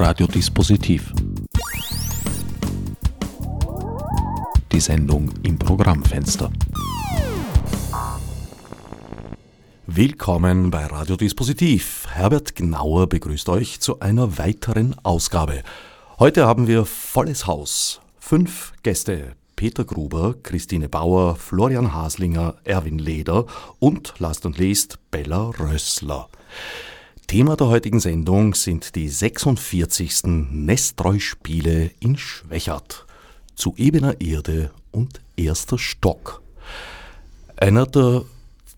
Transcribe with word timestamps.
Radiodispositiv. 0.00 1.12
Die 4.70 4.78
Sendung 4.78 5.32
im 5.42 5.58
Programmfenster. 5.58 6.52
Willkommen 9.88 10.70
bei 10.70 10.86
Radiodispositiv. 10.86 12.06
Herbert 12.12 12.54
Gnauer 12.54 13.08
begrüßt 13.08 13.48
euch 13.48 13.80
zu 13.80 13.98
einer 13.98 14.38
weiteren 14.38 14.94
Ausgabe. 15.02 15.64
Heute 16.20 16.46
haben 16.46 16.68
wir 16.68 16.84
volles 16.84 17.48
Haus. 17.48 18.00
Fünf 18.20 18.74
Gäste. 18.84 19.32
Peter 19.56 19.84
Gruber, 19.84 20.36
Christine 20.44 20.88
Bauer, 20.88 21.34
Florian 21.34 21.92
Haslinger, 21.92 22.54
Erwin 22.62 23.00
Leder 23.00 23.46
und, 23.80 24.14
last 24.20 24.46
und 24.46 24.58
least, 24.58 25.00
Bella 25.10 25.50
Rössler. 25.58 26.28
Thema 27.28 27.56
der 27.56 27.66
heutigen 27.66 28.00
Sendung 28.00 28.54
sind 28.54 28.94
die 28.94 29.10
46. 29.10 30.22
Nestreu-Spiele 30.50 31.90
in 32.00 32.16
Schwächert. 32.16 33.04
Zu 33.54 33.74
ebener 33.76 34.18
Erde 34.22 34.70
und 34.92 35.20
erster 35.36 35.76
Stock. 35.76 36.40
Einer 37.54 37.84
der 37.84 38.24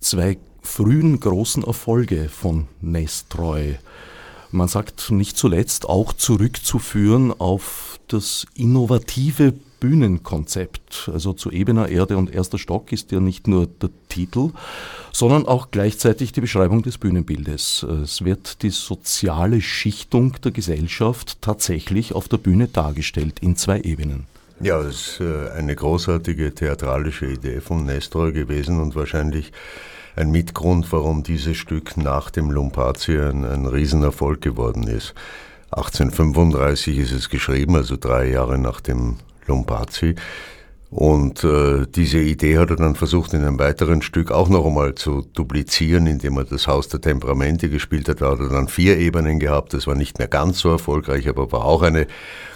zwei 0.01 0.37
frühen 0.63 1.21
großen 1.21 1.63
Erfolge 1.63 2.29
von 2.29 2.67
Nestreu. 2.81 3.75
Man 4.51 4.67
sagt 4.67 5.13
nicht 5.13 5.37
zuletzt 5.37 5.89
auch 5.89 6.13
zurückzuführen 6.13 7.33
auf 7.33 8.01
das 8.09 8.49
innovative 8.55 9.55
Bühnenkonzept. 9.81 11.11
Also 11.13 11.33
zu 11.33 11.51
ebener 11.51 11.89
Erde 11.89 12.17
und 12.17 12.33
erster 12.33 12.59
Stock 12.59 12.93
ist 12.93 13.11
ja 13.11 13.21
nicht 13.21 13.49
nur 13.49 13.67
der 13.67 13.91
Titel, 14.09 14.51
sondern 15.13 15.47
auch 15.47 15.71
gleichzeitig 15.71 16.33
die 16.33 16.43
Beschreibung 16.43 16.83
des 16.83 16.99
Bühnenbildes. 16.99 17.83
Es 17.83 18.25
wird 18.25 18.63
die 18.63 18.71
soziale 18.71 19.61
Schichtung 19.61 20.35
der 20.45 20.53
Gesellschaft 20.53 21.41
tatsächlich 21.41 22.15
auf 22.15 22.29
der 22.29 22.37
Bühne 22.37 22.69
dargestellt 22.69 23.39
in 23.41 23.57
zwei 23.57 23.81
Ebenen. 23.81 24.27
Ja, 24.63 24.83
das 24.83 24.95
ist 24.95 25.21
äh, 25.21 25.51
eine 25.57 25.75
großartige 25.75 26.55
theatralische 26.55 27.27
Idee 27.27 27.63
von 27.63 27.87
Nestor 27.87 28.31
gewesen 28.31 28.79
und 28.79 28.95
wahrscheinlich 28.95 29.53
ein 30.17 30.31
Mitgrund, 30.31 30.93
warum 30.93 31.23
dieses 31.23 31.57
Stück 31.57 31.97
nach 31.97 32.31
dem 32.31 32.51
Lumpazi 32.51 33.17
ein, 33.19 33.45
ein 33.45 33.65
Riesenerfolg 33.65 34.43
geworden 34.43 34.83
ist. 34.83 35.15
1835 35.71 36.99
ist 36.99 37.13
es 37.13 37.31
geschrieben, 37.31 37.77
also 37.77 37.97
drei 37.97 38.29
Jahre 38.29 38.59
nach 38.59 38.81
dem 38.81 39.17
Lombardi. 39.51 40.15
Und 40.91 41.45
äh, 41.45 41.87
diese 41.87 42.19
Idee 42.19 42.59
hat 42.59 42.71
er 42.71 42.77
dann 42.77 42.97
versucht, 42.97 43.33
in 43.33 43.43
einem 43.43 43.61
weiteren 43.61 44.03
Stück 44.03 44.33
auch 44.33 44.49
noch 44.49 44.67
einmal 44.67 44.97
zu 44.97 45.23
duplizieren, 45.23 46.09
indem 46.09 46.37
er 46.37 46.45
das 46.45 46.67
Haus 46.67 46.89
der 46.89 47.01
Temperamente 47.01 47.69
gespielt 47.69 48.09
hat. 48.09 48.21
Da 48.21 48.33
hat 48.33 48.41
er 48.41 48.49
dann 48.49 48.67
vier 48.67 48.99
Ebenen 48.99 49.39
gehabt. 49.39 49.73
Das 49.73 49.87
war 49.87 49.95
nicht 49.95 50.19
mehr 50.19 50.27
ganz 50.27 50.59
so 50.59 50.69
erfolgreich, 50.69 51.29
aber 51.29 51.53
war 51.53 51.65
auch 51.65 51.83
eine 51.83 52.09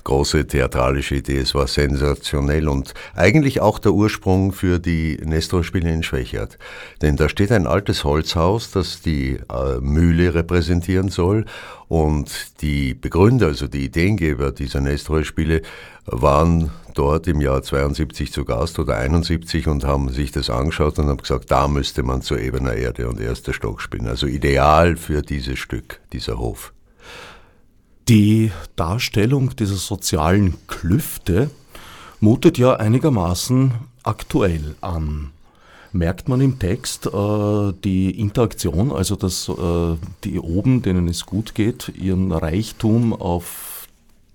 große 0.03 0.48
theatralische 0.48 1.15
Idee. 1.15 1.39
Es 1.39 1.55
war 1.55 1.69
sensationell 1.69 2.69
und 2.69 2.92
eigentlich 3.15 3.61
auch 3.61 3.78
der 3.78 3.92
Ursprung 3.92 4.50
für 4.50 4.81
die 4.81 5.17
Nestor-Spiele 5.25 5.92
in 5.92 6.03
Schwächert. 6.03 6.59
Denn 7.03 7.15
da 7.15 7.28
steht 7.28 7.53
ein 7.53 7.69
altes 7.69 8.03
Holzhaus, 8.03 8.72
das 8.72 9.00
die 9.00 9.34
äh, 9.48 9.81
Mühle 9.81 10.34
repräsentieren 10.34 11.09
soll. 11.09 11.45
Und 11.89 12.63
die 12.63 12.95
Begründer, 12.95 13.47
also 13.47 13.67
die 13.67 13.85
Ideengeber 13.85 14.53
dieser 14.53 14.81
Nestor-Spiele, 14.81 15.63
waren 16.07 16.71
dort 16.95 17.27
im 17.27 17.41
Jahr 17.41 17.63
72 17.63 18.33
zu 18.33 18.45
Gast 18.45 18.79
oder 18.79 18.97
71 18.97 19.67
und 19.67 19.85
haben 19.85 20.11
sich 20.11 20.33
das 20.33 20.51
angeschaut 20.51 20.99
und 20.99 21.09
haben 21.09 21.19
gesagt, 21.19 21.51
da 21.51 21.69
müsste 21.69 22.03
man 22.03 22.23
zu 22.23 22.37
ebener 22.37 22.75
Erde 22.75 23.09
und 23.09 23.21
erster 23.21 23.53
Stock 23.53 23.81
spielen. 23.81 24.07
Also 24.07 24.27
ideal 24.27 24.97
für 24.97 25.23
dieses 25.23 25.59
Stück, 25.59 26.01
dieser 26.12 26.39
Hof. 26.39 26.73
Die 28.09 28.53
Darstellung 28.77 29.57
dieser 29.57 29.77
sozialen 29.77 30.55
Klüfte 30.67 31.51
mutet 32.21 32.59
ja 32.59 32.75
einigermaßen 32.77 33.73
aktuell 34.03 34.77
an. 34.81 35.34
Merkt 35.94 36.28
man 36.28 36.41
im 36.41 36.59
Text 36.59 37.06
äh, 37.06 37.72
die 37.84 38.19
Interaktion, 38.19 38.91
also 38.91 39.15
dass 39.15 39.49
äh, 39.49 39.97
die 40.25 40.41
oben, 40.41 40.82
denen 40.82 41.06
es 41.06 41.25
gut 41.25 41.55
geht, 41.55 41.93
ihren 41.97 42.32
Reichtum 42.32 43.12
auf 43.12 43.87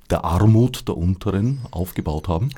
der 0.09 0.24
Armut 0.24 0.88
der 0.88 0.96
Unteren 0.96 1.59
aufgebaut 1.72 2.30
haben? 2.30 2.52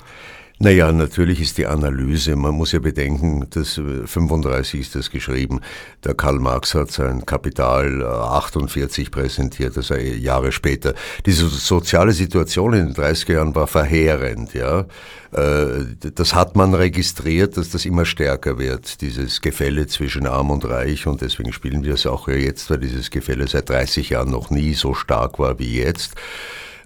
Naja, 0.64 0.92
natürlich 0.92 1.42
ist 1.42 1.58
die 1.58 1.66
Analyse, 1.66 2.36
man 2.36 2.54
muss 2.54 2.72
ja 2.72 2.78
bedenken, 2.78 3.48
dass 3.50 3.82
35 4.06 4.80
ist 4.80 4.94
das 4.94 5.10
geschrieben. 5.10 5.60
Der 6.04 6.14
Karl 6.14 6.38
Marx 6.38 6.76
hat 6.76 6.92
sein 6.92 7.26
Kapital 7.26 8.06
48 8.06 9.10
präsentiert, 9.10 9.76
also 9.76 9.96
Jahre 9.96 10.52
später. 10.52 10.94
Diese 11.26 11.48
soziale 11.48 12.12
Situation 12.12 12.74
in 12.74 12.94
den 12.94 12.96
30er 12.96 13.34
Jahren 13.34 13.56
war 13.56 13.66
verheerend, 13.66 14.54
ja. 14.54 14.86
Äh, 15.32 15.86
das 16.14 16.36
hat 16.36 16.56
man 16.56 16.76
registriert, 16.76 17.58
dass 17.58 17.72
das 17.72 17.86
immer 17.86 18.06
stärker 18.06 18.60
wird, 18.60 19.02
dieses 19.02 19.42
Gefälle 19.42 19.88
zwischen 19.88 20.28
Arm 20.28 20.52
und 20.52 20.64
Reich 20.66 21.08
und 21.08 21.22
deswegen 21.22 21.54
spielen 21.54 21.84
wir 21.84 21.96
es 21.96 22.06
auch 22.06 22.28
jetzt, 22.28 22.70
weil 22.70 22.78
dieses 22.78 23.10
Gefälle 23.10 23.48
seit 23.48 23.68
30 23.68 24.12
Jahren 24.12 24.30
noch 24.30 24.52
nie 24.52 24.76
so 24.76 24.94
stark 24.94 25.40
war 25.40 25.58
wie 25.58 25.78
jetzt. 25.78 26.14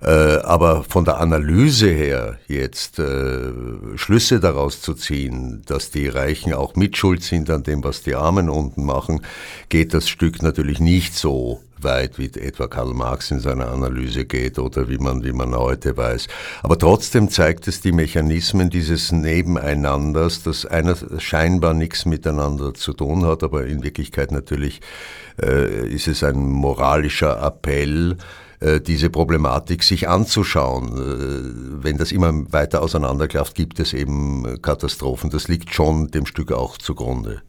Äh, 0.06 0.38
aber 0.44 0.84
von 0.84 1.04
der 1.04 1.20
Analyse 1.20 1.90
her 1.90 2.38
jetzt 2.48 3.00
äh, 3.00 3.52
Schlüsse 3.96 4.40
daraus 4.40 4.80
zu 4.80 4.94
ziehen, 4.94 5.64
dass 5.66 5.90
die 5.90 6.08
Reichen 6.08 6.54
auch 6.54 6.76
mitschuld 6.76 7.24
sind 7.24 7.50
an 7.50 7.64
dem, 7.64 7.84
was 7.84 8.04
die 8.04 8.14
Armen 8.14 8.48
unten 8.48 8.86
machen, 8.86 9.22
geht 9.70 9.96
das 9.96 10.08
Stück 10.08 10.44
natürlich 10.44 10.80
nicht 10.80 11.16
so 11.16 11.62
weit, 11.80 12.20
wie 12.20 12.28
etwa 12.40 12.68
Karl 12.68 12.94
Marx 12.94 13.32
in 13.32 13.40
seiner 13.40 13.72
Analyse 13.72 14.26
geht 14.26 14.60
oder 14.60 14.90
wie 14.90 15.00
man, 15.00 15.24
wie 15.24 15.34
man 15.34 15.56
heute 15.56 15.98
weiß. 15.98 16.28
Aber 16.62 16.78
trotzdem 16.78 17.30
zeigt 17.30 17.68
es 17.68 17.82
die 17.82 17.92
Mechanismen 17.92 18.70
dieses 18.70 19.12
Nebeneinanders, 19.12 20.44
das 20.44 20.68
einer 20.68 20.96
scheinbar 21.18 21.74
nichts 21.74 22.06
miteinander 22.06 22.76
zu 22.76 22.94
tun 22.94 23.26
hat, 23.26 23.42
aber 23.42 23.66
in 23.66 23.84
Wirklichkeit 23.84 24.32
natürlich 24.32 24.82
äh, 25.42 25.88
ist 25.90 26.08
es 26.08 26.24
ein 26.24 26.38
moralischer 26.38 27.42
Appell, 27.42 28.18
diese 28.80 29.10
Problematik 29.10 29.84
sich 29.84 30.08
anzuschauen. 30.08 30.88
Äh, 30.98 31.84
wenn 31.84 31.98
das 31.98 32.12
immer 32.12 32.34
weiter 32.52 32.82
auseinanderklafft, 32.82 33.56
gibt 33.56 33.80
es 33.80 33.94
eben 33.94 34.62
Katastrophen. 34.62 35.30
Das 35.30 35.48
liegt 35.48 35.74
schon 35.74 36.12
dem 36.12 36.26
Stück 36.26 36.52
auch 36.52 36.78
zugrunde. 36.78 37.42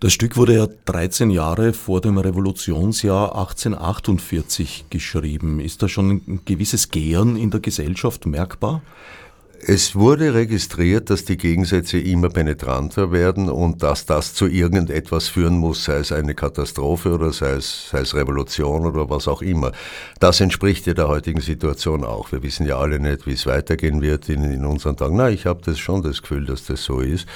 Das 0.00 0.14
Stück 0.14 0.38
wurde 0.38 0.54
ja 0.54 0.66
13 0.86 1.28
Jahre 1.28 1.74
vor 1.74 2.00
dem 2.00 2.16
Revolutionsjahr 2.16 3.36
1848 3.36 4.86
geschrieben. 4.88 5.60
Ist 5.60 5.82
da 5.82 5.88
schon 5.88 6.22
ein 6.26 6.40
gewisses 6.46 6.88
Gären 6.88 7.36
in 7.36 7.50
der 7.50 7.60
Gesellschaft 7.60 8.24
merkbar? 8.24 8.80
Es 9.62 9.94
wurde 9.94 10.32
registriert, 10.32 11.10
dass 11.10 11.26
die 11.26 11.36
Gegensätze 11.36 11.98
immer 11.98 12.30
penetranter 12.30 13.12
werden 13.12 13.50
und 13.50 13.82
dass 13.82 14.06
das 14.06 14.32
zu 14.32 14.46
irgendetwas 14.46 15.28
führen 15.28 15.58
muss, 15.58 15.84
sei 15.84 15.98
es 15.98 16.12
eine 16.12 16.34
Katastrophe 16.34 17.12
oder 17.12 17.30
sei 17.30 17.52
es, 17.52 17.90
sei 17.90 18.00
es 18.00 18.14
Revolution 18.14 18.86
oder 18.86 19.10
was 19.10 19.28
auch 19.28 19.42
immer. 19.42 19.72
Das 20.18 20.40
entspricht 20.40 20.86
ja 20.86 20.94
der 20.94 21.08
heutigen 21.08 21.42
Situation 21.42 22.04
auch. 22.04 22.32
Wir 22.32 22.42
wissen 22.42 22.64
ja 22.64 22.78
alle 22.78 23.00
nicht, 23.00 23.26
wie 23.26 23.34
es 23.34 23.44
weitergehen 23.44 24.00
wird 24.00 24.30
in, 24.30 24.44
in 24.44 24.64
unseren 24.64 24.96
Tagen. 24.96 25.16
Na, 25.16 25.28
ich 25.28 25.44
habe 25.44 25.60
das 25.62 25.78
schon 25.78 26.02
das 26.02 26.22
Gefühl, 26.22 26.46
dass 26.46 26.64
das 26.64 26.82
so 26.82 27.00
ist. 27.00 27.26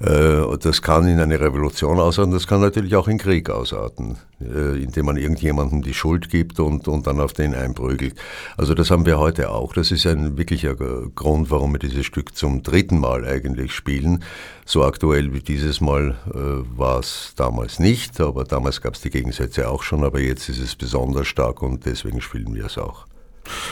Äh, 0.00 0.40
das 0.60 0.82
kann 0.82 1.06
in 1.06 1.20
eine 1.20 1.40
Revolution 1.40 2.00
ausarten, 2.00 2.32
das 2.32 2.48
kann 2.48 2.62
natürlich 2.62 2.96
auch 2.96 3.06
in 3.06 3.18
Krieg 3.18 3.48
ausarten, 3.48 4.16
äh, 4.40 4.82
indem 4.82 5.06
man 5.06 5.16
irgendjemandem 5.16 5.82
die 5.82 5.94
Schuld 5.94 6.30
gibt 6.30 6.58
und, 6.58 6.88
und 6.88 7.06
dann 7.06 7.20
auf 7.20 7.32
den 7.32 7.54
einprügelt. 7.54 8.14
Also 8.56 8.74
das 8.74 8.90
haben 8.90 9.06
wir 9.06 9.18
heute 9.18 9.50
auch. 9.50 9.72
Das 9.72 9.92
ist 9.92 10.06
ein 10.06 10.36
wirklicher 10.36 10.74
Grund, 10.74 11.50
warum 11.50 11.59
warum 11.60 11.72
wir 11.74 11.78
dieses 11.78 12.06
Stück 12.06 12.34
zum 12.34 12.62
dritten 12.62 12.98
Mal 12.98 13.26
eigentlich 13.26 13.74
spielen. 13.74 14.24
So 14.64 14.82
aktuell 14.82 15.34
wie 15.34 15.40
dieses 15.40 15.82
Mal 15.82 16.16
äh, 16.32 16.78
war 16.78 17.00
es 17.00 17.34
damals 17.36 17.78
nicht, 17.78 18.18
aber 18.18 18.44
damals 18.44 18.80
gab 18.80 18.94
es 18.94 19.02
die 19.02 19.10
Gegensätze 19.10 19.68
auch 19.68 19.82
schon, 19.82 20.02
aber 20.02 20.20
jetzt 20.20 20.48
ist 20.48 20.58
es 20.58 20.74
besonders 20.74 21.26
stark 21.26 21.60
und 21.62 21.84
deswegen 21.84 22.22
spielen 22.22 22.54
wir 22.54 22.64
es 22.64 22.78
auch. 22.78 23.04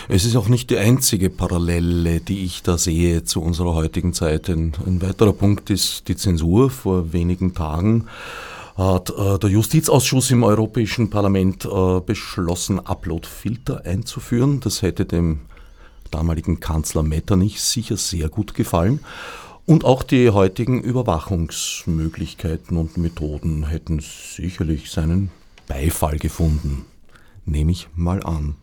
Es 0.07 0.27
ist 0.27 0.37
auch 0.37 0.49
nicht 0.49 0.69
die 0.69 0.77
einzige 0.77 1.31
Parallele, 1.31 2.21
die 2.21 2.45
ich 2.45 2.63
da 2.63 2.77
sehe 2.77 3.25
zu 3.25 3.41
unserer 3.41 3.73
heutigen 3.75 4.13
Zeit. 4.13 4.51
Ein, 4.51 4.75
ein 4.85 5.01
weiterer 5.01 5.33
Punkt 5.33 5.71
ist 5.71 6.09
die 6.09 6.17
Zensur. 6.17 6.69
Vor 6.69 7.15
wenigen 7.15 7.55
Tagen 7.55 8.05
hat 8.77 9.09
äh, 9.09 9.39
der 9.39 9.49
Justizausschuss 9.49 10.31
im 10.31 10.43
Europäischen 10.43 11.09
Parlament 11.09 11.65
äh, 11.65 12.01
beschlossen, 12.01 12.81
Uploadfilter 12.81 13.87
einzuführen. 13.87 14.61
Das 14.61 14.83
hätte 14.83 15.07
dem 15.07 15.41
damaligen 16.11 16.61
Kanzler 16.61 17.03
Metternich 17.03 17.61
sicher 17.61 17.97
sehr 17.97 18.29
gut 18.29 18.55
gefallen. 18.55 19.01
Und 19.67 19.85
auch 19.85 20.03
die 20.03 20.31
heutigen 20.31 20.81
Überwachungsmöglichkeiten 20.83 22.77
und 22.77 22.97
Methoden 22.97 23.67
hätten 23.67 24.01
sicherlich 24.01 24.91
seinen 24.91 25.31
Beifall 25.67 26.19
gefunden. 26.19 26.87
Nehme 27.45 27.73
ich 27.73 27.89
mal 27.95 28.23
an. 28.23 28.55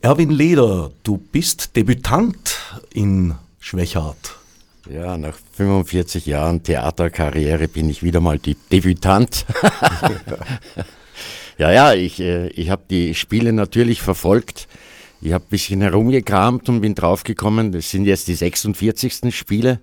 Erwin 0.00 0.30
Leder, 0.30 0.90
du 1.02 1.18
bist 1.18 1.76
Debütant 1.76 2.56
in 2.92 3.34
Schwächert. 3.60 4.36
Ja, 4.90 5.16
nach 5.16 5.36
45 5.52 6.26
Jahren 6.26 6.62
Theaterkarriere 6.62 7.68
bin 7.68 7.88
ich 7.88 8.02
wieder 8.02 8.20
mal 8.20 8.38
die 8.38 8.56
Debütant. 8.70 9.46
Ja, 11.58 11.70
ja, 11.70 11.94
ich, 11.94 12.20
äh, 12.20 12.48
ich 12.48 12.70
habe 12.70 12.82
die 12.90 13.14
Spiele 13.14 13.52
natürlich 13.52 14.02
verfolgt. 14.02 14.66
Ich 15.24 15.32
habe 15.32 15.42
ein 15.42 15.48
bisschen 15.48 15.80
herumgekramt 15.80 16.68
und 16.68 16.82
bin 16.82 16.94
draufgekommen, 16.94 17.72
das 17.72 17.90
sind 17.90 18.04
jetzt 18.04 18.28
die 18.28 18.34
46. 18.34 19.34
Spiele, 19.34 19.80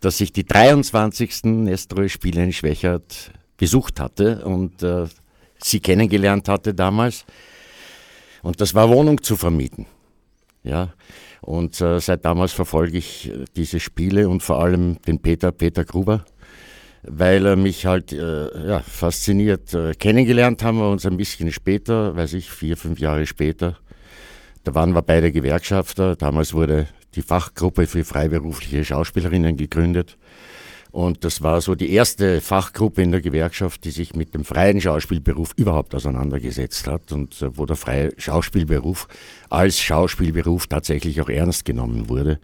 dass 0.00 0.18
ich 0.22 0.32
die 0.32 0.46
23. 0.46 1.44
Nestroy-Spiele 1.44 2.42
in 2.42 2.54
Schwächert 2.54 3.30
besucht 3.58 4.00
hatte 4.00 4.46
und 4.46 4.82
äh, 4.82 5.04
sie 5.62 5.80
kennengelernt 5.80 6.48
hatte 6.48 6.72
damals. 6.72 7.26
Und 8.40 8.62
das 8.62 8.74
war 8.74 8.88
Wohnung 8.88 9.22
zu 9.22 9.36
vermieten. 9.36 9.84
Ja, 10.62 10.94
und 11.42 11.78
äh, 11.82 12.00
seit 12.00 12.24
damals 12.24 12.54
verfolge 12.54 12.96
ich 12.96 13.28
äh, 13.28 13.44
diese 13.56 13.80
Spiele 13.80 14.26
und 14.26 14.42
vor 14.42 14.58
allem 14.58 15.02
den 15.02 15.20
Peter, 15.20 15.52
Peter 15.52 15.84
Gruber, 15.84 16.24
weil 17.02 17.44
er 17.44 17.56
mich 17.56 17.84
halt 17.84 18.14
äh, 18.14 18.68
ja, 18.68 18.80
fasziniert. 18.80 19.74
Äh, 19.74 19.92
kennengelernt 19.92 20.64
haben 20.64 20.78
wir 20.78 20.88
uns 20.88 21.04
ein 21.04 21.18
bisschen 21.18 21.52
später, 21.52 22.16
weiß 22.16 22.32
ich, 22.32 22.50
vier, 22.50 22.78
fünf 22.78 22.98
Jahre 22.98 23.26
später. 23.26 23.76
Da 24.68 24.74
waren 24.74 24.92
wir 24.92 25.00
beide 25.00 25.32
Gewerkschafter. 25.32 26.14
Damals 26.14 26.52
wurde 26.52 26.88
die 27.14 27.22
Fachgruppe 27.22 27.86
für 27.86 28.04
freiberufliche 28.04 28.84
Schauspielerinnen 28.84 29.56
gegründet. 29.56 30.18
Und 30.90 31.24
das 31.24 31.40
war 31.40 31.62
so 31.62 31.74
die 31.74 31.90
erste 31.90 32.42
Fachgruppe 32.42 33.00
in 33.00 33.10
der 33.10 33.22
Gewerkschaft, 33.22 33.84
die 33.84 33.90
sich 33.90 34.14
mit 34.14 34.34
dem 34.34 34.44
freien 34.44 34.78
Schauspielberuf 34.78 35.54
überhaupt 35.56 35.94
auseinandergesetzt 35.94 36.86
hat 36.86 37.12
und 37.12 37.40
äh, 37.40 37.56
wo 37.56 37.64
der 37.64 37.76
freie 37.76 38.12
Schauspielberuf 38.18 39.08
als 39.48 39.80
Schauspielberuf 39.80 40.66
tatsächlich 40.66 41.18
auch 41.22 41.30
ernst 41.30 41.64
genommen 41.64 42.10
wurde. 42.10 42.38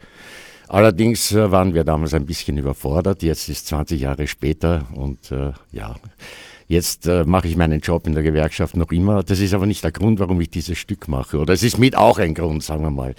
Allerdings 0.69 1.31
äh, 1.33 1.51
waren 1.51 1.75
wir 1.75 1.85
damals 1.85 2.15
ein 2.15 2.25
bisschen 2.25 2.57
überfordert. 2.57 3.23
Jetzt 3.23 3.51
ist 3.51 3.67
20 3.67 4.01
Jahre 4.01 4.27
später 4.29 4.89
und 4.95 5.31
äh, 5.31 5.53
ja, 5.73 5.95
jetzt 6.67 7.07
äh, 7.07 7.25
mache 7.25 7.49
ich 7.49 7.57
meinen 7.57 7.81
Job 7.81 8.07
in 8.07 8.15
der 8.15 8.23
Gewerkschaft 8.23 8.77
noch 8.77 8.91
immer. 8.93 9.23
Das 9.23 9.41
ist 9.41 9.55
aber 9.55 9.67
nicht 9.67 9.85
der 9.85 9.93
Grund, 9.93 10.21
warum 10.21 10.41
ich 10.41 10.51
dieses 10.51 10.79
Stück 10.79 11.09
mache. 11.09 11.39
Oder 11.39 11.55
es 11.55 11.63
ist 11.63 11.79
mit 11.79 11.97
auch 11.97 12.19
ein 12.19 12.35
Grund, 12.35 12.63
sagen 12.63 12.83
wir 12.83 12.91
mal. 12.91 13.15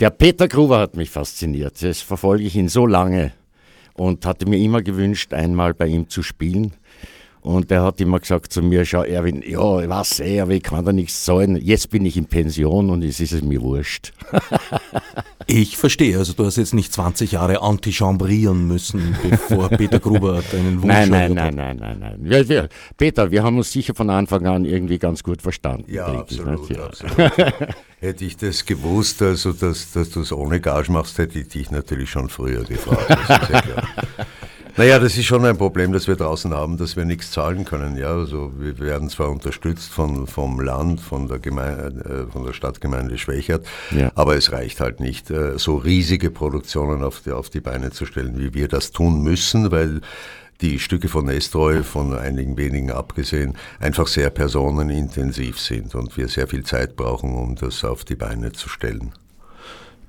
Der 0.00 0.10
Peter 0.10 0.48
Gruber 0.48 0.78
hat 0.78 0.96
mich 0.96 1.10
fasziniert. 1.10 1.82
Das 1.82 2.00
verfolge 2.00 2.44
ich 2.44 2.54
ihn 2.56 2.68
so 2.68 2.86
lange 2.86 3.32
und 3.94 4.24
hatte 4.24 4.46
mir 4.46 4.58
immer 4.58 4.82
gewünscht, 4.82 5.34
einmal 5.34 5.74
bei 5.74 5.86
ihm 5.88 6.08
zu 6.08 6.22
spielen. 6.22 6.72
Und 7.40 7.70
er 7.70 7.84
hat 7.84 8.00
immer 8.00 8.18
gesagt 8.18 8.52
zu 8.52 8.62
mir, 8.62 8.84
schau 8.84 9.02
Erwin, 9.02 9.42
ja, 9.46 9.88
was, 9.88 10.20
ey, 10.20 10.40
aber 10.40 10.52
ich 10.52 10.62
kann 10.62 10.84
da 10.84 10.92
nichts 10.92 11.24
zahlen. 11.24 11.56
Jetzt 11.56 11.90
bin 11.90 12.04
ich 12.04 12.16
in 12.16 12.26
Pension 12.26 12.90
und 12.90 13.02
es 13.02 13.20
ist 13.20 13.32
es 13.32 13.42
mir 13.42 13.62
wurscht. 13.62 14.12
ich 15.46 15.76
verstehe, 15.76 16.18
also 16.18 16.32
du 16.32 16.44
hast 16.44 16.56
jetzt 16.56 16.74
nicht 16.74 16.92
20 16.92 17.32
Jahre 17.32 17.62
antichambrieren 17.62 18.66
müssen, 18.66 19.16
bevor 19.22 19.68
Peter 19.70 20.00
Gruber 20.00 20.42
deinen 20.50 20.82
Wunsch 20.82 20.92
Nein, 20.92 21.10
nein, 21.10 21.34
nein, 21.34 21.54
nein, 21.54 21.76
nein, 21.78 21.98
nein. 22.00 22.18
Wir, 22.20 22.48
wir, 22.48 22.68
Peter, 22.96 23.30
wir 23.30 23.42
haben 23.42 23.56
uns 23.56 23.72
sicher 23.72 23.94
von 23.94 24.10
Anfang 24.10 24.46
an 24.46 24.64
irgendwie 24.64 24.98
ganz 24.98 25.22
gut 25.22 25.40
verstanden. 25.40 25.90
Ja, 25.90 26.06
absolut, 26.06 26.68
ja. 26.70 26.84
absolut. 26.84 27.16
hätte 28.00 28.24
ich 28.24 28.36
das 28.36 28.64
gewusst, 28.64 29.22
also 29.22 29.52
dass, 29.52 29.92
dass 29.92 30.10
du 30.10 30.20
es 30.20 30.32
ohne 30.32 30.60
Gage 30.60 30.92
machst, 30.92 31.18
hätte 31.18 31.38
ich 31.38 31.48
dich 31.48 31.70
natürlich 31.70 32.10
schon 32.10 32.28
früher 32.28 32.64
gefragt. 32.64 33.08
Das 33.08 33.20
ist 33.20 33.50
ja 33.50 33.60
klar. 33.60 33.88
Naja, 34.78 35.00
das 35.00 35.18
ist 35.18 35.24
schon 35.24 35.44
ein 35.44 35.58
Problem, 35.58 35.90
das 35.90 36.06
wir 36.06 36.14
draußen 36.14 36.54
haben, 36.54 36.76
dass 36.76 36.94
wir 36.94 37.04
nichts 37.04 37.32
zahlen 37.32 37.64
können. 37.64 37.96
Ja, 37.96 38.14
also 38.14 38.52
wir 38.60 38.78
werden 38.78 39.10
zwar 39.10 39.28
unterstützt 39.28 39.90
von, 39.90 40.28
vom 40.28 40.60
Land, 40.60 41.00
von 41.00 41.26
der, 41.26 41.40
Gemeinde, 41.40 42.28
äh, 42.28 42.32
von 42.32 42.46
der 42.46 42.52
Stadtgemeinde 42.52 43.18
Schwächert, 43.18 43.66
ja. 43.90 44.12
aber 44.14 44.36
es 44.36 44.52
reicht 44.52 44.78
halt 44.78 45.00
nicht, 45.00 45.32
äh, 45.32 45.58
so 45.58 45.78
riesige 45.78 46.30
Produktionen 46.30 47.02
auf 47.02 47.22
die, 47.22 47.32
auf 47.32 47.50
die 47.50 47.58
Beine 47.58 47.90
zu 47.90 48.06
stellen, 48.06 48.38
wie 48.38 48.54
wir 48.54 48.68
das 48.68 48.92
tun 48.92 49.20
müssen, 49.24 49.72
weil 49.72 50.00
die 50.60 50.78
Stücke 50.78 51.08
von 51.08 51.24
Nestroy, 51.24 51.82
von 51.82 52.16
einigen 52.16 52.56
wenigen 52.56 52.92
abgesehen, 52.92 53.56
einfach 53.80 54.06
sehr 54.06 54.30
personenintensiv 54.30 55.58
sind 55.58 55.96
und 55.96 56.16
wir 56.16 56.28
sehr 56.28 56.46
viel 56.46 56.62
Zeit 56.62 56.94
brauchen, 56.94 57.34
um 57.34 57.56
das 57.56 57.82
auf 57.82 58.04
die 58.04 58.14
Beine 58.14 58.52
zu 58.52 58.68
stellen. 58.68 59.10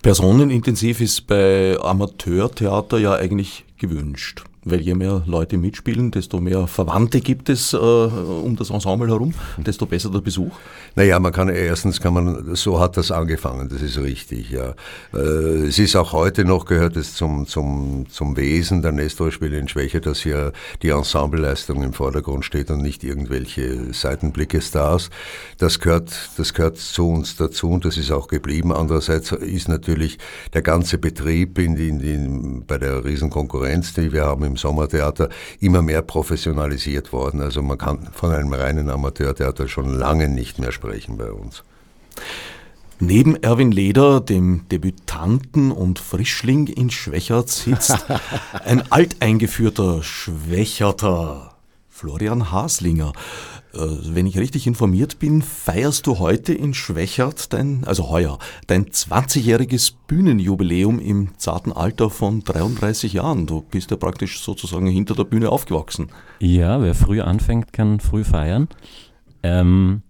Personenintensiv 0.03 1.01
ist 1.01 1.25
bei 1.25 1.75
Amateurtheater 1.81 2.99
ja 2.99 3.15
eigentlich 3.15 3.65
gewünscht 3.79 4.43
weil 4.71 4.81
je 4.81 4.95
mehr 4.95 5.23
Leute 5.25 5.57
mitspielen, 5.57 6.11
desto 6.11 6.39
mehr 6.39 6.67
Verwandte 6.67 7.21
gibt 7.21 7.49
es 7.49 7.73
äh, 7.73 7.77
um 7.77 8.55
das 8.55 8.69
Ensemble 8.69 9.07
herum, 9.07 9.33
desto 9.57 9.85
besser 9.85 10.09
der 10.09 10.21
Besuch. 10.21 10.51
Naja, 10.95 11.19
man 11.19 11.31
kann 11.31 11.49
erstens 11.49 11.99
kann 11.99 12.13
man, 12.13 12.55
so 12.55 12.79
hat 12.79 12.97
das 12.97 13.11
angefangen, 13.11 13.69
das 13.69 13.81
ist 13.81 13.97
richtig, 13.97 14.51
ja. 14.51 14.73
Äh, 15.13 15.67
es 15.67 15.79
ist 15.79 15.95
auch 15.95 16.13
heute 16.13 16.45
noch, 16.45 16.65
gehört 16.65 16.95
es 16.95 17.15
zum, 17.15 17.47
zum, 17.47 18.05
zum 18.09 18.37
Wesen 18.37 18.81
der 18.81 18.91
Nestor-Spiele 18.91 19.57
in 19.57 19.67
Schwäche, 19.67 20.01
dass 20.01 20.21
hier 20.21 20.51
die 20.81 20.89
Ensembleleistung 20.89 21.83
im 21.83 21.93
Vordergrund 21.93 22.45
steht 22.45 22.71
und 22.71 22.81
nicht 22.81 23.03
irgendwelche 23.03 23.93
Seitenblicke-Stars. 23.93 25.09
Das 25.57 25.79
gehört, 25.79 26.11
das 26.37 26.53
gehört 26.53 26.77
zu 26.77 27.09
uns 27.09 27.35
dazu 27.35 27.69
und 27.69 27.85
das 27.85 27.97
ist 27.97 28.11
auch 28.11 28.27
geblieben. 28.27 28.73
Andererseits 28.73 29.31
ist 29.31 29.67
natürlich 29.67 30.17
der 30.53 30.61
ganze 30.61 30.97
Betrieb 30.97 31.57
in, 31.59 31.77
in, 31.77 31.99
in, 31.99 32.65
bei 32.65 32.77
der 32.77 33.03
Riesenkonkurrenz, 33.05 33.93
die 33.93 34.11
wir 34.11 34.25
haben 34.25 34.43
im 34.43 34.57
Sommertheater 34.59 35.29
immer 35.59 35.81
mehr 35.81 36.01
professionalisiert 36.01 37.11
worden. 37.13 37.41
Also 37.41 37.61
man 37.61 37.77
kann 37.77 38.09
von 38.13 38.31
einem 38.31 38.53
reinen 38.53 38.89
Amateurtheater 38.89 39.67
schon 39.67 39.93
lange 39.93 40.29
nicht 40.29 40.59
mehr 40.59 40.71
sprechen 40.71 41.17
bei 41.17 41.31
uns. 41.31 41.63
Neben 43.01 43.41
Erwin 43.41 43.71
Leder, 43.71 44.19
dem 44.19 44.67
Debütanten 44.69 45.71
und 45.71 45.99
Frischling 45.99 46.67
in 46.67 46.89
Schwächert, 46.89 47.49
sitzt 47.49 47.97
ein 48.65 48.91
alteingeführter 48.91 50.03
Schwächerter, 50.03 51.55
Florian 51.89 52.51
Haslinger. 52.51 53.13
Äh, 53.73 53.77
wenn 53.79 54.25
ich 54.25 54.37
richtig 54.37 54.67
informiert 54.67 55.19
bin, 55.19 55.41
feierst 55.41 56.07
du 56.07 56.19
heute 56.19 56.53
in 56.53 56.73
Schwächert 56.73 57.53
dein, 57.53 57.83
also 57.85 58.09
heuer, 58.09 58.39
dein 58.67 58.85
20-jähriges 58.85 59.93
Bühnenjubiläum 60.07 60.99
im 60.99 61.37
zarten 61.37 61.71
Alter 61.71 62.09
von 62.09 62.43
33 62.43 63.13
Jahren. 63.13 63.45
Du 63.45 63.61
bist 63.61 63.91
ja 63.91 63.97
praktisch 63.97 64.41
sozusagen 64.41 64.87
hinter 64.87 65.15
der 65.15 65.25
Bühne 65.25 65.49
aufgewachsen. 65.49 66.09
Ja, 66.39 66.81
wer 66.81 66.95
früh 66.95 67.21
anfängt, 67.21 67.73
kann 67.73 67.99
früh 67.99 68.23
feiern. 68.23 68.67
Ähm, 69.43 70.01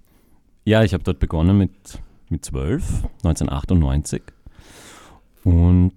ja, 0.66 0.84
ich 0.84 0.94
habe 0.94 1.04
dort 1.04 1.20
begonnen 1.20 1.58
mit, 1.58 1.72
mit 2.30 2.46
12, 2.46 3.04
1998. 3.24 4.22
Und 5.44 5.94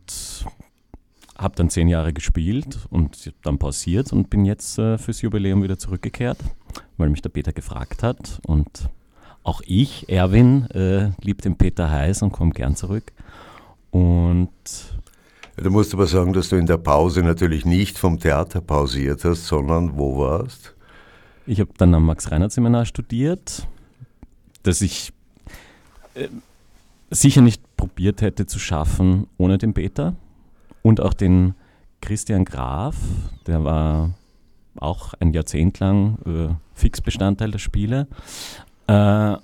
habe 1.43 1.57
dann 1.57 1.71
zehn 1.71 1.89
Jahre 1.89 2.13
gespielt 2.13 2.79
und 2.91 3.33
dann 3.43 3.59
pausiert 3.59 4.13
und 4.13 4.31
bin 4.31 4.45
jetzt 4.45 4.79
äh, 4.79 4.99
fürs 4.99 5.23
Jubiläum 5.23 5.63
wieder 5.63 5.79
zurückgekehrt, 5.79 6.39
weil 7.03 7.11
mich 7.11 7.23
der 7.23 7.29
Peter 7.29 7.53
gefragt 7.53 8.03
hat. 8.03 8.41
Und 8.47 8.89
auch 9.43 9.61
ich, 9.67 10.09
Erwin, 10.09 10.71
äh, 10.71 11.11
liebe 11.21 11.43
den 11.43 11.57
Peter 11.57 11.91
heiß 11.91 12.23
und 12.23 12.33
komme 12.33 12.53
gern 12.53 12.77
zurück. 12.77 13.13
Und 13.91 14.49
Du 15.57 15.71
musst 15.71 15.93
aber 15.93 16.07
sagen, 16.07 16.33
dass 16.33 16.49
du 16.49 16.57
in 16.57 16.67
der 16.67 16.79
Pause 16.79 17.23
natürlich 17.23 17.67
nicht 17.67 17.99
vom 17.99 18.19
Theater 18.19 18.61
pausiert 18.61 19.25
hast, 19.25 19.47
sondern 19.47 19.99
wo 19.99 20.19
warst? 20.19 20.75
Ich 21.47 21.61
habe 21.61 21.71
dann 21.77 21.95
am 21.95 22.07
Max-Reinhardt-Seminar 22.07 22.87
studiert, 22.87 23.67
das 24.63 24.81
ich 24.81 25.13
äh, 26.15 26.29
sicher 27.11 27.43
nicht 27.43 27.63
probiert 27.77 28.23
hätte 28.23 28.47
zu 28.47 28.59
schaffen 28.59 29.27
ohne 29.37 29.59
den 29.59 29.75
Peter. 29.75 30.15
Und 30.83 31.01
auch 31.01 31.13
den 31.13 31.55
Christian 32.01 32.45
Graf, 32.45 32.97
der 33.47 33.63
war 33.63 34.11
auch 34.77 35.15
ein 35.21 35.33
Jahrzehnt 35.33 35.79
lang 35.81 36.19
äh, 36.27 36.55
Fixbestandteil 36.75 37.51
der 37.51 37.59
Spiele. 37.59 38.07
Äh, 38.87 39.37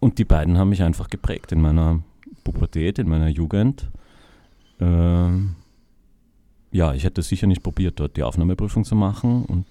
und 0.00 0.18
die 0.18 0.24
beiden 0.24 0.58
haben 0.58 0.68
mich 0.68 0.82
einfach 0.82 1.08
geprägt 1.08 1.52
in 1.52 1.60
meiner 1.60 2.00
Pubertät, 2.42 2.98
in 2.98 3.08
meiner 3.08 3.28
Jugend. 3.28 3.88
Äh, 4.80 5.28
ja, 6.72 6.92
ich 6.92 7.04
hätte 7.04 7.22
sicher 7.22 7.46
nicht 7.46 7.62
probiert, 7.62 8.00
dort 8.00 8.16
die 8.16 8.22
Aufnahmeprüfung 8.22 8.84
zu 8.84 8.96
machen 8.96 9.44
und 9.44 9.66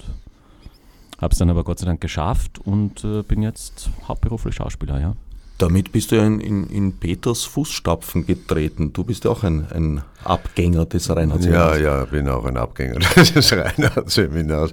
habe 1.21 1.33
es 1.33 1.37
dann 1.37 1.49
aber 1.49 1.63
Gott 1.63 1.79
sei 1.79 1.85
Dank 1.85 2.01
geschafft 2.01 2.59
und 2.59 3.03
äh, 3.03 3.23
bin 3.23 3.41
jetzt 3.41 3.89
hauptberuflich 4.07 4.55
Schauspieler, 4.55 4.99
ja. 4.99 5.15
Damit 5.57 5.91
bist 5.91 6.11
du 6.11 6.15
ja 6.15 6.25
in, 6.25 6.39
in, 6.39 6.67
in 6.69 6.97
Peters 6.97 7.43
Fußstapfen 7.43 8.25
getreten. 8.25 8.91
Du 8.91 9.03
bist 9.03 9.23
ja 9.23 9.31
auch 9.31 9.43
ein, 9.43 9.71
ein 9.71 10.03
Abgänger 10.25 10.85
des 10.85 11.09
Reinhard-Seminars. 11.09 11.79
Ja, 11.79 11.99
ja, 11.99 12.05
bin 12.05 12.27
auch 12.29 12.45
ein 12.45 12.57
Abgänger 12.57 12.99
des 13.15 13.53
Reinhard-Seminars. 13.53 14.71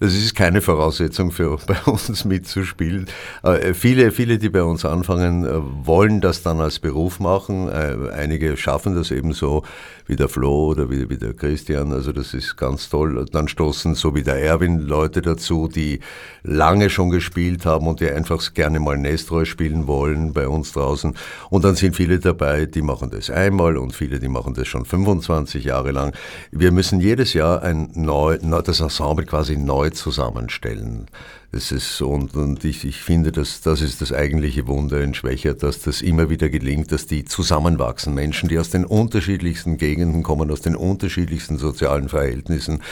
Das 0.00 0.14
ist 0.14 0.34
keine 0.34 0.60
Voraussetzung 0.60 1.30
für 1.30 1.56
bei 1.66 1.78
uns 1.86 2.24
mitzuspielen. 2.24 3.06
Äh, 3.42 3.74
viele, 3.74 4.10
viele, 4.10 4.38
die 4.38 4.48
bei 4.48 4.62
uns 4.62 4.84
anfangen, 4.84 5.44
äh, 5.44 5.86
wollen 5.86 6.20
das 6.20 6.42
dann 6.42 6.60
als 6.60 6.78
Beruf 6.78 7.20
machen. 7.20 7.68
Äh, 7.68 8.10
einige 8.14 8.56
schaffen 8.56 8.94
das 8.94 9.10
eben 9.10 9.32
so, 9.32 9.62
wie 10.06 10.16
der 10.16 10.28
Flo 10.28 10.68
oder 10.68 10.90
wie, 10.90 11.08
wie 11.08 11.16
der 11.16 11.34
Christian. 11.34 11.92
Also 11.92 12.12
das 12.12 12.34
ist 12.34 12.56
ganz 12.56 12.88
toll. 12.88 13.24
Dann 13.30 13.48
stoßen 13.48 13.94
so 13.94 14.14
wie 14.14 14.22
der 14.22 14.42
Erwin 14.42 14.80
Leute 14.80 15.22
dazu, 15.22 15.68
die 15.68 16.00
lange 16.42 16.90
schon 16.90 17.10
gespielt 17.10 17.66
haben 17.66 17.86
und 17.86 18.00
die 18.00 18.10
einfach 18.10 18.52
gerne 18.54 18.80
mal 18.80 18.98
Nestroy 18.98 19.46
spielen 19.46 19.86
wollen 19.86 20.32
bei 20.32 20.48
uns 20.48 20.72
draußen. 20.72 21.14
Und 21.50 21.64
dann 21.64 21.76
sind 21.76 21.96
viele 21.96 22.18
dabei, 22.18 22.66
die 22.66 22.82
machen 22.82 23.10
das 23.10 23.30
einmal 23.30 23.76
und 23.76 23.94
viele, 23.94 24.18
die 24.18 24.28
machen 24.28 24.54
das 24.54 24.68
schon 24.68 24.84
25 24.92 25.64
Jahre 25.64 25.90
lang. 25.90 26.14
Wir 26.50 26.70
müssen 26.70 27.00
jedes 27.00 27.32
Jahr 27.32 27.62
ein 27.62 27.90
neu, 27.94 28.36
das 28.38 28.80
Ensemble 28.80 29.24
quasi 29.24 29.56
neu 29.56 29.88
zusammenstellen. 29.88 31.06
Das 31.50 31.70
ist, 31.70 32.00
und, 32.00 32.34
und 32.34 32.64
ich, 32.64 32.84
ich 32.84 33.02
finde, 33.02 33.32
dass, 33.32 33.60
das 33.60 33.80
ist 33.80 34.00
das 34.00 34.12
eigentliche 34.12 34.66
Wunder 34.66 35.02
in 35.02 35.14
Schwächert, 35.14 35.62
dass 35.62 35.80
das 35.80 36.00
immer 36.00 36.30
wieder 36.30 36.48
gelingt, 36.48 36.92
dass 36.92 37.06
die 37.06 37.24
zusammenwachsen. 37.24 38.14
Menschen, 38.14 38.48
die 38.48 38.58
aus 38.58 38.70
den 38.70 38.84
unterschiedlichsten 38.84 39.76
Gegenden 39.76 40.22
kommen, 40.22 40.50
aus 40.50 40.60
den 40.60 40.76
unterschiedlichsten 40.76 41.58
sozialen 41.58 42.08
Verhältnissen, 42.08 42.82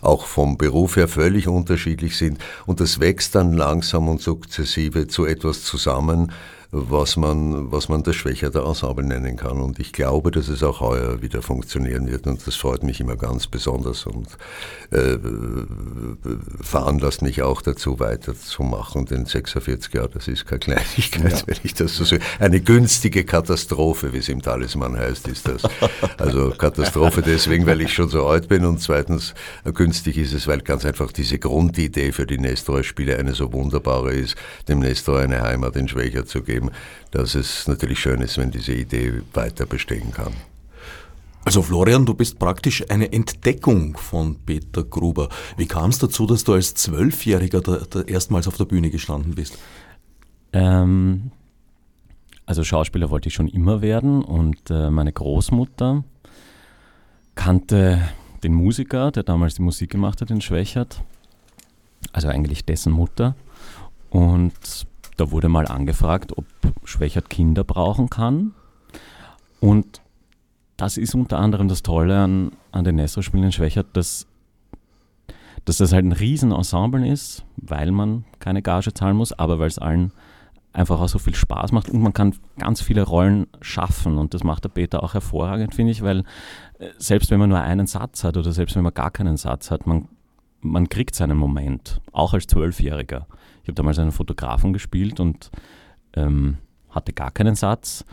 auch 0.00 0.26
vom 0.26 0.56
Beruf 0.56 0.96
her 0.96 1.08
völlig 1.08 1.48
unterschiedlich 1.48 2.16
sind. 2.16 2.38
Und 2.66 2.80
das 2.80 3.00
wächst 3.00 3.34
dann 3.34 3.52
langsam 3.52 4.08
und 4.08 4.20
sukzessive 4.20 5.08
zu 5.08 5.24
etwas 5.26 5.62
zusammen, 5.62 6.32
was 6.76 7.16
man, 7.16 7.72
was 7.72 7.88
man 7.88 8.02
das 8.02 8.16
schwächere 8.16 8.64
Ensemble 8.66 9.04
nennen 9.04 9.36
kann. 9.36 9.60
Und 9.60 9.78
ich 9.78 9.92
glaube, 9.92 10.30
dass 10.30 10.48
es 10.48 10.62
auch 10.62 10.80
heuer 10.80 11.22
wieder 11.22 11.42
funktionieren 11.42 12.10
wird. 12.10 12.26
Und 12.26 12.46
das 12.46 12.56
freut 12.56 12.82
mich 12.82 13.00
immer 13.00 13.16
ganz 13.16 13.46
besonders 13.46 14.06
und 14.06 14.28
äh, 14.90 15.18
veranlasst 16.60 17.22
mich 17.22 17.42
auch 17.42 17.62
dazu, 17.62 17.98
weiterzumachen. 17.98 19.06
Denn 19.06 19.24
46 19.24 19.94
Jahre, 19.94 20.10
das 20.10 20.28
ist 20.28 20.46
keine 20.46 20.60
Kleinigkeit, 20.60 21.32
ja. 21.32 21.42
wenn 21.46 21.58
ich 21.62 21.74
das 21.74 21.96
so 21.96 22.04
sehe. 22.04 22.20
Eine 22.38 22.60
günstige 22.60 23.24
Katastrophe, 23.24 24.12
wie 24.12 24.18
es 24.18 24.28
im 24.28 24.42
Talisman 24.42 24.96
heißt, 24.96 25.28
ist 25.28 25.48
das. 25.48 25.62
Also 26.18 26.50
Katastrophe 26.50 27.22
deswegen, 27.22 27.66
weil 27.66 27.80
ich 27.80 27.92
schon 27.92 28.08
so 28.08 28.26
alt 28.26 28.48
bin 28.48 28.64
und 28.64 28.80
zweitens 28.80 29.34
günstig 29.74 30.18
ist 30.18 30.32
es, 30.32 30.46
weil 30.46 30.60
ganz 30.60 30.84
einfach 30.84 31.12
diese 31.12 31.38
Grundidee 31.38 32.12
für 32.12 32.26
die 32.26 32.38
Nestor-Spiele 32.38 33.18
eine 33.18 33.34
so 33.34 33.52
wunderbare 33.52 34.12
ist, 34.12 34.36
dem 34.68 34.80
Nestor 34.80 35.20
eine 35.20 35.42
Heimat 35.42 35.76
in 35.76 35.88
Schwächer 35.88 36.26
zu 36.26 36.42
geben, 36.42 36.65
dass 37.10 37.34
es 37.34 37.66
natürlich 37.68 37.98
schön 37.98 38.20
ist, 38.20 38.38
wenn 38.38 38.50
diese 38.50 38.72
Idee 38.72 39.22
weiter 39.32 39.66
bestehen 39.66 40.12
kann. 40.12 40.32
Also 41.44 41.62
Florian, 41.62 42.04
du 42.04 42.14
bist 42.14 42.40
praktisch 42.40 42.84
eine 42.90 43.12
Entdeckung 43.12 43.96
von 43.96 44.34
Peter 44.44 44.82
Gruber. 44.82 45.28
Wie 45.56 45.66
kam 45.66 45.90
es 45.90 45.98
dazu, 45.98 46.26
dass 46.26 46.42
du 46.42 46.54
als 46.54 46.74
Zwölfjähriger 46.74 47.60
da, 47.60 47.78
da 47.88 48.00
erstmals 48.02 48.48
auf 48.48 48.56
der 48.56 48.64
Bühne 48.64 48.90
gestanden 48.90 49.36
bist? 49.36 49.56
Ähm, 50.52 51.30
also 52.46 52.64
Schauspieler 52.64 53.10
wollte 53.10 53.28
ich 53.28 53.34
schon 53.34 53.46
immer 53.46 53.80
werden 53.80 54.24
und 54.24 54.70
äh, 54.70 54.90
meine 54.90 55.12
Großmutter 55.12 56.02
kannte 57.36 58.08
den 58.42 58.54
Musiker, 58.54 59.12
der 59.12 59.22
damals 59.22 59.54
die 59.54 59.62
Musik 59.62 59.90
gemacht 59.90 60.20
hat 60.20 60.30
in 60.30 60.40
Schwächert, 60.40 61.02
also 62.12 62.26
eigentlich 62.28 62.64
dessen 62.64 62.92
Mutter. 62.92 63.36
Und 64.10 64.86
da 65.16 65.30
wurde 65.30 65.48
mal 65.48 65.66
angefragt, 65.66 66.36
ob 66.36 66.44
Schwächert 66.84 67.30
Kinder 67.30 67.64
brauchen 67.64 68.10
kann. 68.10 68.54
Und 69.60 70.00
das 70.76 70.96
ist 70.98 71.14
unter 71.14 71.38
anderem 71.38 71.68
das 71.68 71.82
Tolle 71.82 72.18
an, 72.18 72.52
an 72.72 72.84
den 72.84 72.96
Nestro-Spielen 72.96 73.44
in 73.44 73.52
Schwächert, 73.52 73.86
dass, 73.94 74.26
dass 75.64 75.78
das 75.78 75.92
halt 75.92 76.04
ein 76.04 76.12
Riesenensemble 76.12 77.08
ist, 77.08 77.44
weil 77.56 77.90
man 77.90 78.24
keine 78.38 78.62
Gage 78.62 78.92
zahlen 78.92 79.16
muss, 79.16 79.32
aber 79.32 79.58
weil 79.58 79.68
es 79.68 79.78
allen 79.78 80.12
einfach 80.76 81.00
auch 81.00 81.08
so 81.08 81.18
viel 81.18 81.34
Spaß 81.34 81.72
macht 81.72 81.88
und 81.88 82.02
man 82.02 82.12
kann 82.12 82.34
ganz 82.58 82.82
viele 82.82 83.02
Rollen 83.02 83.46
schaffen 83.62 84.18
und 84.18 84.34
das 84.34 84.44
macht 84.44 84.64
der 84.64 84.68
Peter 84.68 85.02
auch 85.02 85.14
hervorragend, 85.14 85.74
finde 85.74 85.92
ich, 85.92 86.02
weil 86.02 86.20
äh, 86.78 86.90
selbst 86.98 87.30
wenn 87.30 87.38
man 87.38 87.48
nur 87.48 87.60
einen 87.60 87.86
Satz 87.86 88.24
hat 88.24 88.36
oder 88.36 88.52
selbst 88.52 88.76
wenn 88.76 88.82
man 88.82 88.92
gar 88.92 89.10
keinen 89.10 89.38
Satz 89.38 89.70
hat, 89.70 89.86
man, 89.86 90.08
man 90.60 90.90
kriegt 90.90 91.14
seinen 91.14 91.38
Moment, 91.38 92.02
auch 92.12 92.34
als 92.34 92.46
Zwölfjähriger. 92.46 93.26
Ich 93.66 93.68
habe 93.68 93.74
damals 93.74 93.98
einen 93.98 94.12
Fotografen 94.12 94.72
gespielt 94.72 95.18
und 95.18 95.50
ähm, 96.14 96.58
hatte 96.88 97.12
gar 97.12 97.32
keinen 97.32 97.56
Satz, 97.56 98.04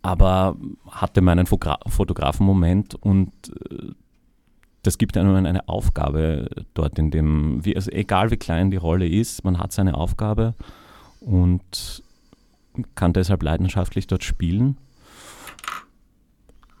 aber 0.00 0.56
hatte 0.88 1.20
meinen 1.20 1.44
Fotografen-Moment 1.44 2.94
und 2.94 3.30
äh, 3.70 3.92
das 4.82 4.96
gibt 4.96 5.18
einem 5.18 5.34
eine 5.34 5.68
Aufgabe 5.68 6.48
dort 6.72 6.98
in 6.98 7.10
dem, 7.10 7.62
wie, 7.62 7.76
also 7.76 7.90
egal 7.90 8.30
wie 8.30 8.38
klein 8.38 8.70
die 8.70 8.78
Rolle 8.78 9.06
ist, 9.06 9.44
man 9.44 9.58
hat 9.58 9.72
seine 9.72 9.98
Aufgabe 9.98 10.54
und 11.20 12.02
kann 12.94 13.12
deshalb 13.12 13.42
leidenschaftlich 13.42 14.06
dort 14.06 14.24
spielen. 14.24 14.78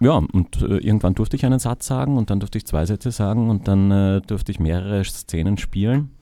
Ja, 0.00 0.14
und 0.14 0.62
äh, 0.62 0.78
irgendwann 0.78 1.14
durfte 1.14 1.36
ich 1.36 1.44
einen 1.44 1.58
Satz 1.58 1.86
sagen 1.86 2.16
und 2.16 2.30
dann 2.30 2.40
durfte 2.40 2.56
ich 2.56 2.64
zwei 2.64 2.86
Sätze 2.86 3.10
sagen 3.10 3.50
und 3.50 3.68
dann 3.68 3.90
äh, 3.90 4.20
durfte 4.22 4.52
ich 4.52 4.58
mehrere 4.58 5.04
Szenen 5.04 5.58
spielen. 5.58 6.13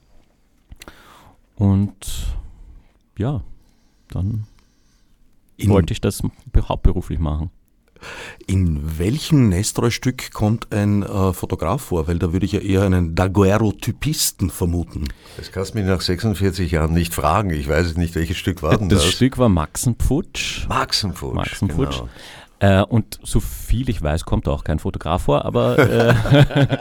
Und 1.56 1.96
ja, 3.16 3.42
dann 4.08 4.46
in, 5.56 5.70
wollte 5.70 5.92
ich 5.92 6.00
das 6.00 6.22
hauptberuflich 6.68 7.18
machen. 7.18 7.50
In 8.46 8.98
welchem 8.98 9.48
Nestroy-Stück 9.48 10.32
kommt 10.32 10.72
ein 10.72 11.02
äh, 11.04 11.32
Fotograf 11.32 11.82
vor? 11.82 12.08
Weil 12.08 12.18
da 12.18 12.32
würde 12.32 12.46
ich 12.46 12.52
ja 12.52 12.60
eher 12.60 12.82
einen 12.82 13.14
Daguerreotypisten 13.14 14.50
vermuten. 14.50 15.04
Das 15.36 15.52
kannst 15.52 15.74
du 15.74 15.78
mich 15.78 15.86
nach 15.86 16.00
46 16.00 16.72
Jahren 16.72 16.92
nicht 16.92 17.14
fragen. 17.14 17.50
Ich 17.50 17.68
weiß 17.68 17.86
es 17.86 17.96
nicht, 17.96 18.16
welches 18.16 18.36
Stück 18.36 18.62
war 18.62 18.76
denn 18.76 18.88
das? 18.88 19.04
Das 19.04 19.12
Stück 19.12 19.38
war 19.38 19.48
Maxenpfutsch. 19.48 20.66
Maxenpfutsch, 20.68 21.34
Maxenpfutsch. 21.34 21.98
Genau. 21.98 22.08
Äh, 22.62 22.82
und 22.82 23.18
so 23.24 23.40
viel 23.40 23.88
ich 23.88 24.00
weiß, 24.00 24.24
kommt 24.24 24.46
auch 24.46 24.62
kein 24.62 24.78
Fotograf 24.78 25.22
vor, 25.22 25.44
aber, 25.44 25.78
äh, 25.80 26.14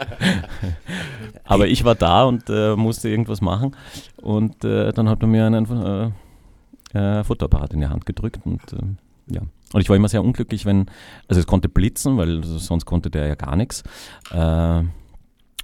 aber 1.44 1.66
ich 1.66 1.84
war 1.84 1.96
da 1.96 2.22
und 2.22 2.48
äh, 2.48 2.76
musste 2.76 3.08
irgendwas 3.08 3.40
machen. 3.40 3.74
Und 4.16 4.64
äh, 4.64 4.92
dann 4.92 5.08
hat 5.08 5.22
er 5.22 5.26
mir 5.26 5.44
einen 5.44 6.14
äh, 6.94 6.98
äh, 6.98 7.24
Fotoapparat 7.24 7.74
in 7.74 7.80
die 7.80 7.88
Hand 7.88 8.06
gedrückt 8.06 8.42
und 8.44 8.60
ja. 9.26 9.40
Und 9.72 9.80
ich 9.80 9.88
war 9.88 9.96
immer 9.96 10.08
sehr 10.08 10.22
unglücklich, 10.22 10.66
wenn, 10.66 10.86
also 11.26 11.40
es 11.40 11.46
konnte 11.46 11.68
blitzen, 11.68 12.16
weil 12.16 12.44
sonst 12.44 12.84
konnte 12.84 13.10
der 13.10 13.26
ja 13.26 13.34
gar 13.34 13.56
nichts. 13.56 13.82
Äh, 14.30 14.82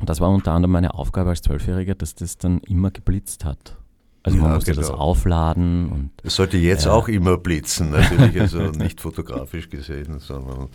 das 0.00 0.20
war 0.20 0.30
unter 0.30 0.52
anderem 0.52 0.72
meine 0.72 0.94
Aufgabe 0.94 1.30
als 1.30 1.42
Zwölfjähriger, 1.42 1.94
dass 1.94 2.16
das 2.16 2.38
dann 2.38 2.58
immer 2.60 2.90
geblitzt 2.90 3.44
hat. 3.44 3.76
Also 4.22 4.38
ja, 4.38 4.44
man 4.44 4.54
musste 4.54 4.72
genau. 4.72 4.82
das 4.82 4.90
aufladen. 4.90 6.10
Es 6.22 6.36
sollte 6.36 6.56
jetzt 6.58 6.86
äh, 6.86 6.90
auch 6.90 7.08
immer 7.08 7.38
blitzen, 7.38 7.90
natürlich, 7.90 8.40
also 8.40 8.58
nicht 8.78 9.00
fotografisch 9.00 9.70
gesehen, 9.70 10.18
sondern 10.18 10.68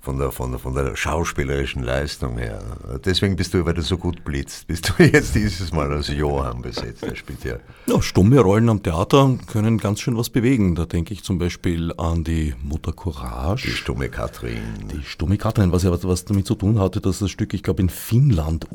von 0.00 0.16
der, 0.16 0.30
von, 0.30 0.50
der, 0.52 0.60
von 0.60 0.74
der 0.74 0.96
schauspielerischen 0.96 1.82
Leistung 1.82 2.38
her. 2.38 2.62
Deswegen 3.04 3.36
bist 3.36 3.52
du, 3.52 3.64
weil 3.66 3.74
du 3.74 3.82
so 3.82 3.98
gut 3.98 4.24
blitzt, 4.24 4.66
bist 4.66 4.88
du 4.88 5.02
jetzt 5.02 5.34
dieses 5.34 5.72
Mal 5.72 5.92
als 5.92 6.08
Johann 6.08 6.62
besetzt. 6.62 7.02
Der 7.02 7.16
spielt 7.16 7.44
ja. 7.44 7.56
ja. 7.86 8.00
Stumme 8.00 8.40
Rollen 8.40 8.68
am 8.68 8.82
Theater 8.82 9.36
können 9.48 9.78
ganz 9.78 10.00
schön 10.00 10.16
was 10.16 10.30
bewegen. 10.30 10.76
Da 10.76 10.86
denke 10.86 11.12
ich 11.12 11.24
zum 11.24 11.38
Beispiel 11.38 11.92
an 11.98 12.22
die 12.24 12.54
Mutter 12.62 12.92
Courage. 12.92 13.68
Die 13.68 13.74
stumme 13.74 14.08
Katrin. 14.08 14.62
Die 14.92 15.02
stumme 15.04 15.36
Katrin, 15.36 15.72
was 15.72 15.82
ja 15.82 15.90
was 15.90 16.24
damit 16.24 16.46
zu 16.46 16.54
tun 16.54 16.78
hatte, 16.78 17.00
dass 17.00 17.18
das 17.18 17.30
Stück, 17.30 17.52
ich 17.52 17.62
glaube, 17.62 17.82
in 17.82 17.90
Finnland 17.90 18.66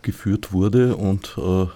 uraufgeführt 0.00 0.52
wurde 0.52 0.96
und 0.96 1.36
äh, 1.38 1.66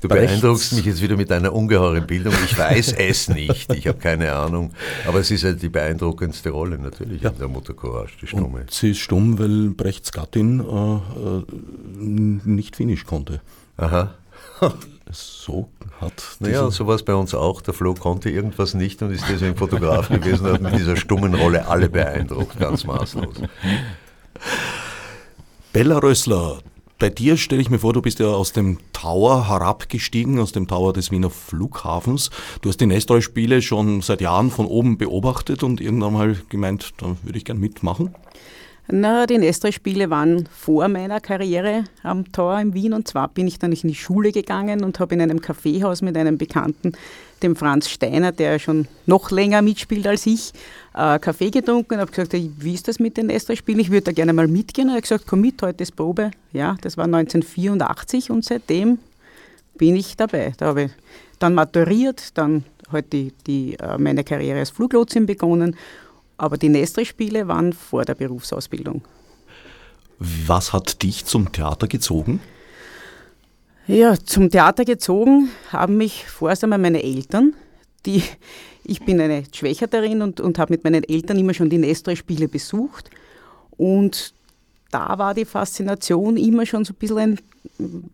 Du 0.00 0.08
beeindruckst 0.08 0.72
mich 0.72 0.86
jetzt 0.86 1.02
wieder 1.02 1.14
mit 1.18 1.30
deiner 1.30 1.52
ungeheuren 1.52 2.06
Bildung. 2.06 2.32
Ich 2.46 2.56
weiß 2.56 2.92
es 2.98 3.28
nicht, 3.28 3.70
ich 3.70 3.86
habe 3.86 3.98
keine 3.98 4.32
Ahnung. 4.32 4.70
Aber 5.06 5.18
es 5.20 5.30
ist 5.30 5.44
halt 5.44 5.60
die 5.60 5.68
beeindruckendste 5.68 6.48
Rolle 6.48 6.78
natürlich 6.78 7.20
ja. 7.20 7.28
in 7.28 7.38
der 7.38 7.48
Mutter 7.48 7.74
Courage, 7.74 8.14
die 8.22 8.26
Stumme. 8.26 8.60
Und 8.60 8.70
sie 8.70 8.92
ist 8.92 9.00
stumm, 9.00 9.38
weil 9.38 9.68
Brechts 9.68 10.10
Gattin 10.10 10.60
äh, 10.60 10.94
äh 10.94 11.44
nicht 12.00 12.76
Finnisch 12.76 13.04
konnte. 13.04 13.42
Aha. 13.76 14.14
so 15.12 15.68
hat. 16.00 16.14
Naja, 16.38 16.70
so 16.70 16.86
war 16.86 16.94
es 16.94 17.02
bei 17.02 17.14
uns 17.14 17.34
auch. 17.34 17.60
Der 17.60 17.74
Flo 17.74 17.92
konnte 17.92 18.30
irgendwas 18.30 18.72
nicht 18.72 19.02
und 19.02 19.10
ist 19.10 19.24
deswegen 19.28 19.56
Fotograf 19.56 20.08
gewesen 20.08 20.46
und 20.46 20.52
hat 20.54 20.62
mit 20.62 20.78
dieser 20.78 20.96
stummen 20.96 21.34
Rolle 21.34 21.68
alle 21.68 21.90
beeindruckt, 21.90 22.58
ganz 22.58 22.84
maßlos. 22.84 23.34
Bella 25.74 25.98
Rössler, 25.98 26.60
bei 27.00 27.08
dir 27.08 27.38
stelle 27.38 27.62
ich 27.62 27.70
mir 27.70 27.78
vor, 27.78 27.94
du 27.94 28.02
bist 28.02 28.20
ja 28.20 28.26
aus 28.26 28.52
dem 28.52 28.78
Tower 28.92 29.48
herabgestiegen, 29.48 30.38
aus 30.38 30.52
dem 30.52 30.68
Tower 30.68 30.92
des 30.92 31.10
Wiener 31.10 31.30
Flughafens. 31.30 32.30
Du 32.60 32.68
hast 32.68 32.78
die 32.78 32.86
Nestroy-Spiele 32.86 33.62
schon 33.62 34.02
seit 34.02 34.20
Jahren 34.20 34.50
von 34.50 34.66
oben 34.66 34.98
beobachtet 34.98 35.62
und 35.62 35.80
irgendwann 35.80 36.12
mal 36.12 36.36
gemeint, 36.50 36.92
da 36.98 37.16
würde 37.22 37.38
ich 37.38 37.46
gern 37.46 37.58
mitmachen. 37.58 38.14
Na, 38.92 39.26
die 39.26 39.38
Nestroy-Spiele 39.38 40.10
waren 40.10 40.48
vor 40.50 40.88
meiner 40.88 41.20
Karriere 41.20 41.84
am 42.02 42.32
Tor 42.32 42.58
in 42.58 42.74
Wien 42.74 42.92
und 42.92 43.06
zwar 43.06 43.28
bin 43.28 43.46
ich 43.46 43.58
dann 43.58 43.70
in 43.70 43.88
die 43.88 43.94
Schule 43.94 44.32
gegangen 44.32 44.82
und 44.82 44.98
habe 44.98 45.14
in 45.14 45.20
einem 45.20 45.40
Kaffeehaus 45.40 46.02
mit 46.02 46.16
einem 46.16 46.38
Bekannten 46.38 46.92
dem 47.42 47.54
Franz 47.54 47.88
Steiner, 47.88 48.32
der 48.32 48.58
schon 48.58 48.88
noch 49.06 49.30
länger 49.30 49.62
mitspielt 49.62 50.06
als 50.06 50.26
ich, 50.26 50.52
äh, 50.94 51.18
Kaffee 51.20 51.50
getrunken 51.50 51.94
und 51.94 52.00
habe 52.00 52.10
gesagt, 52.10 52.32
wie 52.32 52.74
ist 52.74 52.88
das 52.88 52.98
mit 52.98 53.16
den 53.16 53.30
Estra-Spielen? 53.30 53.78
Ich 53.78 53.90
würde 53.90 54.06
da 54.06 54.12
gerne 54.12 54.32
mal 54.32 54.48
mitgehen. 54.48 54.88
Und 54.88 54.94
er 54.94 54.96
hat 54.96 55.04
gesagt, 55.04 55.24
komm 55.26 55.42
mit, 55.42 55.62
heute 55.62 55.82
ist 55.82 55.94
Probe. 55.94 56.32
Ja, 56.52 56.76
das 56.82 56.96
war 56.96 57.04
1984 57.04 58.30
und 58.30 58.44
seitdem 58.44 58.98
bin 59.78 59.94
ich 59.94 60.16
dabei. 60.16 60.52
Da 60.58 60.66
habe 60.66 60.82
ich 60.84 60.90
dann 61.38 61.54
maturiert, 61.54 62.36
dann 62.36 62.64
halt 62.90 63.12
die, 63.12 63.32
die, 63.46 63.76
äh, 63.78 63.98
meine 63.98 64.24
Karriere 64.24 64.58
als 64.58 64.70
Fluglotsin 64.70 65.26
begonnen. 65.26 65.76
Aber 66.40 66.56
die 66.56 66.70
Nestre-Spiele 66.70 67.48
waren 67.48 67.74
vor 67.74 68.06
der 68.06 68.14
Berufsausbildung. 68.14 69.02
Was 70.18 70.72
hat 70.72 71.02
dich 71.02 71.26
zum 71.26 71.52
Theater 71.52 71.86
gezogen? 71.86 72.40
Ja, 73.86 74.16
zum 74.16 74.48
Theater 74.48 74.86
gezogen 74.86 75.50
haben 75.70 75.98
mich 75.98 76.24
vorerst 76.24 76.64
einmal 76.64 76.78
meine 76.78 77.02
Eltern, 77.02 77.52
die 78.06 78.22
ich 78.84 79.04
bin 79.04 79.20
eine 79.20 79.42
Schwächerterin 79.52 80.22
und, 80.22 80.40
und 80.40 80.58
habe 80.58 80.72
mit 80.72 80.82
meinen 80.82 81.04
Eltern 81.04 81.38
immer 81.38 81.52
schon 81.52 81.68
die 81.68 81.76
Nestroy-Spiele 81.76 82.48
besucht. 82.48 83.10
Und 83.76 84.32
da 84.90 85.18
war 85.18 85.34
die 85.34 85.44
Faszination 85.44 86.38
immer 86.38 86.64
schon 86.64 86.86
so 86.86 86.94
ein 86.94 86.96
bisschen 86.96 87.18
ein, 87.18 87.38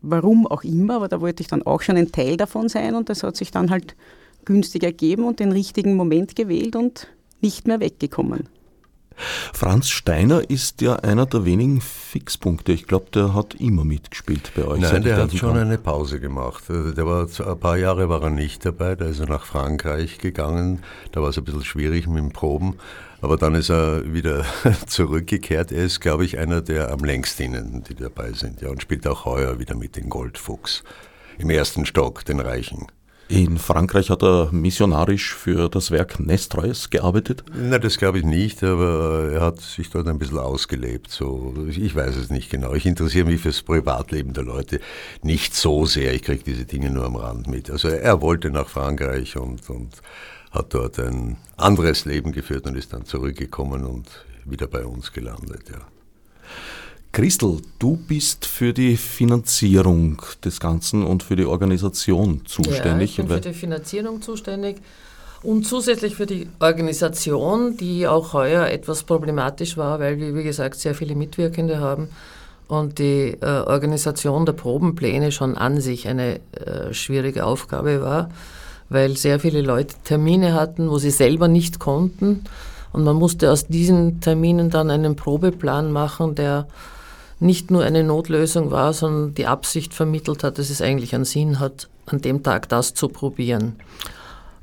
warum 0.01 0.47
auch 0.47 0.65
immer, 0.65 0.95
aber 0.95 1.07
da 1.07 1.21
wollte 1.21 1.43
ich 1.43 1.47
dann 1.47 1.63
auch 1.63 1.81
schon 1.81 1.95
ein 1.95 2.11
Teil 2.11 2.35
davon 2.35 2.67
sein 2.67 2.93
und 2.93 3.07
das 3.07 3.23
hat 3.23 3.37
sich 3.37 3.51
dann 3.51 3.69
halt 3.69 3.95
günstig 4.43 4.83
ergeben 4.83 5.23
und 5.23 5.39
den 5.39 5.53
richtigen 5.53 5.95
Moment 5.95 6.35
gewählt 6.35 6.75
und 6.75 7.07
nicht 7.41 7.67
mehr 7.67 7.79
weggekommen. 7.79 8.49
Franz 9.53 9.89
Steiner 9.89 10.47
ist 10.49 10.81
ja 10.81 10.97
einer 10.97 11.25
der 11.25 11.43
wenigen 11.43 11.81
Fixpunkte. 11.81 12.71
Ich 12.71 12.85
glaube, 12.85 13.07
der 13.13 13.33
hat 13.33 13.55
immer 13.55 13.83
mitgespielt 13.83 14.51
bei 14.55 14.65
euch. 14.65 14.79
Nein, 14.79 15.03
der 15.03 15.17
hat 15.17 15.35
schon 15.35 15.53
kam. 15.53 15.57
eine 15.57 15.77
Pause 15.77 16.19
gemacht. 16.19 16.65
Also 16.69 16.91
der 16.91 17.05
war 17.05 17.27
ein 17.27 17.59
paar 17.59 17.77
Jahre 17.77 18.09
war 18.09 18.21
er 18.21 18.29
nicht 18.29 18.63
dabei, 18.65 18.95
da 18.95 19.05
ist 19.05 19.19
er 19.19 19.27
nach 19.27 19.45
Frankreich 19.45 20.19
gegangen. 20.19 20.83
Da 21.11 21.21
war 21.21 21.29
es 21.29 21.37
ein 21.37 21.43
bisschen 21.43 21.63
schwierig 21.63 22.07
mit 22.07 22.19
dem 22.19 22.31
Proben. 22.31 22.75
Aber 23.19 23.37
dann 23.37 23.55
ist 23.55 23.71
er 23.71 24.13
wieder 24.13 24.45
zurückgekehrt. 24.85 25.71
Er 25.71 25.85
ist, 25.85 25.99
glaube 25.99 26.23
ich, 26.23 26.37
einer 26.37 26.61
der 26.61 26.91
am 26.91 27.03
längsten, 27.03 27.83
die 27.83 27.95
dabei 27.95 28.33
sind. 28.33 28.61
Ja, 28.61 28.69
und 28.69 28.81
spielt 28.83 29.07
auch 29.07 29.25
heuer 29.25 29.57
wieder 29.57 29.75
mit 29.75 29.95
dem 29.95 30.09
Goldfuchs. 30.09 30.83
Im 31.39 31.49
ersten 31.49 31.85
Stock, 31.87 32.25
den 32.25 32.39
Reichen. 32.39 32.87
In 33.29 33.57
Frankreich 33.57 34.09
hat 34.09 34.23
er 34.23 34.49
missionarisch 34.53 35.35
für 35.35 35.67
das 35.67 35.91
Werk 35.91 36.17
Nestreus 36.17 36.89
gearbeitet? 36.89 37.43
Na, 37.53 37.77
das 37.77 37.97
glaube 37.97 38.19
ich 38.19 38.23
nicht, 38.23 38.63
aber 38.63 39.31
er 39.33 39.41
hat 39.41 39.59
sich 39.59 39.89
dort 39.89 40.07
ein 40.07 40.17
bisschen 40.17 40.37
ausgelebt. 40.37 41.11
So, 41.11 41.53
ich 41.69 41.93
weiß 41.93 42.15
es 42.15 42.29
nicht 42.29 42.49
genau. 42.49 42.73
Ich 42.73 42.85
interessiere 42.85 43.25
mich 43.25 43.41
fürs 43.41 43.63
Privatleben 43.63 44.31
der 44.31 44.45
Leute 44.45 44.79
nicht 45.23 45.55
so 45.55 45.85
sehr. 45.85 46.13
Ich 46.13 46.21
kriege 46.21 46.43
diese 46.45 46.63
Dinge 46.63 46.89
nur 46.89 47.03
am 47.03 47.17
Rand 47.17 47.47
mit. 47.47 47.69
Also 47.69 47.89
er 47.89 48.21
wollte 48.21 48.49
nach 48.49 48.69
Frankreich 48.69 49.35
und, 49.35 49.69
und 49.69 50.01
hat 50.51 50.73
dort 50.73 50.97
ein 50.97 51.35
anderes 51.57 52.05
Leben 52.05 52.31
geführt 52.31 52.65
und 52.65 52.77
ist 52.77 52.93
dann 52.93 53.03
zurückgekommen 53.03 53.83
und 53.83 54.07
wieder 54.45 54.67
bei 54.67 54.85
uns 54.85 55.11
gelandet. 55.11 55.63
Ja. 55.69 55.79
Christel, 57.11 57.57
du 57.79 57.97
bist 57.97 58.45
für 58.45 58.73
die 58.73 58.97
Finanzierung 58.97 60.21
des 60.43 60.59
Ganzen 60.59 61.05
und 61.05 61.23
für 61.23 61.35
die 61.35 61.45
Organisation 61.45 62.41
zuständig. 62.45 63.17
Ja, 63.17 63.23
ich 63.23 63.29
bin 63.29 63.41
für 63.41 63.49
die 63.49 63.53
Finanzierung 63.53 64.21
zuständig 64.21 64.77
und 65.43 65.65
zusätzlich 65.65 66.15
für 66.15 66.25
die 66.25 66.47
Organisation, 66.59 67.77
die 67.77 68.07
auch 68.07 68.33
heuer 68.33 68.67
etwas 68.67 69.03
problematisch 69.03 69.77
war, 69.77 69.99
weil 69.99 70.19
wir, 70.19 70.35
wie 70.35 70.43
gesagt, 70.43 70.75
sehr 70.75 70.95
viele 70.95 71.15
Mitwirkende 71.15 71.79
haben 71.79 72.09
und 72.67 72.99
die 72.99 73.37
äh, 73.41 73.45
Organisation 73.45 74.45
der 74.45 74.53
Probenpläne 74.53 75.31
schon 75.31 75.57
an 75.57 75.79
sich 75.79 76.07
eine 76.07 76.39
äh, 76.51 76.93
schwierige 76.93 77.45
Aufgabe 77.45 78.01
war, 78.01 78.29
weil 78.89 79.15
sehr 79.17 79.39
viele 79.39 79.61
Leute 79.61 79.95
Termine 80.03 80.53
hatten, 80.53 80.89
wo 80.89 80.97
sie 80.97 81.11
selber 81.11 81.47
nicht 81.47 81.79
konnten. 81.79 82.43
Und 82.93 83.03
man 83.03 83.15
musste 83.15 83.51
aus 83.51 83.67
diesen 83.67 84.21
Terminen 84.21 84.69
dann 84.69 84.89
einen 84.89 85.15
Probeplan 85.15 85.91
machen, 85.91 86.35
der 86.35 86.67
nicht 87.39 87.71
nur 87.71 87.83
eine 87.83 88.03
Notlösung 88.03 88.71
war, 88.71 88.93
sondern 88.93 89.35
die 89.35 89.47
Absicht 89.47 89.93
vermittelt 89.93 90.43
hat, 90.43 90.57
dass 90.57 90.69
es 90.69 90.81
eigentlich 90.81 91.13
einen 91.13 91.25
Sinn 91.25 91.59
hat, 91.59 91.89
an 92.05 92.21
dem 92.21 92.43
Tag 92.43 92.69
das 92.69 92.93
zu 92.93 93.09
probieren. 93.09 93.75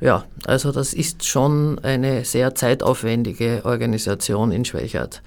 Ja, 0.00 0.24
also 0.44 0.72
das 0.72 0.92
ist 0.92 1.24
schon 1.24 1.78
eine 1.82 2.24
sehr 2.24 2.54
zeitaufwendige 2.54 3.62
Organisation 3.64 4.50
in 4.52 4.64
Schwächert. 4.64 5.22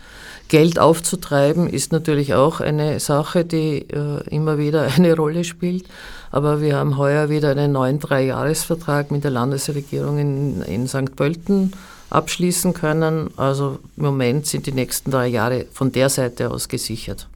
Geld 0.49 0.77
aufzutreiben 0.77 1.67
ist 1.67 1.91
natürlich 1.91 2.33
auch 2.33 2.59
eine 2.59 2.99
Sache, 2.99 3.43
die 3.43 3.87
äh, 3.89 4.23
immer 4.29 4.57
wieder 4.57 4.83
eine 4.95 5.15
Rolle 5.15 5.43
spielt. 5.45 5.85
Aber 6.31 6.61
wir 6.61 6.75
haben 6.75 6.97
heuer 6.97 7.29
wieder 7.29 7.51
einen 7.51 7.71
neuen 7.71 7.99
Dreijahresvertrag 7.99 9.09
mit 9.09 9.23
der 9.23 9.31
Landesregierung 9.31 10.19
in, 10.19 10.61
in 10.61 10.87
St. 10.87 11.15
Pölten 11.15 11.71
abschließen 12.09 12.73
können. 12.73 13.31
Also 13.37 13.79
im 13.95 14.03
Moment 14.03 14.45
sind 14.45 14.65
die 14.67 14.73
nächsten 14.73 15.11
drei 15.11 15.27
Jahre 15.27 15.65
von 15.71 15.91
der 15.91 16.09
Seite 16.09 16.51
aus 16.51 16.67
gesichert. 16.67 17.27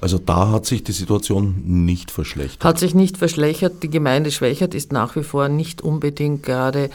Also 0.00 0.18
da 0.18 0.50
hat 0.50 0.66
sich 0.66 0.84
die 0.84 0.92
Situation 0.92 1.62
nicht 1.64 2.10
verschlechtert. 2.10 2.64
Hat 2.64 2.78
sich 2.78 2.94
nicht 2.94 3.16
verschlechtert. 3.16 3.82
Die 3.82 3.90
Gemeinde 3.90 4.30
Schwächert 4.30 4.74
ist 4.74 4.92
nach 4.92 5.16
wie 5.16 5.22
vor 5.22 5.48
nicht 5.48 5.82
unbedingt 5.82 6.42
gerade 6.42 6.90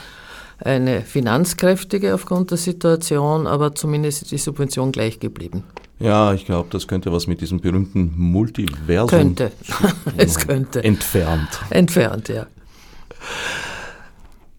eine 0.60 1.01
finanzkräftige 1.01 2.13
aufgrund 2.13 2.51
der 2.51 2.58
Situation, 2.58 3.48
aber 3.48 3.73
zumindest 3.73 4.23
ist 4.23 4.32
die 4.32 4.38
Subvention 4.38 4.91
gleich 4.91 5.19
geblieben. 5.19 5.63
Ja, 5.99 6.34
ich 6.34 6.45
glaube, 6.45 6.69
das 6.71 6.88
könnte 6.88 7.12
was 7.12 7.28
mit 7.28 7.41
diesem 7.41 7.60
berühmten 7.60 8.13
Multiversum. 8.15 9.10
Könnte. 9.10 9.52
es 10.17 10.38
könnte. 10.38 10.84
Entfernt. 10.84 11.49
Entfernt, 11.69 12.30
ja. 12.30 12.47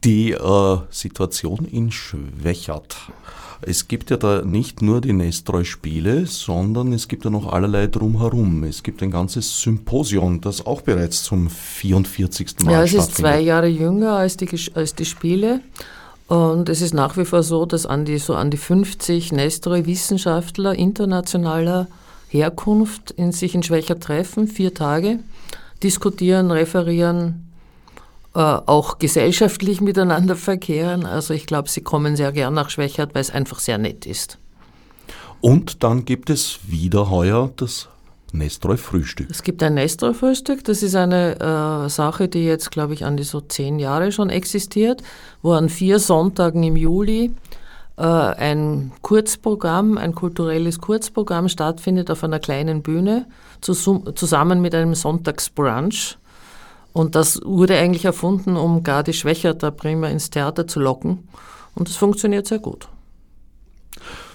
Die 0.05 0.33
äh, 0.33 0.79
Situation 0.91 1.65
in 1.65 1.91
Schwächert 1.91 2.97
es 3.65 3.89
gibt 3.89 4.11
ja 4.11 4.17
da 4.17 4.43
nicht 4.43 4.83
nur 4.83 5.01
die 5.01 5.13
Nestreu-Spiele, 5.13 6.27
sondern 6.27 6.93
es 6.93 7.09
gibt 7.09 7.25
ja 7.25 7.31
noch 7.31 7.53
allerlei 7.53 7.87
drumherum. 7.87 8.65
Es 8.65 8.83
gibt 8.83 9.03
ein 9.03 9.11
ganzes 9.11 9.63
Symposium, 9.63 10.41
das 10.41 10.67
auch 10.67 10.83
bereits 10.83 11.23
zum 11.23 11.49
44. 11.49 12.61
Mal 12.65 12.73
Ja, 12.73 12.83
es 12.83 12.95
ist 12.95 13.17
zwei 13.17 13.41
Jahre 13.41 13.69
jünger 13.69 14.15
als 14.15 14.37
die, 14.37 14.49
als 14.75 14.95
die 14.95 15.05
Spiele. 15.05 15.61
Und 16.27 16.69
es 16.69 16.81
ist 16.81 16.95
nach 16.95 17.17
wie 17.17 17.25
vor 17.25 17.43
so, 17.43 17.67
dass 17.67 17.87
an 17.87 18.05
die, 18.05 18.19
so 18.19 18.35
an 18.35 18.51
die 18.51 18.57
50 18.57 19.33
Nestreu-Wissenschaftler 19.33 20.75
internationaler 20.75 21.89
Herkunft 22.29 23.11
in 23.13 23.33
sich 23.33 23.55
in 23.55 23.63
Schwächer 23.63 24.01
treffen, 24.01 24.49
vier 24.49 24.73
Tage, 24.73 25.19
diskutieren, 25.83 26.51
referieren, 26.51 27.52
auch 28.41 28.99
gesellschaftlich 28.99 29.81
miteinander 29.81 30.37
verkehren. 30.37 31.05
Also 31.05 31.35
ich 31.35 31.47
glaube, 31.47 31.69
sie 31.69 31.83
kommen 31.83 32.17
sehr 32.17 32.33
gern 32.33 32.55
nach 32.55 32.71
Schwächert, 32.71 33.15
weil 33.15 33.21
es 33.21 33.31
einfach 33.31 33.59
sehr 33.59 33.79
nett 33.79 34.07
ist. 34.07 34.39
Und 35.41 35.83
dann 35.83 36.05
gibt 36.05 36.31
es 36.31 36.61
wieder 36.67 37.11
heuer 37.11 37.51
das 37.57 37.89
Nestreu-Frühstück. 38.33 39.29
Es 39.31 39.43
gibt 39.43 39.63
ein 39.63 39.75
Nestreu-Frühstück. 39.75 40.65
Das 40.65 40.83
ist 40.83 40.95
eine 40.95 41.39
äh, 41.39 41.89
Sache, 41.89 42.29
die 42.29 42.45
jetzt, 42.45 42.71
glaube 42.71 42.95
ich, 42.95 43.05
an 43.05 43.17
die 43.17 43.25
so 43.25 43.41
zehn 43.41 43.79
Jahre 43.79 44.13
schon 44.13 44.31
existiert, 44.31 45.03
wo 45.43 45.53
an 45.53 45.69
vier 45.69 45.99
Sonntagen 45.99 46.63
im 46.63 46.77
Juli 46.77 47.33
äh, 47.99 48.03
ein 48.03 48.93
Kurzprogramm, 49.03 49.99
ein 49.99 50.15
kulturelles 50.15 50.81
Kurzprogramm 50.81 51.49
stattfindet 51.49 52.11
auf 52.11 52.25
einer 52.25 52.39
kleinen 52.39 52.83
Bühne, 52.83 53.27
zusammen 53.61 54.61
mit 54.61 54.75
einem 54.75 54.95
Sonntagsbrunch 54.95 56.17
und 56.93 57.15
das 57.15 57.41
wurde 57.45 57.77
eigentlich 57.79 58.05
erfunden, 58.05 58.57
um 58.57 58.83
gar 58.83 59.03
die 59.03 59.13
Schwächerter 59.13 59.71
prima 59.71 60.09
ins 60.09 60.31
Theater 60.31 60.67
zu 60.67 60.81
locken. 60.81 61.29
Und 61.75 61.89
es 61.89 61.97
funktioniert 61.97 62.47
sehr 62.47 62.59
gut. 62.59 62.89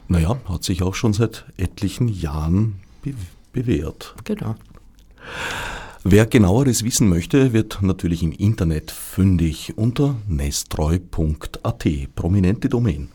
Naja, 0.08 0.38
hat 0.48 0.64
sich 0.64 0.82
auch 0.82 0.96
schon 0.96 1.14
seit 1.14 1.46
etlichen 1.58 2.08
Jahren 2.08 2.80
be 3.04 3.14
bewährt. 3.54 4.14
Genau. 4.24 4.56
Wer 6.04 6.26
genaueres 6.28 6.84
wissen 6.84 7.10
möchte, 7.10 7.54
wird 7.54 7.80
natürlich 7.82 8.22
im 8.22 8.32
Internet 8.32 8.92
fündig 8.92 9.74
unter 9.78 10.16
nestreu.at, 10.28 11.86
prominente 12.16 12.70
Domain. 12.70 13.10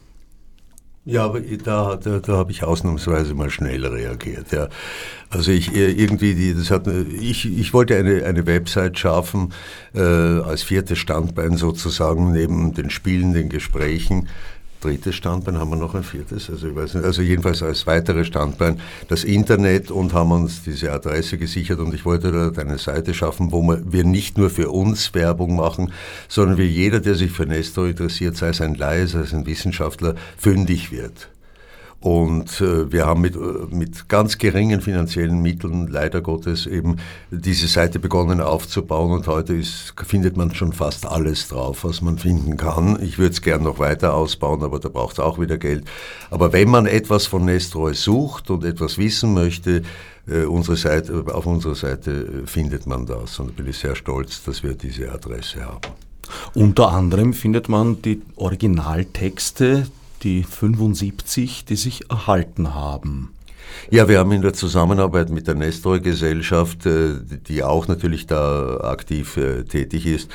Ja, 1.04 1.24
aber 1.24 1.40
da, 1.40 1.96
da, 1.96 2.20
da 2.20 2.32
habe 2.36 2.52
ich 2.52 2.62
ausnahmsweise 2.62 3.34
mal 3.34 3.50
schnell 3.50 3.84
reagiert. 3.84 4.52
Ja. 4.52 4.68
Also 5.30 5.50
ich 5.50 5.74
äh, 5.74 5.90
irgendwie, 5.90 6.34
die, 6.34 6.54
das 6.54 6.70
hat, 6.70 6.86
ich, 6.86 7.44
ich 7.58 7.74
wollte 7.74 7.96
eine, 7.96 8.24
eine 8.24 8.46
Website 8.46 8.98
schaffen 9.00 9.52
äh, 9.94 10.00
als 10.00 10.62
viertes 10.62 11.00
Standbein 11.00 11.56
sozusagen 11.56 12.30
neben 12.30 12.72
den 12.74 12.88
Spielen, 12.90 13.32
den 13.32 13.48
Gesprächen 13.48 14.28
drittes 14.82 15.14
Standbein, 15.14 15.58
haben 15.58 15.70
wir 15.70 15.76
noch 15.76 15.94
ein 15.94 16.02
viertes, 16.02 16.50
also 16.50 16.68
ich 16.68 16.76
weiß 16.76 16.94
nicht, 16.94 17.04
also 17.04 17.22
jedenfalls 17.22 17.62
als 17.62 17.86
weiteres 17.86 18.26
Standbein 18.26 18.80
das 19.08 19.24
Internet 19.24 19.90
und 19.90 20.12
haben 20.12 20.32
uns 20.32 20.62
diese 20.62 20.92
Adresse 20.92 21.38
gesichert 21.38 21.78
und 21.78 21.94
ich 21.94 22.04
wollte 22.04 22.32
dort 22.32 22.58
eine 22.58 22.78
Seite 22.78 23.14
schaffen, 23.14 23.52
wo 23.52 23.62
wir 23.62 24.04
nicht 24.04 24.38
nur 24.38 24.50
für 24.50 24.70
uns 24.70 25.14
Werbung 25.14 25.56
machen, 25.56 25.92
sondern 26.28 26.58
wie 26.58 26.64
jeder, 26.64 27.00
der 27.00 27.14
sich 27.14 27.32
für 27.32 27.46
Nestor 27.46 27.88
interessiert, 27.88 28.36
sei 28.36 28.48
es 28.48 28.60
ein 28.60 28.74
Laie, 28.74 29.06
sei 29.06 29.20
es 29.20 29.32
ein 29.32 29.46
Wissenschaftler, 29.46 30.14
fündig 30.36 30.92
wird. 30.92 31.31
Und 32.02 32.60
äh, 32.60 32.90
wir 32.90 33.06
haben 33.06 33.20
mit, 33.20 33.36
äh, 33.36 33.38
mit 33.70 34.08
ganz 34.08 34.36
geringen 34.36 34.80
finanziellen 34.80 35.40
Mitteln 35.40 35.86
leider 35.86 36.20
Gottes 36.20 36.66
eben 36.66 36.96
diese 37.30 37.68
Seite 37.68 38.00
begonnen 38.00 38.40
aufzubauen 38.40 39.12
und 39.12 39.28
heute 39.28 39.54
ist, 39.54 39.94
findet 40.04 40.36
man 40.36 40.52
schon 40.52 40.72
fast 40.72 41.06
alles 41.06 41.46
drauf, 41.46 41.84
was 41.84 42.02
man 42.02 42.18
finden 42.18 42.56
kann. 42.56 43.00
Ich 43.00 43.18
würde 43.18 43.30
es 43.30 43.40
gern 43.40 43.62
noch 43.62 43.78
weiter 43.78 44.14
ausbauen, 44.14 44.64
aber 44.64 44.80
da 44.80 44.88
braucht 44.88 45.12
es 45.12 45.20
auch 45.20 45.38
wieder 45.38 45.58
Geld. 45.58 45.84
Aber 46.28 46.52
wenn 46.52 46.68
man 46.68 46.86
etwas 46.86 47.26
von 47.26 47.44
Nestroy 47.44 47.94
sucht 47.94 48.50
und 48.50 48.64
etwas 48.64 48.98
wissen 48.98 49.32
möchte, 49.32 49.82
äh, 50.26 50.42
unsere 50.42 50.76
Seite, 50.76 51.24
auf 51.32 51.46
unserer 51.46 51.76
Seite 51.76 52.42
findet 52.46 52.84
man 52.84 53.06
das 53.06 53.38
und 53.38 53.50
da 53.50 53.52
bin 53.52 53.68
ich 53.68 53.78
sehr 53.78 53.94
stolz, 53.94 54.42
dass 54.42 54.64
wir 54.64 54.74
diese 54.74 55.12
Adresse 55.12 55.64
haben. 55.64 55.92
Unter 56.54 56.90
anderem 56.90 57.32
findet 57.32 57.68
man 57.68 58.02
die 58.02 58.22
Originaltexte 58.34 59.86
die 60.22 60.44
75, 60.44 61.64
die 61.64 61.76
sich 61.76 62.10
erhalten 62.10 62.74
haben. 62.74 63.32
Ja, 63.90 64.08
wir 64.08 64.18
haben 64.18 64.32
in 64.32 64.42
der 64.42 64.52
Zusammenarbeit 64.52 65.30
mit 65.30 65.46
der 65.46 65.54
Nestor-Gesellschaft, 65.54 66.86
äh, 66.86 67.14
die 67.48 67.62
auch 67.62 67.88
natürlich 67.88 68.26
da 68.26 68.78
aktiv 68.82 69.36
äh, 69.36 69.64
tätig 69.64 70.06
ist, 70.06 70.30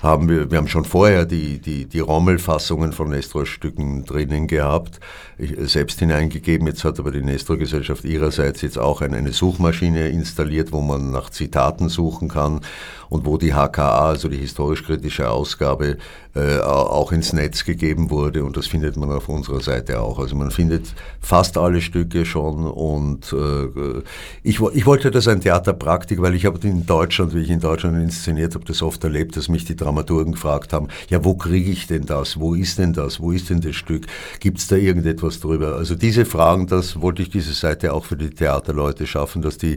haben 0.00 0.28
wir, 0.28 0.50
wir 0.50 0.58
haben 0.58 0.68
schon 0.68 0.84
vorher 0.84 1.26
die, 1.26 1.58
die, 1.58 1.86
die 1.86 2.00
Rommelfassungen 2.00 2.92
von 2.92 3.10
Nestor-Stücken 3.10 4.04
drinnen 4.04 4.46
gehabt, 4.46 5.00
äh, 5.38 5.64
selbst 5.66 6.00
hineingegeben. 6.00 6.66
Jetzt 6.66 6.84
hat 6.84 6.98
aber 6.98 7.12
die 7.12 7.22
Nestor-Gesellschaft 7.22 8.04
ihrerseits 8.04 8.62
jetzt 8.62 8.78
auch 8.78 9.00
eine 9.00 9.32
Suchmaschine 9.32 10.08
installiert, 10.08 10.72
wo 10.72 10.80
man 10.80 11.10
nach 11.10 11.30
Zitaten 11.30 11.88
suchen 11.88 12.28
kann 12.28 12.60
und 13.08 13.26
wo 13.26 13.36
die 13.36 13.52
HKA, 13.52 14.08
also 14.08 14.28
die 14.28 14.38
historisch-kritische 14.38 15.30
Ausgabe, 15.30 15.98
äh, 16.34 16.60
auch 16.60 17.12
ins 17.12 17.34
Netz 17.34 17.64
gegeben 17.64 18.10
wurde 18.10 18.44
und 18.44 18.56
das 18.56 18.66
findet 18.66 18.96
man 18.96 19.12
auf 19.12 19.28
unserer 19.28 19.60
Seite 19.60 20.00
auch. 20.00 20.18
Also 20.18 20.34
man 20.34 20.50
findet 20.50 20.94
fast 21.20 21.58
alle 21.58 21.82
Stücke 21.82 22.24
schon 22.24 22.66
und 22.66 23.32
äh, 23.34 24.02
ich, 24.42 24.60
ich 24.60 24.86
wollte 24.86 25.10
das 25.10 25.28
ein 25.28 25.42
Theaterpraktik, 25.42 26.22
weil 26.22 26.34
ich 26.34 26.46
habe 26.46 26.58
in 26.66 26.86
Deutschland, 26.86 27.34
wie 27.34 27.40
ich 27.40 27.50
in 27.50 27.60
Deutschland 27.60 28.02
inszeniert 28.02 28.54
habe, 28.54 28.64
das 28.64 28.80
oft 28.80 29.04
erlebt, 29.04 29.36
dass 29.36 29.48
mich 29.48 29.66
die 29.66 29.76
Dramaturgen 29.76 30.32
gefragt 30.32 30.72
haben, 30.72 30.88
ja, 31.10 31.22
wo 31.22 31.34
kriege 31.34 31.70
ich 31.70 31.86
denn 31.86 32.06
das? 32.06 32.40
Wo 32.40 32.54
ist 32.54 32.78
denn 32.78 32.94
das? 32.94 33.20
Wo 33.20 33.30
ist 33.30 33.50
denn 33.50 33.60
das 33.60 33.76
Stück? 33.76 34.06
Gibt 34.40 34.58
es 34.58 34.68
da 34.68 34.76
irgendetwas 34.76 35.40
drüber? 35.40 35.76
Also 35.76 35.94
diese 35.94 36.24
Fragen, 36.24 36.66
das 36.66 37.00
wollte 37.00 37.20
ich 37.20 37.28
diese 37.28 37.52
Seite 37.52 37.92
auch 37.92 38.06
für 38.06 38.16
die 38.16 38.30
Theaterleute 38.30 39.06
schaffen, 39.06 39.42
dass 39.42 39.58
die 39.58 39.76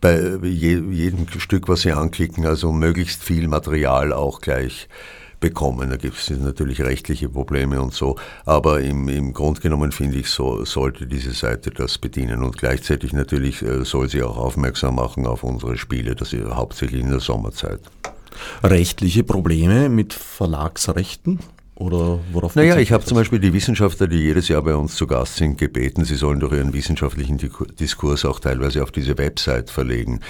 bei 0.00 0.20
jedem 0.42 1.28
Stück, 1.38 1.68
was 1.68 1.82
sie 1.82 1.92
anklicken, 1.92 2.44
also 2.44 2.72
möglichst 2.72 3.22
viel 3.22 3.46
Material 3.46 4.12
auch 4.12 4.40
gleich 4.40 4.88
bekommen. 5.42 5.90
Da 5.90 5.96
gibt 5.96 6.16
es 6.16 6.30
natürlich 6.30 6.80
rechtliche 6.80 7.28
Probleme 7.28 7.82
und 7.82 7.92
so, 7.92 8.16
aber 8.46 8.80
im, 8.80 9.08
im 9.08 9.34
Grund 9.34 9.60
genommen 9.60 9.92
finde 9.92 10.16
ich, 10.16 10.28
so 10.28 10.64
sollte 10.64 11.06
diese 11.06 11.32
Seite 11.32 11.70
das 11.70 11.98
bedienen 11.98 12.42
und 12.42 12.56
gleichzeitig 12.56 13.12
natürlich 13.12 13.60
äh, 13.60 13.84
soll 13.84 14.08
sie 14.08 14.22
auch 14.22 14.38
aufmerksam 14.38 14.94
machen 14.94 15.26
auf 15.26 15.42
unsere 15.42 15.76
Spiele, 15.76 16.16
das 16.16 16.32
ist 16.32 16.46
hauptsächlich 16.46 17.02
in 17.02 17.10
der 17.10 17.20
Sommerzeit. 17.20 17.80
Rechtliche 18.62 19.24
Probleme 19.24 19.90
mit 19.90 20.14
Verlagsrechten? 20.14 21.40
Oder 21.74 22.20
worauf 22.32 22.54
naja, 22.54 22.76
ich 22.76 22.92
habe 22.92 23.04
zum 23.04 23.16
Beispiel 23.16 23.38
die 23.38 23.54
Wissenschaftler, 23.54 24.06
die 24.06 24.18
jedes 24.18 24.48
Jahr 24.48 24.60
bei 24.60 24.74
uns 24.74 24.94
zu 24.94 25.06
Gast 25.06 25.36
sind, 25.36 25.56
gebeten, 25.56 26.04
sie 26.04 26.16
sollen 26.16 26.38
durch 26.38 26.52
ihren 26.52 26.74
wissenschaftlichen 26.74 27.38
Diskurs 27.80 28.26
auch 28.26 28.40
teilweise 28.40 28.82
auf 28.82 28.92
diese 28.92 29.16
Website 29.16 29.70
verlegen. 29.70 30.20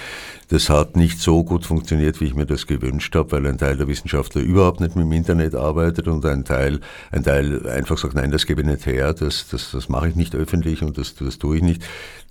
Das 0.47 0.69
hat 0.69 0.95
nicht 0.95 1.19
so 1.19 1.43
gut 1.43 1.65
funktioniert, 1.65 2.21
wie 2.21 2.25
ich 2.25 2.33
mir 2.33 2.45
das 2.45 2.65
gewünscht 2.65 3.13
habe, 3.15 3.33
weil 3.33 3.45
ein 3.45 3.57
Teil 3.57 3.75
der 3.75 3.89
Wissenschaftler 3.89 4.41
überhaupt 4.41 4.79
nicht 4.79 4.95
mit 4.95 5.03
dem 5.03 5.11
Internet 5.11 5.53
arbeitet 5.53 6.07
und 6.07 6.25
ein 6.25 6.45
Teil, 6.45 6.79
ein 7.11 7.23
Teil 7.23 7.67
einfach 7.67 7.97
sagt, 7.97 8.15
nein, 8.15 8.31
das 8.31 8.45
gebe 8.45 8.61
ich 8.61 8.67
nicht 8.67 8.85
her, 8.85 9.13
das, 9.13 9.47
das, 9.49 9.71
das 9.71 9.89
mache 9.89 10.07
ich 10.07 10.15
nicht 10.15 10.35
öffentlich 10.35 10.81
und 10.81 10.97
das, 10.97 11.15
das 11.15 11.39
tue 11.39 11.57
ich 11.57 11.63
nicht. 11.63 11.83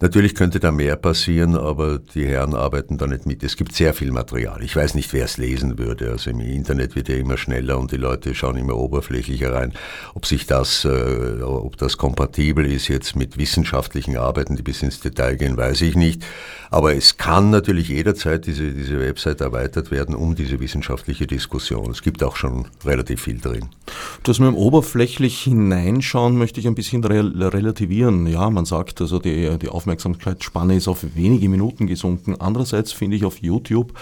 Natürlich 0.03 0.35
könnte 0.35 0.59
da 0.59 0.73
mehr 0.73 0.97
passieren, 0.97 1.57
aber 1.57 2.01
die 2.01 2.27
Herren 2.27 2.57
arbeiten 2.57 2.99
da 2.99 3.07
nicht 3.07 3.25
mit. 3.25 3.45
Es 3.45 3.57
gibt 3.57 3.73
sehr 3.73 3.95
viel 3.95 4.11
Material. 4.11 4.61
Ich 4.65 4.75
weiß 4.75 4.97
nicht, 4.97 5.13
wer 5.13 5.27
es 5.27 5.37
lesen 5.37 5.79
würde. 5.79 6.11
Also 6.11 6.31
im 6.31 6.41
Internet 6.41 6.97
wird 6.97 7.09
ja 7.09 7.15
immer 7.15 7.37
schneller 7.37 7.79
und 7.79 7.93
die 7.93 7.99
Leute 7.99 8.35
schauen 8.35 8.57
immer 8.57 8.77
oberflächlicher 8.77 9.55
rein. 9.55 9.75
Ob 10.15 10.27
sich 10.27 10.45
das, 10.47 10.85
äh, 10.85 11.41
ob 11.41 11.77
das 11.77 11.99
kompatibel 11.99 12.67
ist 12.67 12.89
jetzt 12.89 13.15
mit 13.15 13.39
wissenschaftlichen 13.39 14.17
Arbeiten, 14.17 14.57
die 14.57 14.63
bis 14.63 14.83
ins 14.83 14.99
Detail 14.99 15.37
gehen, 15.37 15.57
weiß 15.57 15.83
ich 15.83 15.95
nicht. 15.95 16.25
Aber 16.73 16.97
es 16.97 17.19
kann 17.19 17.51
natürlich 17.51 17.89
jederzeit 17.89 18.47
diese, 18.47 18.73
diese 18.73 18.99
Website 18.99 19.43
erweitert 19.43 19.91
werden 19.91 20.15
um 20.15 20.35
diese 20.35 20.59
wissenschaftliche 20.59 21.27
Diskussion. 21.27 21.91
Es 21.91 22.01
gibt 22.01 22.23
auch 22.23 22.35
schon 22.35 22.67
relativ 22.87 23.21
viel 23.21 23.39
drin. 23.39 23.69
Das 24.23 24.39
mit 24.39 24.49
dem 24.49 24.57
oberflächlich 24.57 25.39
hineinschauen 25.41 26.39
möchte 26.39 26.61
ich 26.61 26.67
ein 26.67 26.75
bisschen 26.75 27.05
relativieren. 27.05 28.27
Ja, 28.27 28.49
man 28.49 28.65
sagt 28.65 29.03
also, 29.03 29.19
die, 29.19 29.59
die 29.59 29.69
Aufmerksamkeitsspanne 29.69 30.75
ist 30.75 30.89
auf 30.89 31.05
wenige 31.15 31.51
Minuten 31.51 31.87
gesunken. 31.87 32.37
Andererseits 32.41 32.91
finde 32.91 33.19
ich 33.19 33.27
auf 33.27 33.43
YouTube 33.43 33.93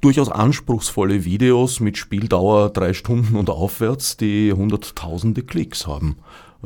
durchaus 0.00 0.30
anspruchsvolle 0.30 1.26
Videos 1.26 1.80
mit 1.80 1.98
Spieldauer 1.98 2.70
drei 2.70 2.94
Stunden 2.94 3.36
und 3.36 3.50
aufwärts, 3.50 4.16
die 4.16 4.54
hunderttausende 4.54 5.42
Klicks 5.42 5.86
haben. 5.86 6.16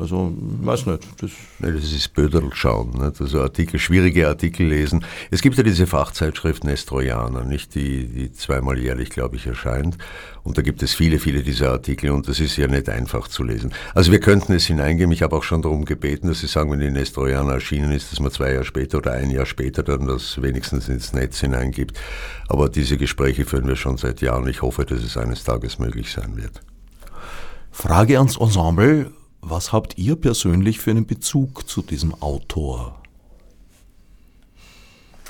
Also, 0.01 0.33
weiß 0.63 0.87
nicht. 0.87 1.07
Das, 1.21 1.31
nee, 1.59 1.73
das 1.73 1.93
ist 1.93 2.15
Böderl 2.15 2.51
schauen, 2.55 2.93
nicht? 2.93 3.21
also 3.21 3.43
Artikel, 3.43 3.79
schwierige 3.79 4.29
Artikel 4.29 4.67
lesen. 4.67 5.05
Es 5.31 5.43
gibt 5.43 5.59
ja 5.59 5.63
diese 5.63 5.87
Fachzeitschrift 5.87 6.65
Nestroianer, 6.65 7.45
nicht 7.45 7.75
die, 7.75 8.07
die 8.07 8.33
zweimal 8.33 8.79
jährlich, 8.79 9.11
glaube 9.11 9.37
ich, 9.37 9.47
erscheint. 9.47 9.99
Und 10.43 10.57
da 10.57 10.63
gibt 10.63 10.83
es 10.83 10.95
viele, 10.95 11.19
viele 11.19 11.43
dieser 11.43 11.73
Artikel 11.73 12.13
und 12.13 12.29
das 12.29 12.41
ist 12.41 12.57
ja 12.57 12.67
nicht 12.67 12.89
einfach 12.89 13.29
zu 13.29 13.45
lesen. 13.45 13.75
Also 13.95 14.11
wir 14.11 14.21
könnten 14.21 14.55
es 14.55 14.65
hineingeben. 14.65 15.13
Ich 15.13 15.21
habe 15.21 15.37
auch 15.37 15.43
schon 15.43 15.61
darum 15.61 15.85
gebeten, 15.85 16.29
dass 16.29 16.41
Sie 16.41 16.47
sagen, 16.47 16.73
wenn 16.73 16.81
die 16.81 16.91
Nestroianer 16.91 17.53
erschienen 17.53 17.93
ist, 17.93 18.11
dass 18.11 18.21
man 18.21 18.31
zwei 18.31 18.53
Jahre 18.53 18.65
später 18.65 18.99
oder 18.99 19.13
ein 19.13 19.31
Jahr 19.31 19.45
später 19.45 19.83
dann 19.83 20.07
das 20.07 20.41
wenigstens 20.41 20.89
ins 20.89 21.13
Netz 21.13 21.41
hineingibt. 21.41 22.01
Aber 22.49 22.71
diese 22.71 22.97
Gespräche 22.97 23.45
führen 23.45 23.69
wir 23.69 23.77
schon 23.77 23.99
seit 23.99 24.23
Jahren. 24.23 24.49
Ich 24.49 24.63
hoffe, 24.63 24.87
dass 24.87 25.03
es 25.03 25.19
eines 25.19 25.45
Tages 25.45 25.79
möglich 25.79 26.11
sein 26.11 26.39
wird. 26.39 26.63
Frage 27.71 28.17
ans 28.17 28.39
Ensemble. 28.39 29.11
Was 29.43 29.73
habt 29.73 29.97
ihr 29.97 30.17
persönlich 30.17 30.81
für 30.81 30.91
einen 30.91 31.07
Bezug 31.07 31.69
zu 31.69 31.83
diesem 31.83 32.15
Autor? 32.23 33.01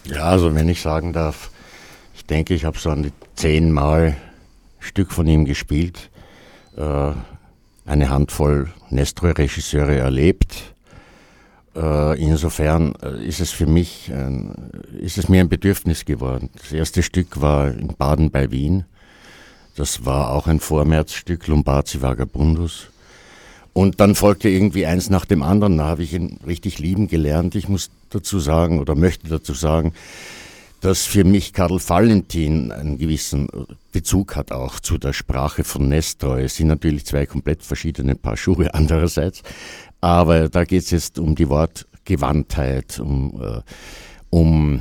Ja, 0.05 0.25
also 0.25 0.55
wenn 0.55 0.69
ich 0.69 0.81
sagen 0.81 1.13
darf, 1.13 1.51
ich 2.15 2.25
denke, 2.27 2.55
ich 2.55 2.65
habe 2.65 2.79
so 2.79 2.91
an 2.91 3.05
die 3.05 3.13
zehnmal 3.37 4.17
Stück 4.81 5.13
von 5.13 5.27
ihm 5.27 5.45
gespielt, 5.45 6.11
äh, 6.77 7.13
eine 7.87 8.11
Handvoll 8.11 8.73
Nestroy-Regisseure 8.91 9.97
erlebt. 9.97 10.75
Äh, 11.77 12.21
insofern 12.21 12.95
äh, 13.03 13.25
ist 13.25 13.41
es 13.41 13.51
für 13.51 13.67
mich, 13.67 14.11
ist 14.99 15.19
es 15.19 15.29
mir 15.29 15.41
ein 15.41 15.49
Bedürfnis 15.49 16.05
geworden. 16.05 16.51
Das 16.57 16.73
erste 16.73 17.03
Stück 17.03 17.41
war 17.41 17.71
in 17.71 17.95
Baden 17.97 18.31
bei 18.31 18.51
Wien. 18.51 18.85
Das 19.77 20.05
war 20.05 20.33
auch 20.33 20.47
ein 20.47 20.61
Vormärzstück, 20.61 21.47
Lombardi 21.47 22.03
Vagabundus. 22.03 22.89
Und 23.73 24.01
dann 24.01 24.15
folgte 24.15 24.49
irgendwie 24.49 24.87
eins 24.87 25.11
nach 25.11 25.25
dem 25.25 25.43
anderen. 25.43 25.79
Da 25.79 25.87
habe 25.87 26.03
ich 26.03 26.13
ihn 26.13 26.39
richtig 26.47 26.79
lieben 26.79 27.09
gelernt. 27.09 27.55
Ich 27.55 27.69
muss 27.69 27.91
dazu 28.11 28.41
sagen 28.41 28.81
oder 28.81 28.95
möchte 28.95 29.29
dazu 29.29 29.55
sagen, 29.55 29.93
dass 30.81 31.05
für 31.05 31.25
mich 31.25 31.53
Karl 31.53 31.79
Valentin 31.87 32.73
einen 32.73 32.99
gewissen 32.99 33.49
Bezug 33.93 34.35
hat 34.35 34.51
auch 34.51 34.81
zu 34.81 34.99
der 34.99 35.13
Sprache 35.13 35.63
von 35.63 35.89
Nestor. 35.89 36.39
Es 36.39 36.57
sind 36.57 36.69
natürlich 36.69 37.05
zwei 37.07 37.27
komplett 37.27 37.63
verschiedene 37.63 38.15
Paar 38.15 38.37
Schuhe 38.37 38.73
andererseits. 38.75 39.43
Aber 40.01 40.49
da 40.49 40.65
geht 40.65 40.83
es 40.83 40.91
jetzt 40.91 41.19
um 41.19 41.35
die 41.35 41.49
Wortgewandtheit, 41.49 42.99
um, 42.99 43.41
äh, 43.43 43.61
um 44.31 44.81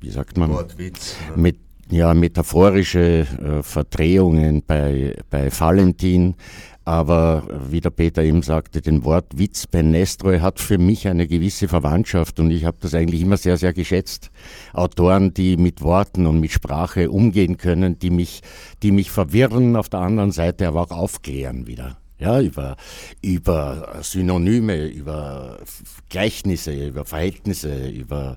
wie 0.00 0.10
sagt 0.10 0.36
man? 0.36 0.50
Wortwitz. 0.50 1.14
Mit, 1.36 1.58
ja, 1.90 2.14
metaphorische 2.14 3.20
äh, 3.20 3.62
Verdrehungen 3.62 4.62
bei, 4.66 5.16
bei 5.28 5.50
Valentin, 5.50 6.34
aber 6.84 7.44
wie 7.68 7.80
der 7.80 7.90
Peter 7.90 8.22
eben 8.22 8.42
sagte, 8.42 8.80
den 8.80 9.04
Wort 9.04 9.38
Witz 9.38 9.66
bei 9.66 9.82
Nestroy 9.82 10.40
hat 10.40 10.58
für 10.60 10.78
mich 10.78 11.06
eine 11.08 11.26
gewisse 11.26 11.68
Verwandtschaft 11.68 12.40
und 12.40 12.50
ich 12.50 12.64
habe 12.64 12.78
das 12.80 12.94
eigentlich 12.94 13.20
immer 13.20 13.36
sehr, 13.36 13.56
sehr 13.56 13.72
geschätzt. 13.72 14.30
Autoren, 14.72 15.34
die 15.34 15.56
mit 15.56 15.82
Worten 15.82 16.26
und 16.26 16.40
mit 16.40 16.52
Sprache 16.52 17.10
umgehen 17.10 17.58
können, 17.58 17.98
die 17.98 18.10
mich, 18.10 18.40
die 18.82 18.92
mich 18.92 19.10
verwirren, 19.10 19.76
auf 19.76 19.88
der 19.88 20.00
anderen 20.00 20.32
Seite 20.32 20.66
aber 20.68 20.82
auch 20.82 20.90
aufklären 20.90 21.66
wieder. 21.66 21.98
Ja, 22.18 22.40
über, 22.40 22.76
über 23.22 23.96
Synonyme, 24.02 24.86
über 24.88 25.58
Gleichnisse, 26.10 26.88
über 26.88 27.06
Verhältnisse, 27.06 27.88
über 27.88 28.36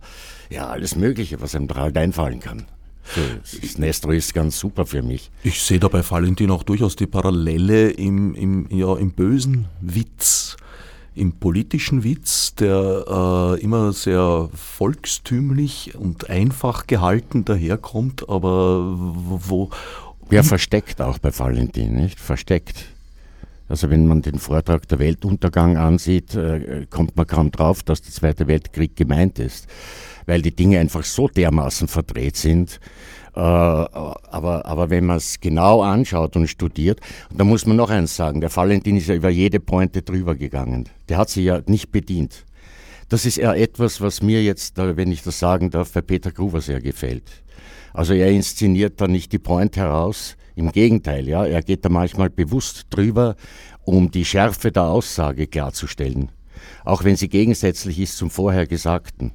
ja, 0.49 0.67
alles 0.67 0.95
Mögliche, 0.95 1.41
was 1.41 1.53
einem 1.53 1.67
da 1.67 1.75
halt 1.75 1.97
einfallen 1.97 2.39
kann. 2.39 2.65
Das 3.15 3.77
Nestro 3.77 4.11
ist 4.11 4.33
ganz 4.33 4.57
super 4.57 4.85
für 4.85 5.01
mich. 5.01 5.29
Ich 5.43 5.61
sehe 5.61 5.79
da 5.79 5.87
bei 5.87 6.07
Valentin 6.07 6.49
auch 6.51 6.63
durchaus 6.63 6.95
die 6.95 7.05
Parallele 7.05 7.91
im, 7.91 8.33
im, 8.33 8.67
ja, 8.69 8.95
im 8.95 9.11
bösen 9.11 9.65
Witz, 9.81 10.57
im 11.13 11.33
politischen 11.33 12.03
Witz, 12.03 12.55
der 12.55 13.57
äh, 13.57 13.61
immer 13.61 13.93
sehr 13.93 14.49
volkstümlich 14.53 15.95
und 15.95 16.29
einfach 16.29 16.87
gehalten 16.87 17.45
daherkommt, 17.45 18.29
aber 18.29 18.95
wo. 18.97 19.69
Ja, 20.31 20.41
versteckt 20.41 21.01
auch 21.01 21.19
bei 21.19 21.37
Valentin, 21.37 21.93
nicht? 21.93 22.19
Versteckt. 22.19 22.85
Also 23.69 23.89
wenn 23.89 24.07
man 24.07 24.21
den 24.21 24.39
Vortrag 24.39 24.87
der 24.87 24.99
Weltuntergang 24.99 25.77
ansieht, 25.77 26.35
äh, 26.35 26.85
kommt 26.89 27.15
man 27.15 27.27
kaum 27.27 27.51
drauf, 27.51 27.83
dass 27.83 28.01
der 28.01 28.11
Zweite 28.11 28.47
Weltkrieg 28.47 28.95
gemeint 28.95 29.39
ist 29.39 29.67
weil 30.25 30.41
die 30.41 30.55
Dinge 30.55 30.79
einfach 30.79 31.03
so 31.03 31.27
dermaßen 31.27 31.87
verdreht 31.87 32.37
sind. 32.37 32.79
Äh, 33.35 33.39
aber, 33.39 34.65
aber 34.65 34.89
wenn 34.89 35.05
man 35.05 35.17
es 35.17 35.39
genau 35.39 35.81
anschaut 35.81 36.35
und 36.35 36.47
studiert, 36.47 36.99
da 37.35 37.43
muss 37.43 37.65
man 37.65 37.77
noch 37.77 37.89
eins 37.89 38.15
sagen, 38.15 38.41
der 38.41 38.55
Valentin 38.55 38.97
ist 38.97 39.07
ja 39.07 39.15
über 39.15 39.29
jede 39.29 39.59
Pointe 39.59 40.01
drüber 40.01 40.35
gegangen. 40.35 40.89
Der 41.09 41.17
hat 41.17 41.29
sie 41.29 41.43
ja 41.43 41.61
nicht 41.65 41.91
bedient. 41.91 42.45
Das 43.09 43.25
ist 43.25 43.37
eher 43.37 43.55
etwas, 43.55 44.01
was 44.01 44.21
mir 44.21 44.43
jetzt, 44.43 44.77
wenn 44.77 45.11
ich 45.11 45.23
das 45.23 45.39
sagen 45.39 45.69
darf, 45.69 45.91
bei 45.91 46.01
Peter 46.01 46.31
Gruber 46.31 46.61
sehr 46.61 46.81
gefällt. 46.81 47.43
Also 47.93 48.13
er 48.13 48.31
inszeniert 48.31 48.99
da 49.01 49.07
nicht 49.07 49.31
die 49.31 49.39
Point 49.39 49.77
heraus, 49.77 50.35
im 50.55 50.71
Gegenteil, 50.71 51.27
ja, 51.27 51.45
er 51.45 51.61
geht 51.61 51.83
da 51.83 51.89
manchmal 51.89 52.29
bewusst 52.29 52.85
drüber, 52.89 53.35
um 53.85 54.11
die 54.11 54.25
Schärfe 54.25 54.71
der 54.71 54.83
Aussage 54.83 55.47
klarzustellen. 55.47 56.29
auch 56.85 57.03
wenn 57.03 57.15
sie 57.15 57.29
gegensätzlich 57.29 57.99
ist 57.99 58.17
zum 58.17 58.29
vorher 58.29 58.67
Gesagten. 58.67 59.31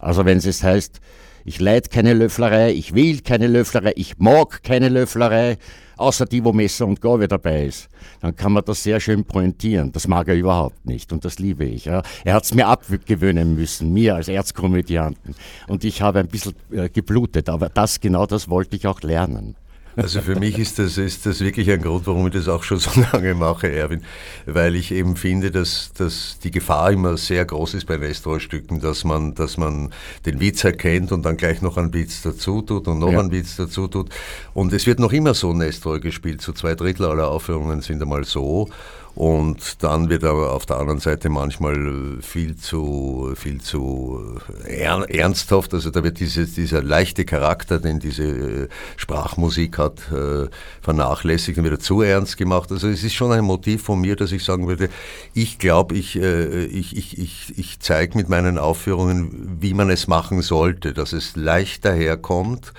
Also 0.00 0.24
wenn 0.24 0.38
es 0.38 0.62
heißt, 0.62 1.00
ich 1.44 1.60
leid 1.60 1.90
keine 1.90 2.12
Löfflerei, 2.12 2.72
ich 2.72 2.94
will 2.94 3.20
keine 3.20 3.46
Löfflerei, 3.46 3.92
ich 3.96 4.18
mag 4.18 4.62
keine 4.62 4.88
Löfflerei, 4.88 5.58
außer 5.96 6.26
die, 6.26 6.44
wo 6.44 6.52
Messer 6.52 6.86
und 6.86 7.00
Gabel 7.00 7.28
dabei 7.28 7.66
ist. 7.66 7.88
Dann 8.20 8.34
kann 8.36 8.52
man 8.52 8.64
das 8.64 8.82
sehr 8.82 9.00
schön 9.00 9.24
pointieren. 9.24 9.92
Das 9.92 10.08
mag 10.08 10.28
er 10.28 10.34
überhaupt 10.34 10.86
nicht 10.86 11.12
und 11.12 11.24
das 11.24 11.38
liebe 11.38 11.64
ich. 11.64 11.86
Ja. 11.86 12.02
Er 12.24 12.34
hat 12.34 12.44
es 12.44 12.54
mir 12.54 12.66
abgewöhnen 12.66 13.54
müssen, 13.54 13.92
mir 13.92 14.16
als 14.16 14.28
Erzkomödianten. 14.28 15.34
Und 15.68 15.84
ich 15.84 16.02
habe 16.02 16.20
ein 16.20 16.28
bisschen 16.28 16.54
äh, 16.70 16.88
geblutet, 16.88 17.48
aber 17.48 17.68
das 17.68 18.00
genau 18.00 18.26
das 18.26 18.48
wollte 18.48 18.76
ich 18.76 18.86
auch 18.86 19.00
lernen. 19.02 19.56
Also 19.96 20.20
für 20.20 20.38
mich 20.38 20.58
ist 20.58 20.78
das, 20.78 20.98
ist 20.98 21.26
das 21.26 21.40
wirklich 21.40 21.70
ein 21.70 21.82
Grund, 21.82 22.06
warum 22.06 22.26
ich 22.26 22.32
das 22.32 22.48
auch 22.48 22.62
schon 22.62 22.78
so 22.78 22.90
lange 23.12 23.34
mache, 23.34 23.70
Erwin, 23.70 24.02
weil 24.46 24.76
ich 24.76 24.92
eben 24.92 25.16
finde, 25.16 25.50
dass, 25.50 25.92
dass 25.96 26.38
die 26.42 26.50
Gefahr 26.50 26.92
immer 26.92 27.16
sehr 27.16 27.44
groß 27.44 27.74
ist 27.74 27.86
bei 27.86 27.96
Nestroy-Stücken, 27.96 28.80
dass 28.80 29.04
man, 29.04 29.34
dass 29.34 29.56
man 29.56 29.90
den 30.26 30.40
Witz 30.40 30.64
erkennt 30.64 31.12
und 31.12 31.24
dann 31.24 31.36
gleich 31.36 31.60
noch 31.62 31.76
einen 31.76 31.92
Witz 31.92 32.22
dazu 32.22 32.62
tut 32.62 32.86
und 32.88 32.98
noch 32.98 33.12
ja. 33.12 33.20
einen 33.20 33.32
Witz 33.32 33.56
dazu 33.56 33.88
tut. 33.88 34.10
Und 34.54 34.72
es 34.72 34.86
wird 34.86 35.00
noch 35.00 35.12
immer 35.12 35.34
so 35.34 35.52
Nestroy 35.52 36.00
gespielt, 36.00 36.40
so 36.40 36.52
zwei 36.52 36.74
Drittel 36.74 37.06
aller 37.06 37.28
Aufführungen 37.28 37.80
sind 37.80 38.00
einmal 38.00 38.24
so. 38.24 38.68
Und 39.14 39.82
dann 39.82 40.08
wird 40.08 40.24
aber 40.24 40.52
auf 40.52 40.66
der 40.66 40.78
anderen 40.78 41.00
Seite 41.00 41.28
manchmal 41.28 42.18
viel 42.20 42.56
zu, 42.56 43.32
viel 43.36 43.60
zu 43.60 44.38
ernsthaft. 44.64 45.74
Also 45.74 45.90
da 45.90 46.04
wird 46.04 46.20
dieses, 46.20 46.54
dieser 46.54 46.82
leichte 46.82 47.24
Charakter, 47.24 47.80
den 47.80 47.98
diese 47.98 48.24
äh, 48.24 48.68
Sprachmusik 48.96 49.78
hat, 49.78 50.00
äh, 50.12 50.48
vernachlässigt 50.80 51.58
und 51.58 51.64
wieder 51.64 51.80
zu 51.80 52.02
ernst 52.02 52.36
gemacht. 52.36 52.70
Also 52.70 52.88
es 52.88 53.02
ist 53.02 53.14
schon 53.14 53.32
ein 53.32 53.44
Motiv 53.44 53.82
von 53.82 54.00
mir, 54.00 54.16
dass 54.16 54.32
ich 54.32 54.44
sagen 54.44 54.68
würde, 54.68 54.88
ich 55.34 55.58
glaube, 55.58 55.96
ich, 55.96 56.16
äh, 56.16 56.64
ich, 56.66 56.96
ich, 56.96 57.18
ich, 57.18 57.58
ich 57.58 57.80
zeige 57.80 58.16
mit 58.16 58.28
meinen 58.28 58.58
Aufführungen, 58.58 59.58
wie 59.60 59.74
man 59.74 59.90
es 59.90 60.06
machen 60.06 60.40
sollte, 60.40 60.94
dass 60.94 61.12
es 61.12 61.34
leicht 61.34 61.84
daherkommt 61.84 62.72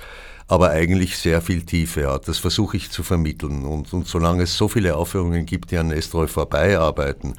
aber 0.51 0.71
eigentlich 0.71 1.17
sehr 1.17 1.41
viel 1.41 1.61
Tiefe 1.61 2.11
hat. 2.11 2.27
Das 2.27 2.37
versuche 2.37 2.75
ich 2.75 2.91
zu 2.91 3.03
vermitteln. 3.03 3.63
Und, 3.63 3.93
und 3.93 4.05
solange 4.05 4.43
es 4.43 4.57
so 4.57 4.67
viele 4.67 4.97
Aufführungen 4.97 5.45
gibt, 5.45 5.71
die 5.71 5.77
an 5.77 5.87
Nestroy 5.87 6.27
vorbeiarbeiten, 6.27 7.35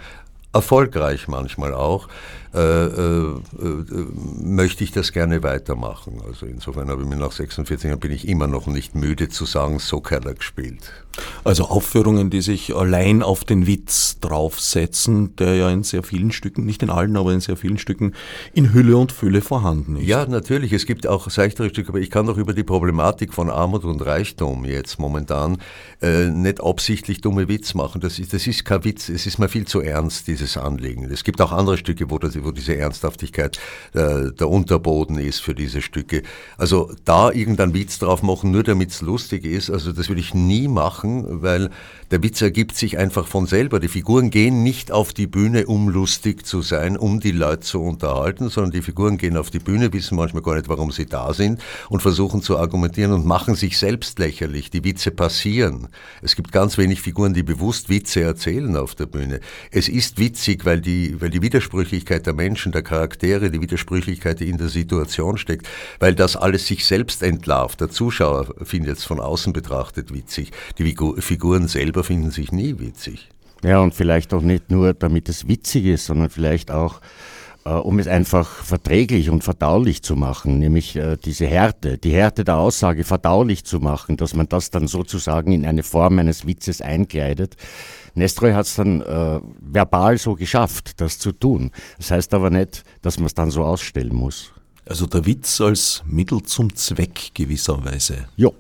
erfolgreich 0.55 1.29
manchmal 1.29 1.75
auch, 1.75 2.09
äh, 2.55 2.59
äh, 2.59 3.31
äh, 3.31 4.07
möchte 4.43 4.85
ich 4.85 4.93
das 4.93 5.13
gerne 5.13 5.43
weitermachen. 5.43 6.21
Also 6.27 6.45
insofern 6.45 6.89
habe 6.91 7.03
ich 7.03 7.09
mir 7.09 7.17
nach 7.17 7.33
46 7.33 7.89
Jahren 7.89 8.01
bin 8.01 8.13
ich 8.13 8.29
immer 8.29 8.47
noch 8.47 8.67
nicht 8.67 8.95
müde 8.95 9.31
zu 9.31 9.47
sagen, 9.47 9.79
so 9.79 10.01
Keller 10.01 10.35
gespielt. 10.35 10.93
Also 11.45 11.65
Aufführungen, 11.65 12.31
die 12.31 12.41
sich 12.41 12.75
allein 12.75 13.23
auf 13.23 13.45
den 13.45 13.67
Witz 13.67 14.19
draufsetzen, 14.21 15.37
der 15.37 15.57
ja 15.57 15.71
in 15.71 15.83
sehr 15.83 16.03
vielen 16.03 16.33
Stücken, 16.33 16.65
nicht 16.65 16.83
in 16.83 16.91
allen, 16.91 17.17
aber 17.17 17.33
in 17.33 17.41
sehr 17.41 17.57
vielen 17.57 17.79
Stücken 17.79 18.15
in 18.55 18.73
Hülle 18.73 18.97
und 18.97 19.13
Fülle 19.13 19.41
vorhanden 19.41 19.97
ist. 19.97 20.07
Ja, 20.07 20.25
natürlich. 20.27 20.73
Es 20.73 20.87
gibt 20.87 21.07
auch 21.07 21.29
seichtere 21.29 21.69
Stücke, 21.69 21.91
aber 21.91 22.01
ich 22.01 22.11
kann 22.11 22.27
doch 22.27 22.39
über 22.39 22.55
die 22.55 22.63
Problematik 22.63 23.35
von 23.35 23.51
Armut 23.51 23.85
und 23.85 24.05
Reichtum 24.05 24.65
jetzt 24.65 24.99
momentan 24.99 25.59
äh, 26.01 26.29
nicht 26.29 26.63
absichtlich 26.63 27.21
dumme 27.21 27.49
Witz 27.49 27.75
machen. 27.75 28.01
Das 28.01 28.19
ist, 28.19 28.33
das 28.33 28.47
ist 28.47 28.65
kein 28.65 28.85
Witz, 28.85 29.09
es 29.09 29.27
ist 29.27 29.39
mir 29.39 29.49
viel 29.49 29.67
zu 29.67 29.81
ernst, 29.81 30.29
dieses 30.29 30.57
Anliegen. 30.57 31.11
Es 31.11 31.25
gibt 31.25 31.41
auch 31.41 31.53
andere 31.53 31.77
Stücke, 31.77 32.11
wo, 32.11 32.19
das, 32.19 32.42
wo 32.45 32.51
diese 32.51 32.77
Ernsthaftigkeit 32.77 33.59
äh, 33.95 34.33
der 34.33 34.49
Unterboden 34.49 35.19
ist 35.19 35.41
für 35.41 35.55
diese 35.55 35.83
Stücke. 35.83 36.23
Also 36.57 36.93
da 37.05 37.31
irgendeinen 37.31 37.75
Witz 37.75 37.99
drauf 37.99 38.23
machen, 38.23 38.51
nur 38.51 38.63
damit 38.63 38.91
es 38.91 39.01
lustig 39.01 39.45
ist, 39.45 39.71
also 39.71 39.93
das 39.93 40.09
würde 40.09 40.21
ich 40.21 40.35
nie 40.35 40.69
machen 40.69 41.43
weil 41.43 41.71
der 42.11 42.23
Witz 42.23 42.43
ergibt 42.43 42.77
sich 42.77 42.99
einfach 42.99 43.27
von 43.27 43.47
selber. 43.47 43.81
Die 43.81 43.89
Figuren 43.89 44.31
gehen 44.31 44.63
nicht 44.63 44.93
auf 44.93 45.13
die 45.13 45.27
Bühne, 45.27 45.67
um 45.67 45.89
lustig 45.89 46.47
zu 46.47 46.61
sein, 46.61 46.99
um 46.99 47.21
die 47.21 47.33
Leute 47.33 47.61
zu 47.61 47.81
unterhalten, 47.81 48.51
sondern 48.51 48.73
die 48.73 48.83
Figuren 48.83 49.17
gehen 49.17 49.37
auf 49.37 49.51
die 49.51 49.59
Bühne, 49.59 49.93
wissen 49.93 50.17
manchmal 50.17 50.43
gar 50.43 50.57
nicht, 50.57 50.69
warum 50.69 50.93
sie 50.93 51.07
da 51.07 51.33
sind 51.33 51.61
und 51.89 52.03
versuchen 52.03 52.43
zu 52.43 52.59
argumentieren 52.59 53.13
und 53.13 53.25
machen 53.25 53.55
sich 53.55 53.79
selbst 53.79 54.19
lächerlich. 54.19 54.71
Die 54.71 54.85
Witze 54.85 55.11
passieren. 55.11 55.89
Es 56.21 56.37
gibt 56.37 56.53
ganz 56.53 56.77
wenig 56.77 57.01
Figuren, 57.01 57.33
die 57.33 57.43
bewusst 57.43 57.89
Witze 57.89 58.21
erzählen 58.21 58.77
auf 58.77 58.95
der 58.95 59.07
Bühne. 59.07 59.41
Es 59.71 59.89
ist 59.89 60.19
witzig, 60.19 60.67
weil 60.67 60.83
die, 60.83 61.19
weil 61.21 61.31
die 61.31 61.41
Widersprüchlichkeit 61.41 62.27
der 62.27 62.32
Menschen, 62.33 62.73
der 62.73 62.83
Charaktere, 62.83 63.51
die 63.51 63.61
Widersprüchlichkeit, 63.61 64.41
die 64.41 64.49
in 64.49 64.59
der 64.59 64.69
Situation 64.69 65.39
steckt, 65.39 65.69
weil 65.99 66.15
das 66.15 66.37
alles 66.37 66.67
sich 66.67 66.85
selbst 66.87 67.23
entlarvt. 67.23 67.81
Der 67.81 67.91
Zuschauer 67.91 68.55
findet 68.63 68.99
es 68.99 69.05
von 69.05 69.21
außen 69.21 69.53
betrachtet 69.53 70.13
witzig. 70.13 70.53
Die 70.79 70.95
Figuren 71.19 71.69
selber 71.69 72.05
finden 72.05 72.31
sich 72.31 72.53
nie 72.53 72.79
witzig. 72.79 73.29
Ja, 73.65 73.81
und 73.81 73.95
vielleicht 73.95 74.35
auch 74.35 74.43
nicht 74.43 74.71
nur, 74.71 74.93
damit 74.93 75.29
es 75.29 75.47
witzig 75.47 75.87
ist, 75.87 76.07
sondern 76.07 76.31
vielleicht 76.31 76.73
auch, 76.73 77.01
äh, 77.65 77.71
um 77.71 78.01
es 78.01 78.09
einfach 78.09 78.49
verträglich 78.49 79.31
und 79.31 79.45
verdaulich 79.45 80.03
zu 80.03 80.17
machen, 80.17 80.59
nämlich 80.59 80.97
äh, 80.97 81.17
diese 81.17 81.47
Härte, 81.47 81.97
die 81.97 82.13
Härte 82.13 82.43
der 82.43 82.57
Aussage 82.57 83.05
verdaulich 83.05 83.65
zu 83.65 83.79
machen, 83.79 84.17
dass 84.17 84.35
man 84.35 84.49
das 84.49 84.71
dann 84.71 84.89
sozusagen 84.89 85.53
in 85.53 85.65
eine 85.65 85.85
Form 85.85 86.19
eines 86.19 86.45
Witzes 86.45 86.83
einkleidet. 86.83 87.57
Nestroy 88.15 88.53
hat 88.53 88.67
es 88.67 88.75
dann 88.77 89.01
äh, 89.01 89.41
verbal 89.61 90.19
so 90.19 90.35
geschafft, 90.35 91.01
das 91.01 91.19
zu 91.19 91.33
tun. 91.33 91.71
Das 91.99 92.11
heißt 92.11 92.35
aber 92.35 92.51
nicht, 92.51 92.85
dass 93.03 93.19
man 93.19 93.27
es 93.27 93.35
dann 93.35 93.51
so 93.51 93.65
ausstellen 93.65 94.15
muss. 94.15 94.53
Also 94.85 95.07
der 95.07 95.25
Witz 95.27 95.61
als 95.61 96.03
Mittel 96.07 96.43
zum 96.43 96.75
Zweck 96.75 97.31
gewisserweise. 97.35 98.27
Ja. 98.37 98.51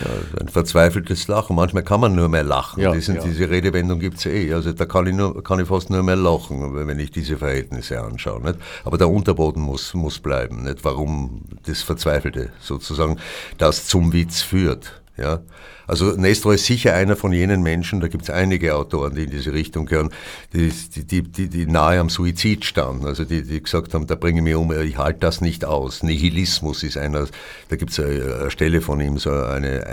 Ja, 0.00 0.40
ein 0.40 0.48
verzweifeltes 0.48 1.28
Lachen. 1.28 1.54
Manchmal 1.56 1.82
kann 1.82 2.00
man 2.00 2.14
nur 2.14 2.28
mehr 2.28 2.42
lachen. 2.42 2.82
Ja, 2.82 2.92
Diesen, 2.92 3.16
ja. 3.16 3.22
Diese 3.22 3.48
Redewendung 3.48 4.00
gibt 4.00 4.18
es 4.18 4.26
eh. 4.26 4.52
Also 4.52 4.72
da 4.72 4.86
kann 4.86 5.06
ich, 5.06 5.14
nur, 5.14 5.42
kann 5.44 5.60
ich 5.60 5.68
fast 5.68 5.90
nur 5.90 6.02
mehr 6.02 6.16
lachen, 6.16 6.74
wenn 6.74 6.98
ich 6.98 7.10
diese 7.10 7.36
Verhältnisse 7.36 8.00
anschaue. 8.00 8.40
Nicht? 8.42 8.58
Aber 8.84 8.98
der 8.98 9.08
Unterboden 9.08 9.62
muss, 9.62 9.94
muss 9.94 10.18
bleiben. 10.18 10.64
Nicht? 10.64 10.84
Warum 10.84 11.42
das 11.64 11.82
Verzweifelte 11.82 12.50
sozusagen 12.60 13.18
das 13.58 13.86
zum 13.86 14.12
Witz 14.12 14.42
führt. 14.42 15.02
Ja? 15.16 15.40
Also 15.86 16.12
Nestor 16.12 16.54
ist 16.54 16.66
sicher 16.66 16.94
einer 16.94 17.16
von 17.16 17.32
jenen 17.32 17.62
Menschen, 17.62 18.00
da 18.00 18.08
gibt 18.08 18.24
es 18.24 18.30
einige 18.30 18.74
Autoren, 18.74 19.14
die 19.14 19.24
in 19.24 19.30
diese 19.30 19.52
Richtung 19.52 19.86
gehören, 19.86 20.10
die, 20.52 20.72
die, 20.96 21.22
die, 21.22 21.48
die 21.48 21.66
nahe 21.66 22.00
am 22.00 22.08
Suizid 22.08 22.64
standen, 22.64 23.06
also 23.06 23.24
die, 23.24 23.42
die 23.42 23.62
gesagt 23.62 23.94
haben, 23.94 24.06
da 24.06 24.16
bringe 24.16 24.40
ich 24.40 24.44
mich 24.44 24.54
um, 24.56 24.72
ich 24.72 24.98
halte 24.98 25.20
das 25.20 25.40
nicht 25.40 25.64
aus. 25.64 26.02
Nihilismus 26.02 26.82
ist 26.82 26.96
einer, 26.96 27.26
da 27.68 27.76
gibt 27.76 27.92
es 27.92 28.00
eine 28.00 28.50
Stelle 28.50 28.80
von 28.80 29.00
ihm, 29.00 29.18
so 29.18 29.30
eine, 29.30 29.86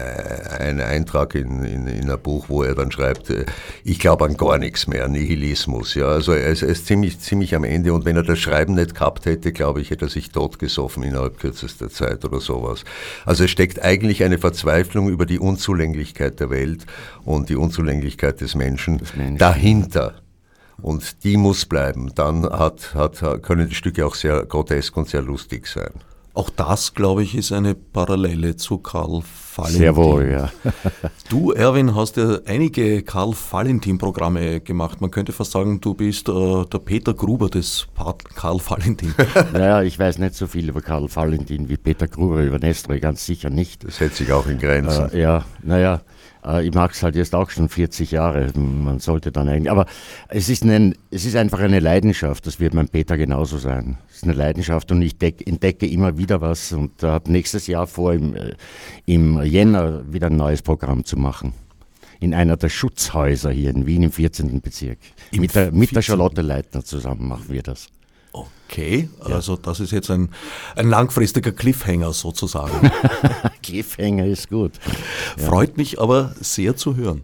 einen 0.59 0.81
Eintrag 0.81 1.35
in, 1.35 1.63
in, 1.63 1.87
in 1.87 2.09
einem 2.09 2.19
Buch, 2.19 2.45
wo 2.49 2.63
er 2.63 2.75
dann 2.75 2.91
schreibt, 2.91 3.29
äh, 3.29 3.45
ich 3.83 3.99
glaube 3.99 4.25
an 4.25 4.35
gar 4.35 4.57
nichts 4.57 4.87
mehr, 4.87 5.07
Nihilismus. 5.07 5.93
Ja, 5.93 6.07
also 6.07 6.33
er 6.33 6.49
ist, 6.49 6.63
er 6.63 6.69
ist 6.69 6.87
ziemlich, 6.87 7.19
ziemlich 7.19 7.55
am 7.55 7.63
Ende 7.63 7.93
und 7.93 8.05
wenn 8.05 8.15
er 8.15 8.23
das 8.23 8.39
Schreiben 8.39 8.73
nicht 8.73 8.95
gehabt 8.95 9.25
hätte, 9.25 9.51
glaube 9.51 9.81
ich, 9.81 9.91
hätte 9.91 10.05
er 10.05 10.09
sich 10.09 10.31
totgesoffen 10.31 11.03
innerhalb 11.03 11.39
kürzester 11.39 11.89
Zeit 11.89 12.25
oder 12.25 12.39
sowas. 12.39 12.83
Also 13.25 13.43
es 13.43 13.51
steckt 13.51 13.83
eigentlich 13.83 14.23
eine 14.23 14.39
Verzweiflung 14.39 15.09
über 15.09 15.25
die 15.25 15.39
Unzulänglichkeit 15.39 15.82
Unzulänglichkeit 15.83 16.39
der 16.39 16.49
Welt 16.49 16.85
und 17.25 17.49
die 17.49 17.55
Unzulänglichkeit 17.55 18.39
des 18.39 18.55
Menschen, 18.55 19.01
Menschen. 19.15 19.37
dahinter. 19.37 20.15
Und 20.81 21.23
die 21.23 21.37
muss 21.37 21.65
bleiben. 21.65 22.11
Dann 22.15 22.43
hat, 22.43 22.95
hat, 22.95 23.43
können 23.43 23.69
die 23.69 23.75
Stücke 23.75 24.05
auch 24.05 24.15
sehr 24.15 24.45
grotesk 24.45 24.95
und 24.97 25.07
sehr 25.07 25.21
lustig 25.21 25.67
sein. 25.67 25.91
Auch 26.35 26.49
das, 26.49 26.95
glaube 26.95 27.21
ich, 27.21 27.35
ist 27.35 27.51
eine 27.51 27.75
Parallele 27.75 28.55
zu 28.55 28.79
Karl 28.79 29.21
Valentin. 29.55 29.77
Sehr 29.77 29.95
wohl, 29.95 30.31
ja. 30.31 30.49
du, 31.29 31.51
Erwin, 31.51 31.93
hast 31.93 32.17
ja 32.17 32.39
einige 32.47 33.03
Karl 33.03 33.33
Valentin-Programme 33.51 34.59
gemacht. 34.61 34.99
Man 34.99 35.11
könnte 35.11 35.31
fast 35.31 35.51
sagen, 35.51 35.79
du 35.79 35.93
bist 35.93 36.29
äh, 36.29 36.65
der 36.65 36.79
Peter 36.79 37.13
Gruber 37.13 37.49
des 37.49 37.87
Karl 38.33 38.57
Valentin. 38.67 39.13
naja, 39.53 39.83
ich 39.83 39.99
weiß 39.99 40.17
nicht 40.17 40.33
so 40.33 40.47
viel 40.47 40.69
über 40.69 40.81
Karl 40.81 41.07
Valentin 41.13 41.69
wie 41.69 41.77
Peter 41.77 42.07
Gruber 42.07 42.41
über 42.41 42.57
Nestre, 42.57 42.99
ganz 42.99 43.23
sicher 43.23 43.51
nicht. 43.51 43.83
Das 43.83 43.99
hält 43.99 44.15
sich 44.15 44.31
auch 44.31 44.47
in 44.47 44.57
Grenzen. 44.57 45.11
Äh, 45.11 45.21
ja, 45.21 45.45
naja. 45.61 46.01
Äh, 46.45 46.67
ich 46.67 46.73
mag 46.73 46.91
es 46.91 47.03
halt 47.03 47.15
jetzt 47.15 47.35
auch 47.35 47.49
schon 47.49 47.69
40 47.69 48.11
Jahre. 48.11 48.51
Man 48.55 48.99
sollte 48.99 49.31
dann 49.31 49.49
eigentlich. 49.49 49.71
Aber 49.71 49.85
es 50.29 50.49
ist, 50.49 50.63
ein, 50.63 50.95
es 51.11 51.25
ist 51.25 51.35
einfach 51.35 51.59
eine 51.59 51.79
Leidenschaft. 51.79 52.45
Das 52.47 52.59
wird 52.59 52.73
mein 52.73 52.89
Peter 52.89 53.17
genauso 53.17 53.57
sein. 53.57 53.97
Es 54.09 54.17
ist 54.17 54.23
eine 54.23 54.33
Leidenschaft 54.33 54.91
und 54.91 55.01
ich 55.01 55.17
deck, 55.17 55.45
entdecke 55.47 55.87
immer 55.87 56.17
wieder 56.17 56.41
was 56.41 56.71
und 56.73 57.03
äh, 57.03 57.07
habe 57.07 57.31
nächstes 57.31 57.67
Jahr 57.67 57.87
vor, 57.87 58.13
im, 58.13 58.35
äh, 58.35 58.53
im 59.05 59.41
Jänner 59.43 60.03
wieder 60.11 60.27
ein 60.27 60.35
neues 60.35 60.61
Programm 60.61 61.05
zu 61.05 61.17
machen. 61.17 61.53
In 62.19 62.33
einer 62.33 62.55
der 62.55 62.69
Schutzhäuser 62.69 63.51
hier 63.51 63.71
in 63.71 63.85
Wien 63.85 64.03
im 64.03 64.11
14. 64.11 64.61
Bezirk. 64.61 64.97
mit 65.31 65.55
der, 65.55 65.71
mit 65.71 65.93
der 65.93 66.01
Charlotte 66.01 66.41
Leitner 66.41 66.83
zusammen 66.83 67.27
machen 67.27 67.49
wir 67.49 67.63
das. 67.63 67.89
Okay, 68.33 69.07
also 69.19 69.55
das 69.55 69.79
ist 69.79 69.91
jetzt 69.91 70.09
ein, 70.09 70.29
ein 70.75 70.89
langfristiger 70.89 71.51
Cliffhanger 71.51 72.11
sozusagen. 72.11 72.91
Cliffhanger 73.63 74.25
ist 74.25 74.49
gut. 74.49 74.71
Freut 75.37 75.77
mich 75.77 76.01
aber 76.01 76.33
sehr 76.39 76.75
zu 76.75 76.95
hören. 76.95 77.21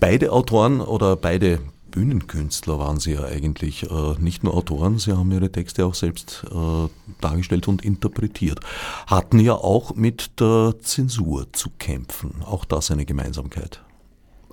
Beide 0.00 0.32
Autoren 0.32 0.80
oder 0.80 1.14
beide 1.14 1.60
Bühnenkünstler 1.92 2.80
waren 2.80 2.98
sie 2.98 3.12
ja 3.12 3.24
eigentlich. 3.24 3.84
Äh, 3.84 4.14
nicht 4.18 4.42
nur 4.42 4.54
Autoren, 4.54 4.98
sie 4.98 5.16
haben 5.16 5.30
ihre 5.30 5.52
Texte 5.52 5.86
auch 5.86 5.94
selbst 5.94 6.44
äh, 6.50 6.88
dargestellt 7.20 7.68
und 7.68 7.84
interpretiert. 7.84 8.58
Hatten 9.06 9.38
ja 9.38 9.54
auch 9.54 9.94
mit 9.94 10.40
der 10.40 10.74
Zensur 10.80 11.52
zu 11.52 11.70
kämpfen. 11.78 12.42
Auch 12.44 12.64
das 12.64 12.90
eine 12.90 13.04
Gemeinsamkeit. 13.04 13.80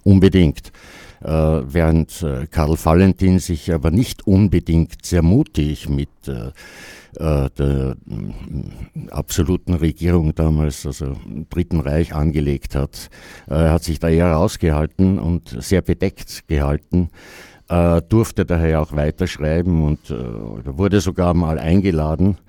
Unbedingt. 0.04 0.72
Äh, 1.22 1.28
während 1.28 2.24
äh, 2.24 2.48
Karl 2.48 2.78
Valentin 2.82 3.40
sich 3.40 3.74
aber 3.74 3.92
nicht 3.92 4.26
unbedingt 4.26 5.06
sehr 5.06 5.22
mutig 5.22 5.90
mit 5.90 6.10
äh, 6.28 6.52
der 7.20 7.96
äh, 8.08 9.12
absoluten 9.12 9.74
Regierung 9.74 10.34
damals, 10.34 10.86
also 10.86 11.18
Dritten 11.50 11.82
Reich, 11.82 12.16
angelegt 12.16 12.76
hat. 12.76 13.10
Er 13.48 13.74
hat 13.74 13.84
sich 13.84 14.00
da 14.00 14.08
eher 14.08 14.32
rausgehalten 14.32 15.20
und 15.20 15.56
sehr 15.60 15.82
bedeckt 15.82 16.48
gehalten 16.48 17.10
durfte 18.10 18.46
daher 18.46 18.82
auch 18.82 18.94
weiterschreiben 18.94 19.84
und 19.84 20.12
wurde 20.66 21.02
sogar 21.02 21.36
mal 21.36 21.60
eingeladen 21.60 22.40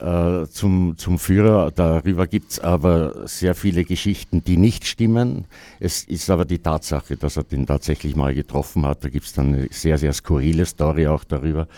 äh, 0.00 0.46
zum, 0.46 0.96
zum 0.96 1.18
Führer. 1.18 1.70
Darüber 1.70 2.26
gibt 2.26 2.52
es 2.52 2.60
aber 2.60 3.26
sehr 3.26 3.54
viele 3.54 3.84
Geschichten, 3.84 4.42
die 4.44 4.56
nicht 4.56 4.86
stimmen. 4.86 5.46
Es 5.80 6.04
ist 6.04 6.30
aber 6.30 6.44
die 6.44 6.58
Tatsache, 6.58 7.16
dass 7.16 7.36
er 7.36 7.44
den 7.44 7.66
tatsächlich 7.66 8.16
mal 8.16 8.34
getroffen 8.34 8.86
hat. 8.86 9.04
Da 9.04 9.08
gibt 9.08 9.26
es 9.26 9.32
dann 9.32 9.54
eine 9.54 9.68
sehr, 9.70 9.98
sehr 9.98 10.12
skurrile 10.12 10.66
Story 10.66 11.06
auch 11.06 11.24
darüber. 11.24 11.68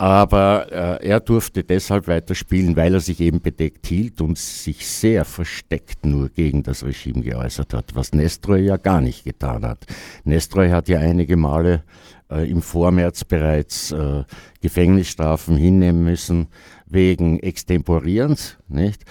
Aber 0.00 0.72
äh, 0.72 1.06
er 1.08 1.20
durfte 1.20 1.62
deshalb 1.62 2.08
weiterspielen, 2.08 2.74
weil 2.74 2.94
er 2.94 3.00
sich 3.00 3.20
eben 3.20 3.42
bedeckt 3.42 3.86
hielt 3.86 4.22
und 4.22 4.38
sich 4.38 4.86
sehr 4.86 5.26
versteckt 5.26 6.06
nur 6.06 6.30
gegen 6.30 6.62
das 6.62 6.82
Regime 6.82 7.20
geäußert 7.20 7.74
hat, 7.74 7.94
was 7.94 8.14
Nestroy 8.14 8.62
ja 8.62 8.78
gar 8.78 9.02
nicht 9.02 9.24
getan 9.24 9.62
hat. 9.62 9.84
Nestroy 10.24 10.70
hat 10.70 10.88
ja 10.88 11.00
einige 11.00 11.36
Male 11.36 11.84
äh, 12.30 12.50
im 12.50 12.62
Vormärz 12.62 13.24
bereits 13.24 13.92
äh, 13.92 14.24
Gefängnisstrafen 14.62 15.58
hinnehmen 15.58 16.02
müssen 16.02 16.48
wegen 16.86 17.38
Extemporierens, 17.38 18.56
nicht? 18.68 19.04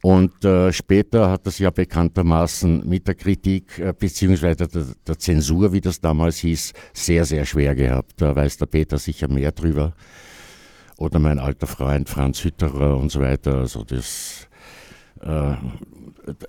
Und 0.00 0.44
äh, 0.44 0.72
später 0.72 1.30
hat 1.30 1.46
das 1.46 1.58
ja 1.58 1.70
bekanntermaßen 1.70 2.88
mit 2.88 3.08
der 3.08 3.16
Kritik 3.16 3.78
äh, 3.78 3.92
beziehungsweise 3.98 4.68
der, 4.68 4.86
der, 5.06 5.18
Zensur, 5.18 5.72
wie 5.72 5.80
das 5.80 6.00
damals 6.00 6.38
hieß, 6.38 6.72
sehr, 6.92 7.24
sehr 7.24 7.44
schwer 7.44 7.74
gehabt. 7.74 8.12
Da 8.20 8.34
weiß 8.34 8.58
der 8.58 8.66
Peter 8.66 8.98
sicher 8.98 9.28
mehr 9.28 9.50
drüber. 9.50 9.94
Oder 10.96 11.18
mein 11.18 11.38
alter 11.38 11.66
Freund 11.66 12.08
Franz 12.08 12.44
Hütterer 12.44 12.96
und 12.96 13.10
so 13.10 13.20
weiter. 13.20 13.56
Also 13.56 13.82
das 13.82 14.48
äh, 15.20 15.56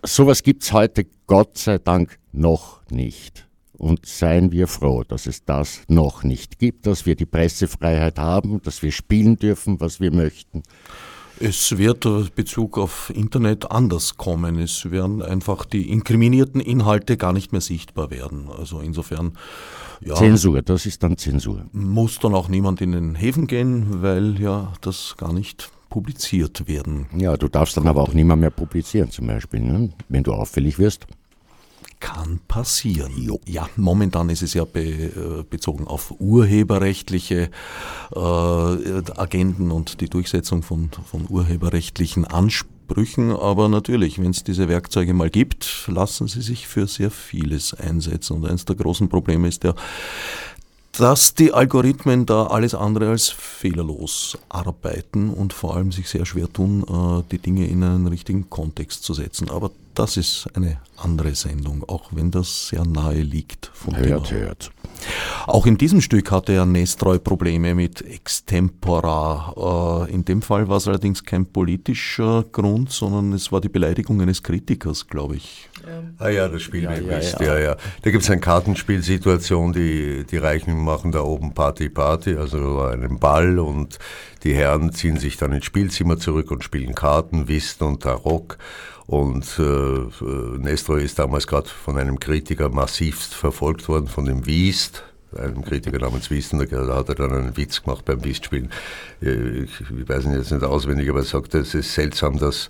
sowas 0.04 0.44
gibt's 0.44 0.72
heute 0.72 1.06
Gott 1.28 1.58
sei 1.58 1.78
Dank 1.80 2.20
noch 2.32 2.82
nicht. 2.90 3.48
Und 3.74 4.06
seien 4.06 4.52
wir 4.52 4.68
froh, 4.68 5.04
dass 5.04 5.26
es 5.26 5.46
das 5.46 5.84
noch 5.88 6.24
nicht 6.24 6.60
gibt, 6.60 6.86
dass 6.86 7.06
wir 7.06 7.16
die 7.16 7.26
Pressefreiheit 7.26 8.20
haben, 8.20 8.62
dass 8.62 8.84
wir 8.84 8.92
spielen 8.92 9.38
dürfen, 9.38 9.80
was 9.80 10.02
wir 10.02 10.12
möchten. 10.12 10.64
Es 11.42 11.78
wird 11.78 12.06
Bezug 12.36 12.78
auf 12.78 13.12
Internet 13.16 13.72
anders 13.72 14.18
kommen. 14.18 14.60
Es 14.60 14.92
werden 14.92 15.22
einfach 15.22 15.64
die 15.66 15.90
inkriminierten 15.90 16.60
Inhalte 16.60 17.16
gar 17.16 17.32
nicht 17.32 17.54
mehr 17.54 17.62
sichtbar 17.62 18.12
werden. 18.12 18.50
Also 18.58 18.82
insofern. 18.82 19.34
Ja, 20.02 20.16
Zensur, 20.16 20.62
das 20.62 20.86
ist 20.86 21.04
dann 21.04 21.18
Zensur. 21.18 21.66
Muss 21.72 22.20
dann 22.20 22.34
auch 22.34 22.50
niemand 22.50 22.82
in 22.82 22.92
den 22.92 23.16
Häfen 23.16 23.48
gehen, 23.48 24.02
weil 24.02 24.40
ja 24.40 24.74
das 24.82 25.16
gar 25.18 25.34
nicht 25.34 25.72
publiziert 25.90 26.68
werden. 26.68 27.08
Ja, 27.18 27.36
du 27.38 27.48
darfst 27.48 27.78
dann 27.78 27.88
aber 27.88 28.02
auch 28.04 28.14
niemand 28.14 28.42
mehr 28.42 28.52
publizieren, 28.52 29.10
zum 29.10 29.28
Beispiel, 29.28 29.60
ne? 29.62 29.90
wenn 30.08 30.24
du 30.24 30.34
auffällig 30.34 30.78
wirst 30.78 31.08
kann 32.00 32.40
passieren. 32.48 33.12
Jo. 33.18 33.40
Ja, 33.46 33.70
momentan 33.76 34.30
ist 34.30 34.42
es 34.42 34.54
ja 34.54 34.66
be, 34.66 34.82
äh, 34.82 35.44
bezogen 35.50 35.88
auf 35.88 36.14
urheberrechtliche 36.20 37.50
äh, 38.16 38.20
Agenden 38.20 39.72
und 39.72 40.02
die 40.02 40.10
Durchsetzung 40.10 40.64
von, 40.64 40.90
von 41.06 41.26
urheberrechtlichen 41.30 42.26
Ansprüchen. 42.26 43.32
Aber 43.32 43.70
natürlich, 43.70 44.20
wenn 44.20 44.32
es 44.32 44.44
diese 44.44 44.70
Werkzeuge 44.70 45.14
mal 45.14 45.30
gibt, 45.30 45.88
lassen 45.88 46.28
sie 46.28 46.42
sich 46.42 46.68
für 46.68 46.88
sehr 46.88 47.12
vieles 47.12 47.74
einsetzen. 47.74 48.38
Und 48.38 48.46
eines 48.46 48.66
der 48.66 48.76
großen 48.76 49.10
Probleme 49.10 49.48
ist 49.48 49.64
ja, 49.64 49.74
dass 50.94 51.34
die 51.34 51.54
Algorithmen 51.54 52.26
da 52.26 52.48
alles 52.48 52.76
andere 52.76 53.10
als 53.10 53.30
fehlerlos 53.30 54.38
arbeiten 54.50 55.30
und 55.30 55.54
vor 55.54 55.76
allem 55.76 55.92
sich 55.92 56.10
sehr 56.10 56.26
schwer 56.26 56.52
tun, 56.52 56.84
äh, 56.84 57.24
die 57.32 57.38
Dinge 57.38 57.68
in 57.68 57.84
einen 57.84 58.08
richtigen 58.08 58.50
Kontext 58.50 59.04
zu 59.04 59.14
setzen. 59.14 59.50
Aber 59.50 59.72
das 60.00 60.16
ist 60.16 60.48
eine 60.54 60.78
andere 60.96 61.36
Sendung, 61.36 61.84
auch 61.90 62.12
wenn 62.12 62.32
das 62.32 62.70
sehr 62.70 62.86
nahe 62.86 63.22
liegt. 63.22 63.70
Vom 63.74 63.98
hört, 63.98 64.28
Thema. 64.28 64.42
hört. 64.42 64.72
Auch 65.46 65.66
in 65.66 65.78
diesem 65.78 66.00
Stück 66.00 66.32
hatte 66.32 66.54
er 66.54 66.66
Nestroy 66.66 67.20
Probleme 67.20 67.76
mit 67.76 68.02
Extempora. 68.02 70.06
Äh, 70.08 70.14
in 70.14 70.24
dem 70.24 70.42
Fall 70.42 70.70
war 70.70 70.78
es 70.78 70.88
allerdings 70.88 71.26
kein 71.26 71.46
politischer 71.46 72.46
Grund, 72.50 72.92
sondern 72.92 73.34
es 73.34 73.52
war 73.52 73.60
die 73.60 73.68
Beleidigung 73.68 74.22
eines 74.22 74.42
Kritikers, 74.42 75.06
glaube 75.06 75.36
ich. 75.36 75.69
Ja. 75.90 76.04
Ah 76.26 76.30
ja, 76.30 76.48
das 76.48 76.62
Spiel 76.62 76.84
ja, 76.84 76.94
ja, 76.94 77.20
ja. 77.20 77.42
ja, 77.42 77.60
ja. 77.60 77.78
Da 78.04 78.12
gibt 78.12 78.24
es 78.24 78.30
eine 78.30 78.40
Kartenspielsituation, 78.40 79.74
die, 79.74 80.24
die 80.30 80.38
Reichen 80.38 80.78
machen 80.84 81.12
da 81.12 81.22
oben 81.22 81.54
Party 81.54 81.90
Party, 81.90 82.36
also 82.36 82.82
einen 82.82 83.20
Ball 83.20 83.58
und 83.58 83.98
die 84.44 84.54
Herren 84.54 84.92
ziehen 84.94 85.18
sich 85.18 85.38
dann 85.38 85.52
ins 85.52 85.66
Spielzimmer 85.66 86.20
zurück 86.20 86.52
und 86.52 86.64
spielen 86.64 86.94
Karten, 86.94 87.48
Whist 87.48 87.82
und 87.82 88.04
Tarok. 88.04 88.58
Und 89.08 89.58
äh, 89.58 89.64
äh, 89.64 90.58
Nestor 90.60 91.00
ist 91.00 91.18
damals 91.18 91.48
gerade 91.48 91.68
von 91.68 91.98
einem 91.98 92.20
Kritiker 92.20 92.70
massivst 92.70 93.34
verfolgt 93.34 93.88
worden, 93.90 94.08
von 94.08 94.26
dem 94.26 94.46
Wiest, 94.46 95.04
einem 95.36 95.64
Kritiker 95.64 95.98
namens 95.98 96.30
Wiest, 96.30 96.54
und 96.54 96.72
da 96.72 96.96
hat 96.96 97.10
er 97.10 97.16
dann 97.16 97.34
einen 97.34 97.58
Witz 97.58 97.82
gemacht 97.82 98.06
beim 98.06 98.24
Wiestspielen. 98.24 98.70
Äh, 99.24 99.64
ich, 99.64 99.82
ich 99.82 100.08
weiß 100.08 100.26
ihn 100.26 100.34
jetzt 100.34 100.52
nicht 100.52 100.64
auswendig, 100.64 101.10
aber 101.10 101.20
er 101.20 101.26
sagt, 101.26 101.56
es 101.56 101.74
ist 101.74 101.92
seltsam, 101.92 102.38
dass 102.38 102.70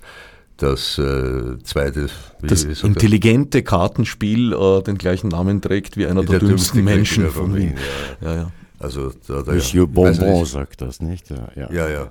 das 0.62 0.98
äh, 0.98 1.58
zweite, 1.62 2.08
das 2.42 2.64
intelligente 2.64 3.62
Kartenspiel 3.62 4.52
äh, 4.52 4.82
den 4.82 4.98
gleichen 4.98 5.28
Namen 5.28 5.60
trägt 5.60 5.96
wie 5.96 6.06
einer 6.06 6.22
der, 6.22 6.38
der 6.38 6.48
dümmsten 6.48 6.84
Menschen 6.84 7.30
von 7.30 7.54
Wien. 7.56 7.74
Ja. 8.20 8.30
Ja, 8.30 8.36
ja. 8.36 8.52
Also, 8.78 9.12
da, 9.26 9.42
da, 9.42 9.52
Monsieur 9.52 9.86
Bonbon 9.86 10.44
sagt 10.46 10.80
das, 10.80 11.00
nicht? 11.00 11.30
Ja, 11.30 11.70
ja. 11.70 11.88
ja. 11.88 12.10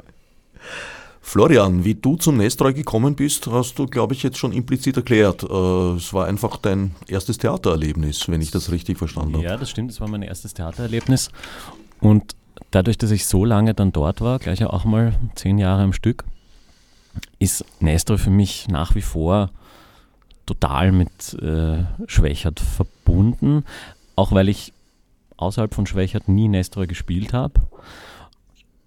Florian, 1.21 1.83
wie 1.85 1.93
du 1.93 2.15
zum 2.15 2.37
Nestroy 2.37 2.73
gekommen 2.73 3.15
bist, 3.15 3.45
hast 3.47 3.77
du, 3.77 3.85
glaube 3.85 4.13
ich, 4.15 4.23
jetzt 4.23 4.37
schon 4.37 4.51
implizit 4.51 4.97
erklärt. 4.97 5.43
Äh, 5.43 5.95
es 5.95 6.11
war 6.11 6.25
einfach 6.25 6.57
dein 6.57 6.95
erstes 7.07 7.37
Theatererlebnis, 7.37 8.27
wenn 8.29 8.41
ich 8.41 8.51
das 8.51 8.71
richtig 8.71 8.97
verstanden 8.97 9.35
habe. 9.35 9.43
Ja, 9.43 9.57
das 9.57 9.69
stimmt, 9.69 9.91
es 9.91 10.01
war 10.01 10.07
mein 10.07 10.23
erstes 10.23 10.55
Theatererlebnis. 10.55 11.29
Und 11.99 12.35
dadurch, 12.71 12.97
dass 12.97 13.11
ich 13.11 13.25
so 13.25 13.45
lange 13.45 13.73
dann 13.73 13.91
dort 13.91 14.21
war, 14.21 14.39
gleich 14.39 14.63
auch 14.65 14.85
mal 14.85 15.13
zehn 15.35 15.59
Jahre 15.59 15.83
am 15.83 15.93
Stück, 15.93 16.23
ist 17.39 17.65
Nestroy 17.79 18.17
für 18.17 18.29
mich 18.29 18.67
nach 18.67 18.95
wie 18.95 19.01
vor 19.01 19.49
total 20.45 20.91
mit 20.91 21.33
äh, 21.41 21.83
Schwächert 22.07 22.59
verbunden, 22.59 23.63
auch 24.15 24.31
weil 24.31 24.49
ich 24.49 24.73
außerhalb 25.37 25.73
von 25.73 25.85
Schwächert 25.85 26.27
nie 26.27 26.47
Nestroy 26.47 26.85
gespielt 26.87 27.33
habe 27.33 27.61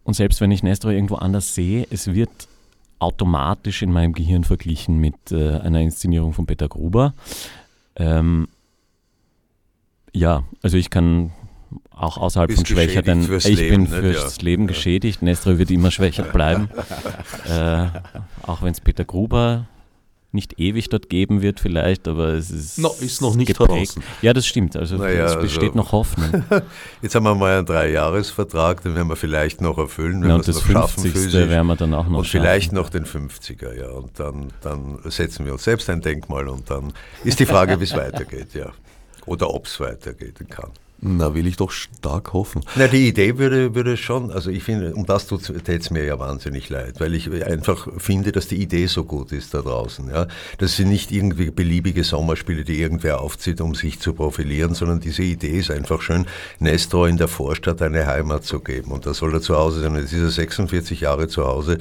und 0.04 0.14
selbst 0.14 0.40
wenn 0.40 0.50
ich 0.50 0.62
Nestor 0.62 0.92
irgendwo 0.92 1.16
anders 1.16 1.54
sehe, 1.54 1.86
es 1.90 2.12
wird 2.12 2.48
automatisch 2.98 3.82
in 3.82 3.92
meinem 3.92 4.12
Gehirn 4.12 4.44
verglichen 4.44 4.98
mit 4.98 5.14
äh, 5.30 5.58
einer 5.58 5.80
Inszenierung 5.80 6.32
von 6.32 6.46
Peter 6.46 6.68
Gruber. 6.68 7.14
Ähm, 7.96 8.48
ja, 10.12 10.44
also 10.62 10.76
ich 10.76 10.90
kann 10.90 11.32
auch 11.90 12.18
außerhalb 12.18 12.48
Bist 12.48 12.58
von 12.58 12.66
Schwächer, 12.66 13.02
denn 13.02 13.22
ich 13.22 13.44
Leben, 13.44 13.84
bin 13.84 13.86
fürs 13.86 14.36
ja. 14.36 14.42
Leben 14.42 14.66
geschädigt. 14.66 15.22
Nestor 15.22 15.58
wird 15.58 15.70
immer 15.70 15.90
schwächer 15.90 16.24
bleiben. 16.24 16.68
äh, 17.48 17.86
auch 18.42 18.62
wenn 18.62 18.72
es 18.72 18.80
Peter 18.80 19.04
Gruber 19.04 19.66
nicht 20.32 20.58
ewig 20.58 20.88
dort 20.88 21.10
geben 21.10 21.42
wird 21.42 21.60
vielleicht, 21.60 22.08
aber 22.08 22.28
es 22.28 22.50
ist, 22.50 22.78
no, 22.78 22.94
ist 23.00 23.20
noch 23.20 23.34
nicht 23.34 23.48
geprägt. 23.48 23.96
draußen. 23.96 24.02
Ja, 24.22 24.32
das 24.32 24.46
stimmt. 24.46 24.76
Also 24.76 24.96
naja, 24.96 25.26
es 25.26 25.38
besteht 25.38 25.70
also, 25.70 25.76
noch 25.76 25.92
Hoffnung. 25.92 26.44
Jetzt 27.02 27.14
haben 27.14 27.24
wir 27.24 27.34
mal 27.34 27.58
einen 27.58 27.66
Dreijahresvertrag, 27.66 28.82
den 28.82 28.94
werden 28.94 29.08
wir 29.08 29.16
vielleicht 29.16 29.60
noch 29.60 29.76
erfüllen, 29.76 30.22
wenn 30.22 30.30
ja, 30.30 30.36
wir 30.36 30.48
es 30.48 30.48
noch 30.48 30.66
schaffen 30.66 31.02
physisch. 31.04 31.34
werden 31.34 31.66
wir 31.66 31.76
dann 31.76 31.92
auch 31.92 32.08
noch 32.08 32.18
Und 32.18 32.24
schaffen. 32.24 32.40
vielleicht 32.40 32.72
noch 32.72 32.88
den 32.88 33.04
50er, 33.04 33.78
ja. 33.78 33.90
Und 33.90 34.18
dann, 34.18 34.48
dann 34.62 34.98
setzen 35.04 35.44
wir 35.44 35.52
uns 35.52 35.64
selbst 35.64 35.90
ein 35.90 36.00
Denkmal 36.00 36.48
und 36.48 36.70
dann 36.70 36.94
ist 37.24 37.38
die 37.38 37.46
Frage, 37.46 37.78
wie 37.78 37.84
es 37.84 37.92
weitergeht, 37.96 38.54
ja. 38.54 38.72
Oder 39.26 39.52
ob 39.52 39.66
es 39.66 39.78
weitergehen 39.80 40.34
kann. 40.48 40.70
Na, 41.04 41.34
will 41.34 41.48
ich 41.48 41.56
doch 41.56 41.72
stark 41.72 42.32
hoffen. 42.32 42.62
Na, 42.76 42.86
die 42.86 43.08
Idee 43.08 43.36
würde, 43.36 43.74
würde 43.74 43.96
schon, 43.96 44.30
also 44.30 44.50
ich 44.50 44.62
finde, 44.62 44.94
um 44.94 45.04
das 45.04 45.26
tut 45.26 45.50
es 45.50 45.90
mir 45.90 46.04
ja 46.04 46.20
wahnsinnig 46.20 46.70
leid, 46.70 47.00
weil 47.00 47.12
ich 47.14 47.28
einfach 47.44 47.88
finde, 47.98 48.30
dass 48.30 48.46
die 48.46 48.62
Idee 48.62 48.86
so 48.86 49.02
gut 49.02 49.32
ist 49.32 49.52
da 49.52 49.62
draußen. 49.62 50.08
Ja? 50.08 50.28
Das 50.58 50.76
sind 50.76 50.90
nicht 50.90 51.10
irgendwie 51.10 51.50
beliebige 51.50 52.04
Sommerspiele, 52.04 52.62
die 52.62 52.80
irgendwer 52.80 53.20
aufzieht, 53.20 53.60
um 53.60 53.74
sich 53.74 53.98
zu 53.98 54.12
profilieren, 54.12 54.74
sondern 54.74 55.00
diese 55.00 55.24
Idee 55.24 55.58
ist 55.58 55.72
einfach 55.72 56.00
schön, 56.02 56.24
Nestor 56.60 57.08
in 57.08 57.16
der 57.16 57.26
Vorstadt 57.26 57.82
eine 57.82 58.06
Heimat 58.06 58.44
zu 58.44 58.60
geben. 58.60 58.92
Und 58.92 59.04
da 59.04 59.12
soll 59.12 59.34
er 59.34 59.40
zu 59.40 59.56
Hause 59.56 59.80
sein. 59.80 59.96
Jetzt 59.96 60.12
ist 60.12 60.22
er 60.22 60.30
46 60.30 61.00
Jahre 61.00 61.26
zu 61.26 61.44
Hause. 61.44 61.78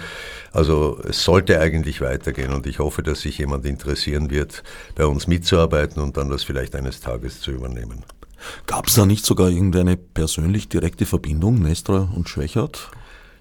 Also 0.52 1.00
es 1.08 1.24
sollte 1.24 1.60
eigentlich 1.60 2.02
weitergehen 2.02 2.54
und 2.54 2.66
ich 2.66 2.80
hoffe, 2.80 3.04
dass 3.04 3.22
sich 3.22 3.38
jemand 3.38 3.68
interessieren 3.68 4.32
wird, 4.32 4.64
bei 4.96 5.06
uns 5.06 5.28
mitzuarbeiten 5.28 6.02
und 6.02 6.18
dann 6.18 6.32
das 6.32 6.44
vielleicht 6.44 6.76
eines 6.76 7.02
Tages 7.02 7.40
zu 7.40 7.52
übernehmen. 7.52 8.04
Gab 8.68 8.88
es 8.88 8.96
da 8.96 9.06
nicht 9.06 9.26
sogar 9.26 9.50
irgendeine 9.50 9.98
persönlich 9.98 10.70
direkte 10.70 11.06
Verbindung, 11.06 11.62
Nestor 11.62 12.10
und 12.16 12.30
Schwächert? 12.30 12.92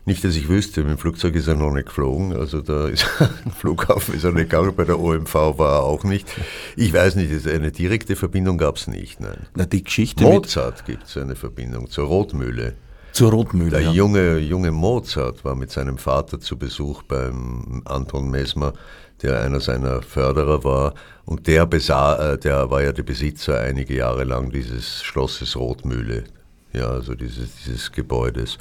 Nicht, 0.06 0.24
dass 0.24 0.34
ich 0.34 0.48
wüsste, 0.48 0.80
mit 0.80 0.92
dem 0.92 0.98
Flugzeug 0.98 1.34
ist 1.34 1.46
er 1.46 1.54
noch 1.54 1.72
nicht 1.72 1.86
geflogen, 1.86 2.34
also 2.34 2.62
da 2.62 2.88
ist 2.88 3.02
Flughafen 3.58 4.14
ist 4.14 4.24
er 4.24 4.32
nicht 4.32 4.50
gegangen, 4.50 4.74
bei 4.74 4.84
der 4.84 4.98
OMV 4.98 5.34
war 5.34 5.80
er 5.80 5.82
auch 5.82 6.04
nicht. 6.04 6.26
Ich 6.74 6.92
weiß 6.92 7.16
nicht, 7.16 7.46
eine 7.46 7.70
direkte 7.70 8.16
Verbindung 8.16 8.56
gab 8.56 8.76
es 8.76 8.86
nicht, 8.86 9.20
nein. 9.20 9.46
Na, 9.54 9.66
die 9.66 9.84
Geschichte 9.84 10.24
Mozart 10.24 10.86
gibt 10.86 11.04
es 11.04 11.16
eine 11.16 11.36
Verbindung 11.36 11.90
zur 11.90 12.06
Rotmühle. 12.06 12.74
Zur 13.12 13.30
Rotmühle. 13.32 13.70
Der 13.70 13.80
ja. 13.80 13.92
junge, 13.92 14.38
junge 14.38 14.70
Mozart 14.70 15.44
war 15.44 15.54
mit 15.54 15.70
seinem 15.70 15.98
Vater 15.98 16.40
zu 16.40 16.56
Besuch 16.56 17.02
beim 17.02 17.82
Anton 17.84 18.30
Mesmer, 18.30 18.72
der 19.22 19.40
einer 19.42 19.60
seiner 19.60 20.02
Förderer 20.02 20.64
war. 20.64 20.94
Und 21.24 21.46
der, 21.46 21.66
besah, 21.66 22.32
äh, 22.32 22.38
der 22.38 22.70
war 22.70 22.82
ja 22.82 22.92
der 22.92 23.02
Besitzer 23.02 23.60
einige 23.60 23.94
Jahre 23.94 24.24
lang 24.24 24.50
dieses 24.50 25.02
Schlosses 25.02 25.56
Rotmühle, 25.56 26.24
ja, 26.72 26.88
also 26.88 27.14
dieses, 27.14 27.56
dieses 27.56 27.92
Gebäudes. 27.92 28.58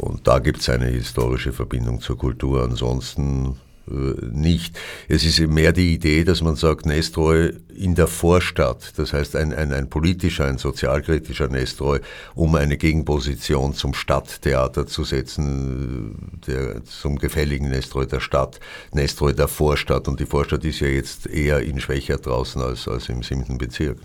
Und 0.00 0.26
da 0.26 0.38
gibt 0.38 0.60
es 0.60 0.68
eine 0.68 0.86
historische 0.86 1.52
Verbindung 1.52 2.00
zur 2.00 2.18
Kultur. 2.18 2.64
Ansonsten 2.64 3.56
nicht. 3.86 4.78
Es 5.08 5.24
ist 5.24 5.38
mehr 5.40 5.72
die 5.72 5.94
Idee, 5.94 6.24
dass 6.24 6.42
man 6.42 6.56
sagt, 6.56 6.86
Nestroy 6.86 7.52
in 7.74 7.94
der 7.94 8.06
Vorstadt, 8.06 8.92
das 8.96 9.12
heißt 9.12 9.36
ein, 9.36 9.52
ein, 9.52 9.72
ein 9.72 9.90
politischer, 9.90 10.46
ein 10.46 10.58
sozialkritischer 10.58 11.48
Nestroy, 11.48 12.00
um 12.34 12.54
eine 12.54 12.76
Gegenposition 12.76 13.74
zum 13.74 13.94
Stadttheater 13.94 14.86
zu 14.86 15.04
setzen, 15.04 16.40
der, 16.46 16.84
zum 16.84 17.18
gefälligen 17.18 17.68
Nestroy 17.68 18.06
der 18.06 18.20
Stadt, 18.20 18.60
Nestroy 18.92 19.34
der 19.34 19.48
Vorstadt. 19.48 20.08
Und 20.08 20.20
die 20.20 20.26
Vorstadt 20.26 20.64
ist 20.64 20.80
ja 20.80 20.88
jetzt 20.88 21.26
eher 21.26 21.60
in 21.60 21.80
Schwächer 21.80 22.16
draußen 22.16 22.62
als, 22.62 22.88
als 22.88 23.08
im 23.08 23.22
siebten 23.22 23.58
Bezirk. 23.58 23.98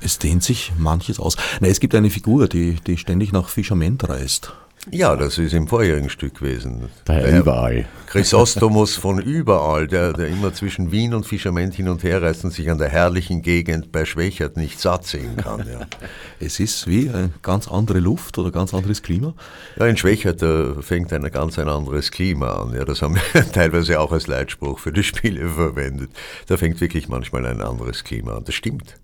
Es 0.00 0.18
dehnt 0.18 0.42
sich 0.42 0.72
manches 0.78 1.20
aus. 1.20 1.36
Na, 1.60 1.68
es 1.68 1.80
gibt 1.80 1.94
eine 1.94 2.10
Figur, 2.10 2.48
die, 2.48 2.76
die 2.86 2.96
ständig 2.96 3.32
nach 3.32 3.48
Fischament 3.48 4.08
reist. 4.08 4.52
Ja, 4.90 5.14
das 5.14 5.38
ist 5.38 5.54
im 5.54 5.68
vorherigen 5.68 6.10
Stück 6.10 6.40
gewesen. 6.40 6.88
Daher 7.04 7.28
der 7.28 7.38
überall. 7.38 7.84
Chrysostomos 8.06 8.96
von 8.96 9.20
überall, 9.20 9.86
der, 9.86 10.12
der 10.12 10.26
immer 10.26 10.52
zwischen 10.52 10.90
Wien 10.90 11.14
und 11.14 11.24
Fischament 11.24 11.74
hin 11.74 11.88
und 11.88 12.02
her 12.02 12.20
reist 12.20 12.44
und 12.44 12.52
sich 12.52 12.68
an 12.68 12.78
der 12.78 12.88
herrlichen 12.88 13.42
Gegend 13.42 13.92
bei 13.92 14.04
Schwächert 14.04 14.56
nicht 14.56 14.80
satt 14.80 15.06
sehen 15.06 15.36
kann. 15.36 15.60
Ja. 15.60 15.86
Es 16.40 16.58
ist 16.58 16.88
wie 16.88 17.08
eine 17.08 17.30
ganz 17.42 17.68
andere 17.68 18.00
Luft 18.00 18.36
oder 18.36 18.50
ganz 18.50 18.74
anderes 18.74 19.02
Klima. 19.02 19.34
Ja, 19.76 19.86
in 19.86 19.96
Schwächert 19.96 20.42
fängt 20.84 21.12
ein 21.12 21.22
ganz 21.30 21.56
ein 21.60 21.68
anderes 21.68 22.10
Klima 22.10 22.54
an. 22.54 22.74
Ja, 22.74 22.84
das 22.84 23.00
haben 23.02 23.14
wir 23.14 23.52
teilweise 23.52 24.00
auch 24.00 24.10
als 24.10 24.26
Leitspruch 24.26 24.80
für 24.80 24.90
die 24.90 25.04
Spiele 25.04 25.48
verwendet. 25.48 26.10
Da 26.48 26.56
fängt 26.56 26.80
wirklich 26.80 27.08
manchmal 27.08 27.46
ein 27.46 27.62
anderes 27.62 28.02
Klima 28.02 28.32
an. 28.36 28.44
Das 28.44 28.56
stimmt. 28.56 28.96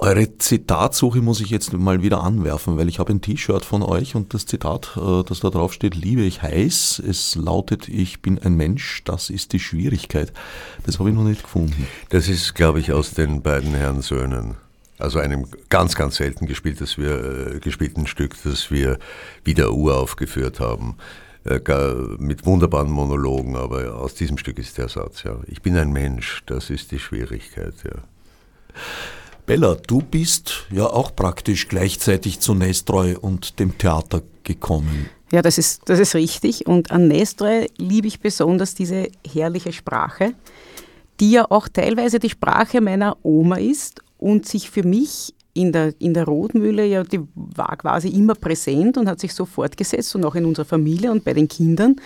Eure 0.00 0.38
Zitatsuche 0.38 1.20
muss 1.20 1.40
ich 1.40 1.50
jetzt 1.50 1.72
mal 1.72 2.02
wieder 2.02 2.22
anwerfen, 2.22 2.78
weil 2.78 2.88
ich 2.88 3.00
habe 3.00 3.12
ein 3.12 3.20
T-Shirt 3.20 3.64
von 3.64 3.82
euch 3.82 4.14
und 4.14 4.32
das 4.32 4.46
Zitat, 4.46 4.96
äh, 4.96 5.24
das 5.24 5.40
da 5.40 5.50
drauf 5.50 5.72
steht, 5.72 5.96
liebe 5.96 6.22
ich 6.22 6.40
heiß. 6.40 7.02
Es 7.04 7.34
lautet, 7.34 7.88
ich 7.88 8.22
bin 8.22 8.38
ein 8.38 8.54
Mensch, 8.54 9.02
das 9.04 9.28
ist 9.28 9.52
die 9.52 9.58
Schwierigkeit. 9.58 10.32
Das 10.86 11.00
habe 11.00 11.10
ich 11.10 11.16
noch 11.16 11.24
nicht 11.24 11.42
gefunden. 11.42 11.88
Das 12.10 12.28
ist, 12.28 12.54
glaube 12.54 12.78
ich, 12.78 12.92
aus 12.92 13.10
den 13.10 13.42
beiden 13.42 13.74
Herren 13.74 14.00
Söhnen. 14.00 14.54
Also 15.00 15.18
einem 15.18 15.48
ganz, 15.68 15.96
ganz 15.96 16.14
selten 16.14 16.46
gespieltes 16.46 16.96
wir, 16.96 17.56
äh, 17.56 17.58
gespielten 17.58 18.06
Stück, 18.06 18.36
das 18.44 18.70
wir 18.70 19.00
wieder 19.42 19.72
uraufgeführt 19.72 20.60
haben. 20.60 20.96
Äh, 21.44 21.58
mit 22.18 22.46
wunderbaren 22.46 22.92
Monologen, 22.92 23.56
aber 23.56 23.96
aus 23.96 24.14
diesem 24.14 24.38
Stück 24.38 24.58
ist 24.58 24.78
der 24.78 24.88
Satz, 24.88 25.24
ja. 25.24 25.40
Ich 25.48 25.60
bin 25.60 25.76
ein 25.76 25.90
Mensch, 25.90 26.44
das 26.46 26.70
ist 26.70 26.92
die 26.92 27.00
Schwierigkeit, 27.00 27.74
ja. 27.84 28.02
Bella, 29.48 29.76
du 29.76 30.02
bist 30.02 30.66
ja 30.70 30.84
auch 30.84 31.16
praktisch 31.16 31.68
gleichzeitig 31.68 32.38
zu 32.38 32.52
Nestroy 32.52 33.16
und 33.16 33.58
dem 33.58 33.78
Theater 33.78 34.20
gekommen. 34.44 35.08
Ja, 35.32 35.40
das 35.40 35.56
ist, 35.56 35.88
das 35.88 35.98
ist 36.00 36.14
richtig. 36.14 36.66
Und 36.66 36.90
an 36.90 37.08
Nestroy 37.08 37.66
liebe 37.78 38.08
ich 38.08 38.20
besonders 38.20 38.74
diese 38.74 39.08
herrliche 39.26 39.72
Sprache, 39.72 40.34
die 41.18 41.30
ja 41.30 41.50
auch 41.50 41.66
teilweise 41.66 42.18
die 42.18 42.28
Sprache 42.28 42.82
meiner 42.82 43.16
Oma 43.22 43.56
ist 43.56 44.02
und 44.18 44.46
sich 44.46 44.68
für 44.68 44.82
mich 44.82 45.34
in 45.54 45.72
der, 45.72 45.94
in 45.98 46.12
der 46.12 46.26
Rotmühle, 46.26 46.84
ja, 46.84 47.02
die 47.02 47.20
war 47.34 47.74
quasi 47.78 48.08
immer 48.08 48.34
präsent 48.34 48.98
und 48.98 49.08
hat 49.08 49.18
sich 49.18 49.32
so 49.32 49.46
fortgesetzt 49.46 50.14
und 50.14 50.26
auch 50.26 50.34
in 50.34 50.44
unserer 50.44 50.66
Familie 50.66 51.10
und 51.10 51.24
bei 51.24 51.32
den 51.32 51.48
Kindern. 51.48 51.96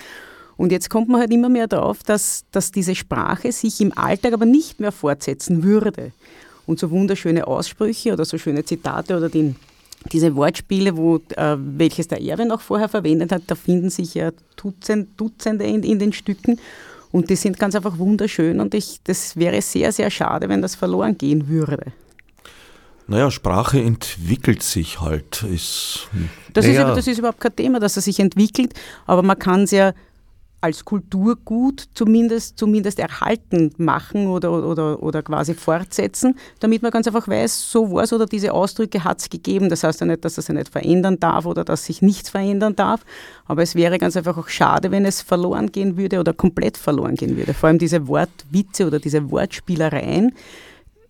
Und 0.56 0.70
jetzt 0.70 0.90
kommt 0.90 1.08
man 1.08 1.20
halt 1.20 1.32
immer 1.32 1.48
mehr 1.48 1.66
darauf, 1.66 2.04
dass, 2.04 2.44
dass 2.52 2.70
diese 2.70 2.94
Sprache 2.94 3.50
sich 3.50 3.80
im 3.80 3.98
Alltag 3.98 4.32
aber 4.32 4.46
nicht 4.46 4.78
mehr 4.78 4.92
fortsetzen 4.92 5.64
würde 5.64 6.12
und 6.72 6.78
so 6.78 6.90
wunderschöne 6.90 7.46
Aussprüche 7.46 8.12
oder 8.12 8.24
so 8.24 8.38
schöne 8.38 8.64
Zitate 8.64 9.16
oder 9.16 9.28
den, 9.28 9.56
diese 10.10 10.34
Wortspiele, 10.34 10.96
wo, 10.96 11.16
äh, 11.36 11.56
welches 11.58 12.08
der 12.08 12.20
Erwin 12.22 12.50
auch 12.50 12.60
vorher 12.60 12.88
verwendet 12.88 13.30
hat, 13.30 13.42
da 13.46 13.54
finden 13.54 13.90
sich 13.90 14.14
ja 14.14 14.32
Dutzend, 14.56 15.08
Dutzende 15.20 15.64
in, 15.64 15.82
in 15.82 15.98
den 15.98 16.12
Stücken. 16.12 16.58
Und 17.12 17.28
die 17.28 17.36
sind 17.36 17.58
ganz 17.58 17.74
einfach 17.74 17.98
wunderschön 17.98 18.58
und 18.58 18.74
ich, 18.74 19.00
das 19.04 19.36
wäre 19.36 19.60
sehr, 19.60 19.92
sehr 19.92 20.10
schade, 20.10 20.48
wenn 20.48 20.62
das 20.62 20.74
verloren 20.74 21.18
gehen 21.18 21.46
würde. 21.46 21.92
Naja, 23.06 23.30
Sprache 23.30 23.78
entwickelt 23.78 24.62
sich 24.62 25.02
halt. 25.02 25.42
Ist, 25.42 26.08
das, 26.54 26.66
naja. 26.66 26.88
ist, 26.88 26.96
das 26.96 27.06
ist 27.06 27.18
überhaupt 27.18 27.40
kein 27.40 27.54
Thema, 27.54 27.80
dass 27.80 27.96
er 27.96 28.02
sich 28.02 28.18
entwickelt, 28.18 28.72
aber 29.04 29.22
man 29.22 29.38
kann 29.38 29.64
es 29.64 29.72
ja 29.72 29.92
als 30.62 30.84
Kulturgut 30.84 31.88
zumindest, 31.92 32.56
zumindest 32.56 33.00
erhalten 33.00 33.72
machen 33.78 34.28
oder, 34.28 34.52
oder, 34.52 35.02
oder 35.02 35.22
quasi 35.22 35.54
fortsetzen, 35.54 36.36
damit 36.60 36.82
man 36.82 36.92
ganz 36.92 37.08
einfach 37.08 37.26
weiß, 37.26 37.70
so 37.70 37.90
war 37.90 38.04
es 38.04 38.12
oder 38.12 38.26
diese 38.26 38.54
Ausdrücke 38.54 39.02
hat 39.02 39.20
es 39.20 39.28
gegeben. 39.28 39.68
Das 39.68 39.82
heißt 39.82 40.00
ja 40.00 40.06
nicht, 40.06 40.24
dass 40.24 40.38
er 40.38 40.42
sich 40.42 40.54
nicht 40.54 40.68
verändern 40.68 41.18
darf 41.18 41.46
oder 41.46 41.64
dass 41.64 41.84
sich 41.84 42.00
nichts 42.00 42.30
verändern 42.30 42.76
darf, 42.76 43.04
aber 43.46 43.62
es 43.62 43.74
wäre 43.74 43.98
ganz 43.98 44.16
einfach 44.16 44.38
auch 44.38 44.48
schade, 44.48 44.92
wenn 44.92 45.04
es 45.04 45.20
verloren 45.20 45.72
gehen 45.72 45.96
würde 45.96 46.20
oder 46.20 46.32
komplett 46.32 46.76
verloren 46.76 47.16
gehen 47.16 47.36
würde. 47.36 47.54
Vor 47.54 47.68
allem 47.68 47.78
diese 47.78 48.06
Wortwitze 48.06 48.86
oder 48.86 49.00
diese 49.00 49.32
Wortspielereien, 49.32 50.32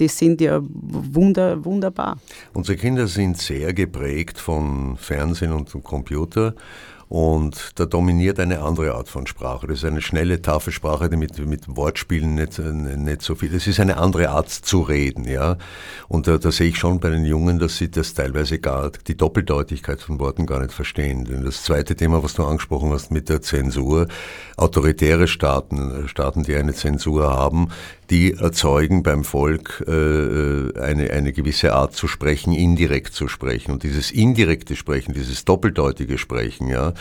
die 0.01 0.09
sind 0.09 0.41
ja 0.41 0.61
wunder, 0.63 1.63
wunderbar. 1.63 2.19
Unsere 2.55 2.79
Kinder 2.79 3.07
sind 3.07 3.37
sehr 3.37 3.75
geprägt 3.75 4.39
von 4.39 4.97
Fernsehen 4.97 5.53
und 5.53 5.71
Computer 5.85 6.55
und 7.13 7.73
da 7.75 7.85
dominiert 7.85 8.41
eine 8.41 8.63
andere 8.63 8.95
Art 8.95 9.07
von 9.07 9.27
Sprache. 9.27 9.67
Das 9.67 9.81
ist 9.81 9.85
eine 9.85 10.01
schnelle, 10.01 10.41
taffe 10.41 10.73
Sprache, 10.73 11.11
die 11.11 11.19
mit, 11.19 11.37
mit 11.47 11.77
Wortspielen 11.77 12.37
nicht, 12.37 12.59
nicht 12.59 13.21
so 13.21 13.35
viel. 13.35 13.55
Es 13.55 13.67
ist 13.67 13.81
eine 13.81 13.99
andere 13.99 14.31
Art 14.31 14.49
zu 14.49 14.81
reden, 14.81 15.25
ja. 15.25 15.59
Und 16.09 16.27
da, 16.27 16.39
da 16.39 16.51
sehe 16.51 16.69
ich 16.69 16.79
schon 16.79 17.01
bei 17.01 17.11
den 17.11 17.27
Jungen, 17.27 17.59
dass 17.59 17.77
sie 17.77 17.91
das 17.91 18.15
teilweise 18.15 18.61
gar, 18.61 18.93
die 19.07 19.15
Doppeldeutigkeit 19.15 20.01
von 20.01 20.19
Worten 20.21 20.47
gar 20.47 20.61
nicht 20.61 20.73
verstehen. 20.73 21.27
Denn 21.27 21.45
das 21.45 21.65
zweite 21.65 21.97
Thema, 21.97 22.23
was 22.23 22.33
du 22.33 22.47
angesprochen 22.47 22.91
hast 22.95 23.11
mit 23.11 23.29
der 23.29 23.43
Zensur, 23.43 24.09
autoritäre 24.57 25.29
Staaten, 25.29 26.09
Staaten, 26.09 26.45
die 26.45 26.57
eine 26.57 26.73
Zensur 26.73 27.31
haben, 27.31 27.69
die 28.13 28.35
erzeugen 28.35 29.03
beim 29.03 29.25
Volk 29.25 29.83
äh, 29.89 29.91
äh, 29.91 30.79
eine, 30.79 31.11
eine 31.11 31.33
gewisse 31.33 31.73
Art 31.73 31.95
zu 31.95 32.07
sprechen, 32.07 32.53
indirekt 32.53 33.15
zu 33.15 33.27
sprechen. 33.27 33.73
Und 33.73 33.85
dieses 33.85 34.11
indirekte 34.11 34.77
Sprechen, 34.77 35.15
dieses 35.15 35.47
doppeldeutige 35.47 36.19
Sprechen, 36.19 36.69
ja, 36.69 36.93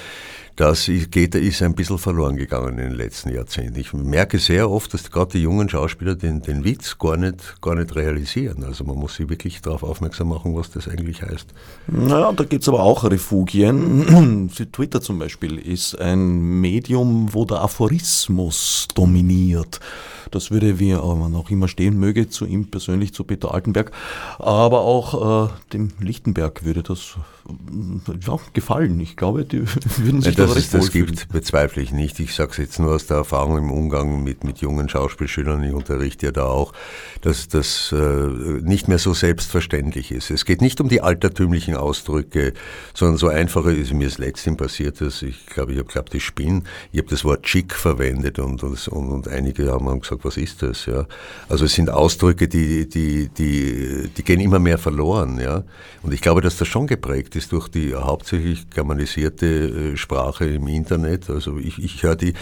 das 0.56 0.86
geht, 0.86 1.36
ist 1.36 1.62
ein 1.62 1.76
bisschen 1.76 1.98
verloren 1.98 2.36
gegangen 2.36 2.78
in 2.78 2.90
den 2.90 2.92
letzten 2.92 3.30
Jahrzehnten. 3.30 3.80
Ich 3.80 3.94
merke 3.94 4.38
sehr 4.38 4.70
oft, 4.70 4.94
dass 4.94 5.10
gerade 5.10 5.32
die 5.34 5.42
jungen 5.42 5.70
Schauspieler 5.70 6.16
den, 6.16 6.42
den 6.42 6.64
Witz 6.64 6.98
gar 6.98 7.18
nicht, 7.18 7.62
gar 7.62 7.76
nicht 7.76 7.96
realisieren. 7.96 8.64
Also 8.64 8.84
man 8.84 8.98
muss 8.98 9.16
sie 9.16 9.30
wirklich 9.30 9.62
darauf 9.62 9.84
aufmerksam 9.84 10.30
machen, 10.30 10.56
was 10.56 10.70
das 10.72 10.88
eigentlich 10.88 11.22
heißt. 11.22 11.48
Naja, 11.88 12.32
da 12.34 12.44
gibt 12.44 12.64
es 12.64 12.70
aber 12.70 12.82
auch 12.82 13.04
Refugien. 13.04 14.50
Twitter 14.72 15.02
zum 15.02 15.20
Beispiel 15.20 15.58
ist 15.58 16.00
ein 16.00 16.62
Medium, 16.62 17.34
wo 17.34 17.46
der 17.46 17.62
Aphorismus 17.62 18.88
dominiert. 18.94 19.80
Das 20.32 20.50
würde, 20.50 20.80
wie 20.80 20.94
man 20.94 21.36
auch 21.36 21.50
immer 21.50 21.68
stehen 21.68 22.00
möge, 22.00 22.30
zu 22.30 22.46
ihm 22.46 22.72
persönlich, 22.72 23.14
zu 23.14 23.26
Peter 23.26 23.54
Altenberg, 23.54 23.92
aber 24.40 24.82
auch 24.82 25.48
äh, 25.48 25.50
dem 25.74 25.92
Lichtenberg 26.00 26.64
würde 26.64 26.84
das 26.84 27.18
ja, 28.22 28.40
gefallen. 28.54 29.00
Ich 29.00 29.18
glaube, 29.18 29.44
die 29.44 29.62
würden 29.98 30.22
sich 30.22 30.38
ja, 30.38 30.46
das, 30.46 30.56
ist, 30.56 30.74
das 30.74 30.92
gibt, 30.92 31.28
bezweifle 31.30 31.82
ich 31.82 31.92
nicht. 31.92 32.20
Ich 32.20 32.36
sage 32.36 32.52
es 32.52 32.58
jetzt 32.58 32.80
nur 32.80 32.94
aus 32.94 33.08
der 33.08 33.18
Erfahrung 33.18 33.58
im 33.58 33.72
Umgang 33.72 34.24
mit, 34.24 34.44
mit 34.44 34.60
jungen 34.60 34.88
Schauspielschülern, 34.88 35.64
ich 35.64 35.74
unterrichte 35.74 36.28
ja 36.28 36.32
da 36.32 36.46
auch, 36.46 36.74
dass 37.22 37.48
das 37.48 37.92
äh, 37.92 37.98
nicht 37.98 38.88
mehr 38.88 39.00
so 39.00 39.14
selbstverständlich 39.14 40.12
ist. 40.12 40.30
Es 40.30 40.46
geht 40.46 40.62
nicht 40.62 40.80
um 40.82 40.88
die 40.88 41.02
altertümlichen 41.02 41.76
Ausdrücke, 41.76 42.54
sondern 42.94 43.18
so 43.18 43.28
einfache, 43.28 43.74
ist 43.74 43.94
mir 43.94 44.08
das 44.08 44.18
letzte 44.18 44.52
passiert, 44.52 45.02
dass 45.02 45.22
ich 45.22 45.46
glaube, 45.48 45.74
ich 45.74 45.80
habe 45.80 45.88
glaubt, 45.88 46.14
ich 46.14 46.24
spinne. 46.24 46.64
Ich 46.92 47.00
habe 47.00 47.10
das 47.10 47.24
Wort 47.24 47.44
chic 47.44 47.74
verwendet 47.74 48.40
und, 48.40 48.64
und, 48.64 48.88
und 48.88 49.28
einige 49.28 49.72
haben 49.72 50.00
gesagt, 50.00 50.12
gesagt, 50.12 50.26
was 50.26 50.38
ist 50.38 50.62
das? 50.62 50.86
Ja? 50.86 51.06
Also 51.50 51.66
es 51.66 51.74
sind 51.74 51.90
Ausdrücke, 51.90 52.48
die, 52.48 52.88
die, 52.88 53.30
die, 53.30 54.10
die 54.16 54.24
gehen 54.24 54.40
immer 54.40 54.60
mehr 54.60 54.78
verloren. 54.78 55.40
Ja? 55.40 55.64
Und 56.04 56.14
ich 56.14 56.22
glaube, 56.22 56.42
dass 56.42 56.58
das 56.58 56.68
schon 56.68 56.88
geprägt 56.88 57.36
ist 57.36 57.41
durch 57.50 57.68
die 57.68 57.94
hauptsächlich 57.96 58.70
germanisierte 58.70 59.46
äh, 59.94 59.98
Sprache 59.98 60.46
im 60.46 60.68
Internet. 60.68 61.30
Also 61.30 61.58
ich, 61.58 61.84
ich 61.84 62.04
höre 62.04 62.16
die, 62.16 62.34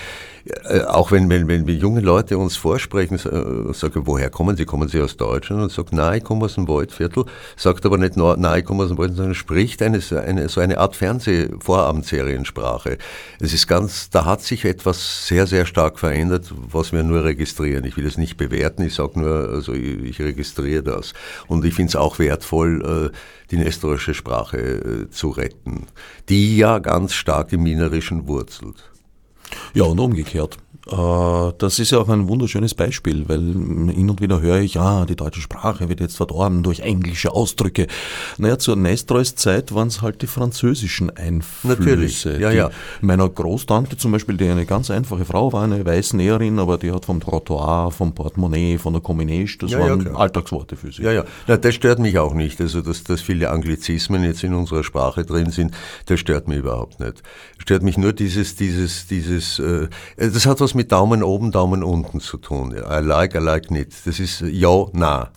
äh, 0.46 0.82
auch 0.82 1.12
wenn, 1.12 1.30
wenn, 1.30 1.48
wenn 1.48 1.68
junge 1.68 2.02
Leute 2.02 2.38
uns 2.38 2.56
vorsprechen, 2.56 3.18
äh, 3.18 3.74
sagen, 3.74 4.06
woher 4.06 4.30
kommen 4.30 4.56
sie? 4.56 4.66
Kommen 4.66 4.88
sie 4.88 5.02
aus 5.02 5.18
Deutschland? 5.18 5.64
Und 5.64 5.72
sagt, 5.72 5.94
nein, 5.94 6.20
ich 6.20 6.24
komme 6.24 6.46
aus 6.46 6.56
dem 6.56 6.68
Waldviertel, 6.68 7.26
sagt 7.58 7.86
aber 7.86 7.98
nicht, 7.98 8.18
nein, 8.18 8.60
ich 8.60 8.66
komme 8.66 8.84
aus 8.84 8.90
dem 8.90 8.98
Waldviertel, 8.98 9.18
sondern 9.18 9.36
spricht 9.36 9.82
eine, 9.82 10.00
eine, 10.26 10.50
so 10.50 10.62
eine 10.62 10.78
Art 10.78 10.96
Fernsehvorabendseriensprache. 10.96 12.98
Es 13.40 13.54
ist 13.54 13.68
ganz, 13.68 14.10
da 14.10 14.26
hat 14.26 14.42
sich 14.42 14.66
etwas 14.66 15.28
sehr, 15.28 15.48
sehr 15.48 15.66
stark 15.66 16.00
verändert, 16.00 16.54
was 16.72 16.92
wir 16.92 17.04
nur 17.04 17.24
registrieren. 17.24 17.86
Ich 17.86 17.98
will 17.98 18.06
es 18.06 18.18
nicht 18.18 18.38
bewerten, 18.38 18.84
ich 18.84 18.96
sage 18.96 19.20
nur, 19.20 19.50
also 19.50 19.74
ich, 19.74 20.04
ich 20.04 20.20
registriere 20.20 20.84
das. 20.84 21.14
Und 21.48 21.66
ich 21.66 21.74
finde 21.74 21.90
es 21.90 21.96
auch 21.96 22.20
wertvoll, 22.20 23.12
äh, 23.12 23.16
die 23.52 23.58
nestorische 23.58 24.14
Sprache 24.14 25.08
zu 25.10 25.30
retten, 25.30 25.88
die 26.30 26.58
ja 26.58 26.78
ganz 26.78 27.14
stark 27.14 27.52
im 27.52 27.66
Wienerischen 27.66 28.28
wurzelt. 28.28 28.89
Ja, 29.74 29.84
und 29.86 30.00
umgekehrt. 30.00 30.58
Äh, 30.92 31.54
das 31.58 31.80
ist 31.80 31.92
ja 31.92 32.00
auch 32.00 32.10
ein 32.10 32.28
wunderschönes 32.28 32.74
Beispiel, 32.74 33.28
weil 33.28 33.40
hin 33.40 34.10
und 34.10 34.22
wieder 34.22 34.42
höre 34.42 34.60
ich, 34.60 34.76
ja, 34.76 35.06
die 35.06 35.16
deutsche 35.16 35.42
Sprache 35.42 35.90
wird 35.90 36.00
jetzt 36.00 36.18
verdorben 36.18 36.64
durch 36.64 36.80
englische 36.80 37.32
Ausdrücke. 37.32 37.88
Naja, 38.38 38.58
zur 38.58 38.76
Nestroys 38.76 39.36
Zeit 39.36 39.74
waren 39.74 39.90
es 39.90 40.02
halt 40.02 40.22
die 40.22 40.28
französischen 40.28 41.10
Einflüsse. 41.16 41.68
Natürlich, 41.68 42.24
ja, 42.24 42.52
ja. 42.52 42.70
Meiner 43.02 43.30
Großtante 43.30 43.98
zum 43.98 44.12
Beispiel, 44.12 44.38
die 44.38 44.48
eine 44.48 44.66
ganz 44.66 44.90
einfache 44.90 45.26
Frau 45.26 45.54
war, 45.54 45.64
eine 45.64 45.86
Weißnäherin, 45.86 46.60
aber 46.60 46.78
die 46.78 46.92
hat 46.92 47.06
vom 47.06 47.20
Trottoir, 47.20 47.92
vom 47.92 48.14
Portemonnaie, 48.14 48.78
von 48.78 48.94
der 48.94 49.02
Communage, 49.02 49.58
das 49.60 49.72
ja, 49.72 49.80
waren 49.80 50.06
ja, 50.06 50.14
Alltagsworte 50.14 50.76
für 50.76 50.92
sie. 50.92 51.04
Ja, 51.04 51.12
ja, 51.12 51.24
Na, 51.48 51.58
das 51.58 51.76
stört 51.76 52.00
mich 52.00 52.18
auch 52.18 52.34
nicht. 52.34 52.60
Also, 52.62 52.82
dass, 52.82 53.04
dass 53.04 53.22
viele 53.22 53.50
Anglizismen 53.50 54.24
jetzt 54.24 54.44
in 54.44 54.54
unserer 54.54 54.84
Sprache 54.84 55.24
drin 55.24 55.52
sind, 55.52 55.74
das 56.08 56.20
stört 56.20 56.48
mich 56.48 56.60
überhaupt 56.60 57.00
nicht. 57.00 57.22
Stört 57.60 57.84
mich 57.84 57.98
nur 57.98 58.14
dieses, 58.14 58.56
dieses, 58.56 59.08
dieses, 59.08 59.60
äh, 59.60 59.88
das 60.18 60.46
hat 60.46 60.62
was 60.62 60.74
mit 60.74 60.79
Daumen 60.86 61.24
oben, 61.24 61.52
Daumen 61.52 61.84
unten 61.84 62.20
zu 62.20 62.38
tun. 62.38 62.72
I 62.72 63.00
like, 63.02 63.36
I 63.36 63.40
like 63.40 63.72
nicht. 63.72 63.92
Das 64.06 64.20
ist 64.20 64.42
ja, 64.42 64.86
na. 64.94 65.32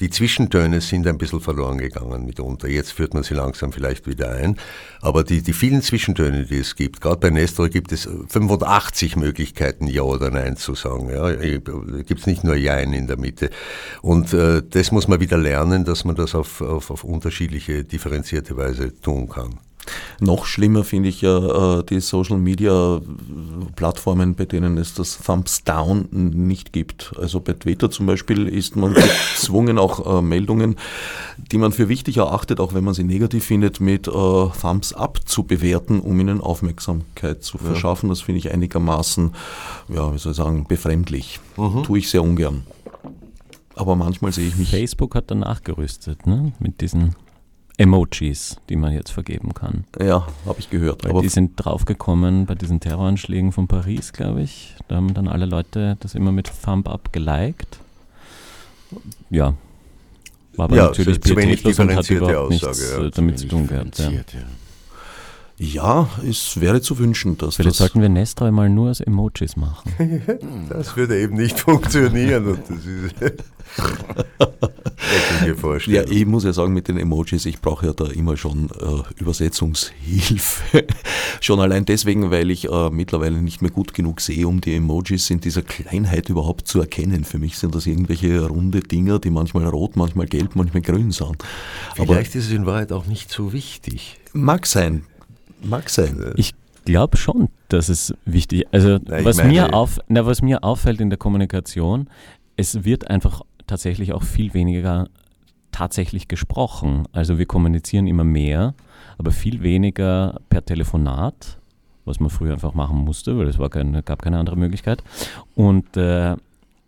Die 0.00 0.08
Zwischentöne 0.08 0.80
sind 0.80 1.06
ein 1.06 1.18
bisschen 1.18 1.42
verloren 1.42 1.76
gegangen 1.76 2.24
mitunter. 2.24 2.68
Jetzt 2.68 2.92
führt 2.92 3.12
man 3.12 3.22
sie 3.22 3.34
langsam 3.34 3.70
vielleicht 3.70 4.06
wieder 4.06 4.30
ein. 4.30 4.56
Aber 5.02 5.24
die, 5.24 5.42
die 5.42 5.52
vielen 5.52 5.82
Zwischentöne, 5.82 6.46
die 6.46 6.56
es 6.56 6.74
gibt, 6.74 7.02
gerade 7.02 7.18
bei 7.18 7.28
Nestor 7.28 7.68
gibt 7.68 7.92
es 7.92 8.08
85 8.28 9.16
Möglichkeiten, 9.16 9.86
Ja 9.86 10.00
oder 10.02 10.30
Nein 10.30 10.56
zu 10.56 10.74
sagen. 10.74 11.10
Ja, 11.10 11.30
gibt 11.34 12.20
es 12.20 12.26
nicht 12.26 12.44
nur 12.44 12.56
Jein 12.56 12.94
in 12.94 13.08
der 13.08 13.18
Mitte. 13.18 13.50
Und 14.00 14.32
äh, 14.32 14.62
das 14.66 14.90
muss 14.90 15.06
man 15.06 15.20
wieder 15.20 15.36
lernen, 15.36 15.84
dass 15.84 16.06
man 16.06 16.16
das 16.16 16.34
auf, 16.34 16.62
auf, 16.62 16.90
auf 16.90 17.04
unterschiedliche, 17.04 17.84
differenzierte 17.84 18.56
Weise 18.56 18.98
tun 19.02 19.28
kann. 19.28 19.58
Noch 20.20 20.44
schlimmer 20.44 20.84
finde 20.84 21.08
ich 21.08 21.22
ja 21.22 21.78
äh, 21.78 21.84
die 21.84 22.00
Social 22.00 22.38
Media 22.38 23.00
Plattformen, 23.76 24.34
bei 24.34 24.44
denen 24.44 24.76
es 24.78 24.94
das 24.94 25.18
Thumbs 25.18 25.64
Down 25.64 26.08
nicht 26.10 26.72
gibt. 26.72 27.12
Also 27.18 27.40
bei 27.40 27.54
Twitter 27.54 27.90
zum 27.90 28.06
Beispiel 28.06 28.46
ist 28.46 28.76
man 28.76 28.94
gezwungen, 28.94 29.78
auch 29.78 30.18
äh, 30.18 30.22
Meldungen, 30.22 30.76
die 31.50 31.58
man 31.58 31.72
für 31.72 31.88
wichtig 31.88 32.18
erachtet, 32.18 32.60
auch 32.60 32.74
wenn 32.74 32.84
man 32.84 32.94
sie 32.94 33.04
negativ 33.04 33.44
findet, 33.44 33.80
mit 33.80 34.08
äh, 34.08 34.10
Thumbs 34.10 34.92
Up 34.92 35.20
zu 35.26 35.44
bewerten, 35.44 36.00
um 36.00 36.20
ihnen 36.20 36.40
Aufmerksamkeit 36.40 37.42
zu 37.42 37.58
verschaffen. 37.58 38.08
Ja. 38.08 38.12
Das 38.14 38.20
finde 38.20 38.40
ich 38.40 38.52
einigermaßen, 38.52 39.32
ja, 39.88 40.12
wie 40.12 40.18
soll 40.18 40.32
ich 40.32 40.38
sagen, 40.38 40.66
befremdlich. 40.68 41.40
Mhm. 41.56 41.82
Tue 41.84 41.98
ich 41.98 42.10
sehr 42.10 42.22
ungern. 42.22 42.64
Aber 43.74 43.96
manchmal 43.96 44.32
sehe 44.32 44.48
ich 44.48 44.56
mich. 44.56 44.70
Facebook 44.70 45.14
hat 45.14 45.30
dann 45.30 45.38
nachgerüstet, 45.38 46.26
ne? 46.26 46.52
Mit 46.58 46.82
diesen 46.82 47.14
Emojis, 47.80 48.58
die 48.68 48.76
man 48.76 48.92
jetzt 48.92 49.10
vergeben 49.10 49.54
kann. 49.54 49.84
Ja, 49.98 50.26
habe 50.44 50.58
ich 50.58 50.68
gehört. 50.68 51.02
Weil 51.02 51.22
die 51.22 51.30
sind 51.30 51.52
draufgekommen 51.56 52.44
bei 52.44 52.54
diesen 52.54 52.78
Terroranschlägen 52.78 53.52
von 53.52 53.68
Paris, 53.68 54.12
glaube 54.12 54.42
ich. 54.42 54.74
Da 54.88 54.96
haben 54.96 55.14
dann 55.14 55.28
alle 55.28 55.46
Leute 55.46 55.96
das 56.00 56.14
immer 56.14 56.30
mit 56.30 56.50
Thumb 56.62 56.86
Up 56.86 57.10
geliked. 57.10 57.80
Ja. 59.30 59.54
War 60.56 60.64
aber 60.66 60.76
ja, 60.76 60.84
natürlich 60.86 61.22
zu 61.22 61.34
wenig 61.34 61.62
differenzierte 61.62 62.38
Aussage, 62.38 63.04
ja, 63.04 63.10
damit 63.10 63.38
zu 63.38 63.48
tun 63.48 63.66
gehabt. 63.66 63.98
Ja. 63.98 64.10
Ja, 65.62 66.08
es 66.26 66.58
wäre 66.58 66.80
zu 66.80 66.98
wünschen, 66.98 67.36
dass 67.36 67.56
Vielleicht 67.56 67.72
das 67.72 67.76
sollten 67.76 68.00
wir 68.00 68.08
Nestroy 68.08 68.50
mal 68.50 68.70
nur 68.70 68.88
als 68.88 69.00
Emojis 69.00 69.56
machen. 69.56 69.92
das 70.70 70.96
würde 70.96 71.20
eben 71.20 71.36
nicht 71.36 71.60
funktionieren. 71.60 72.46
Und 72.46 72.60
das 72.66 72.78
ist 72.86 73.14
ja, 75.86 76.02
ich 76.08 76.24
muss 76.24 76.44
ja 76.44 76.54
sagen, 76.54 76.72
mit 76.72 76.88
den 76.88 76.96
Emojis, 76.96 77.44
ich 77.44 77.60
brauche 77.60 77.84
ja 77.86 77.92
da 77.92 78.06
immer 78.06 78.38
schon 78.38 78.70
äh, 78.70 79.20
Übersetzungshilfe. 79.20 80.86
schon 81.42 81.60
allein 81.60 81.84
deswegen, 81.84 82.30
weil 82.30 82.50
ich 82.50 82.66
äh, 82.70 82.88
mittlerweile 82.88 83.42
nicht 83.42 83.60
mehr 83.60 83.70
gut 83.70 83.92
genug 83.92 84.22
sehe, 84.22 84.48
um 84.48 84.62
die 84.62 84.76
Emojis 84.76 85.28
in 85.28 85.40
dieser 85.40 85.60
Kleinheit 85.60 86.30
überhaupt 86.30 86.68
zu 86.68 86.80
erkennen. 86.80 87.24
Für 87.24 87.38
mich 87.38 87.58
sind 87.58 87.74
das 87.74 87.86
irgendwelche 87.86 88.46
runde 88.46 88.80
Dinger, 88.80 89.18
die 89.18 89.28
manchmal 89.28 89.66
rot, 89.66 89.94
manchmal 89.94 90.24
gelb, 90.24 90.56
manchmal 90.56 90.80
grün 90.80 91.10
sind. 91.10 91.44
Vielleicht 91.96 92.10
Aber, 92.10 92.20
ist 92.20 92.34
es 92.34 92.50
in 92.50 92.64
Wahrheit 92.64 92.92
auch 92.92 93.04
nicht 93.04 93.30
so 93.30 93.52
wichtig. 93.52 94.16
Mag 94.32 94.66
sein. 94.66 95.04
Mag 95.62 95.90
sein. 95.90 96.32
Ich 96.36 96.54
glaube 96.84 97.16
schon, 97.16 97.48
dass 97.68 97.88
es 97.88 98.14
wichtig 98.24 98.62
ist. 98.62 98.74
Also, 98.74 98.98
na, 99.04 99.24
was, 99.24 99.38
meine, 99.38 99.48
mir 99.50 99.74
auf, 99.74 100.00
na, 100.08 100.26
was 100.26 100.42
mir 100.42 100.64
auffällt 100.64 101.00
in 101.00 101.10
der 101.10 101.18
Kommunikation, 101.18 102.08
es 102.56 102.84
wird 102.84 103.08
einfach 103.08 103.42
tatsächlich 103.66 104.12
auch 104.12 104.22
viel 104.22 104.54
weniger 104.54 105.08
tatsächlich 105.72 106.28
gesprochen. 106.28 107.06
Also 107.12 107.38
wir 107.38 107.46
kommunizieren 107.46 108.06
immer 108.06 108.24
mehr, 108.24 108.74
aber 109.18 109.30
viel 109.30 109.62
weniger 109.62 110.40
per 110.48 110.64
Telefonat, 110.64 111.58
was 112.04 112.20
man 112.20 112.30
früher 112.30 112.52
einfach 112.52 112.74
machen 112.74 112.98
musste, 112.98 113.38
weil 113.38 113.48
es 113.48 113.58
war 113.58 113.70
keine, 113.70 114.02
gab 114.02 114.22
keine 114.22 114.38
andere 114.38 114.56
Möglichkeit. 114.56 115.02
Und 115.54 115.96
äh, 115.96 116.36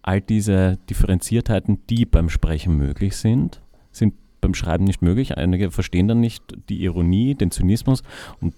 all 0.03 0.21
diese 0.21 0.79
Differenziertheiten, 0.91 1.79
die 1.89 2.05
beim 2.05 2.29
Sprechen 2.29 2.77
möglich 2.77 3.17
sind, 3.17 3.61
sind 3.93 4.15
beim 4.41 4.55
Schreiben 4.55 4.85
nicht 4.85 5.03
möglich. 5.03 5.37
Einige 5.37 5.71
verstehen 5.71 6.09
dann 6.09 6.21
nicht 6.21 6.43
die 6.69 6.83
Ironie, 6.83 7.35
den 7.35 7.51
Zynismus 7.51 8.03
und 8.41 8.55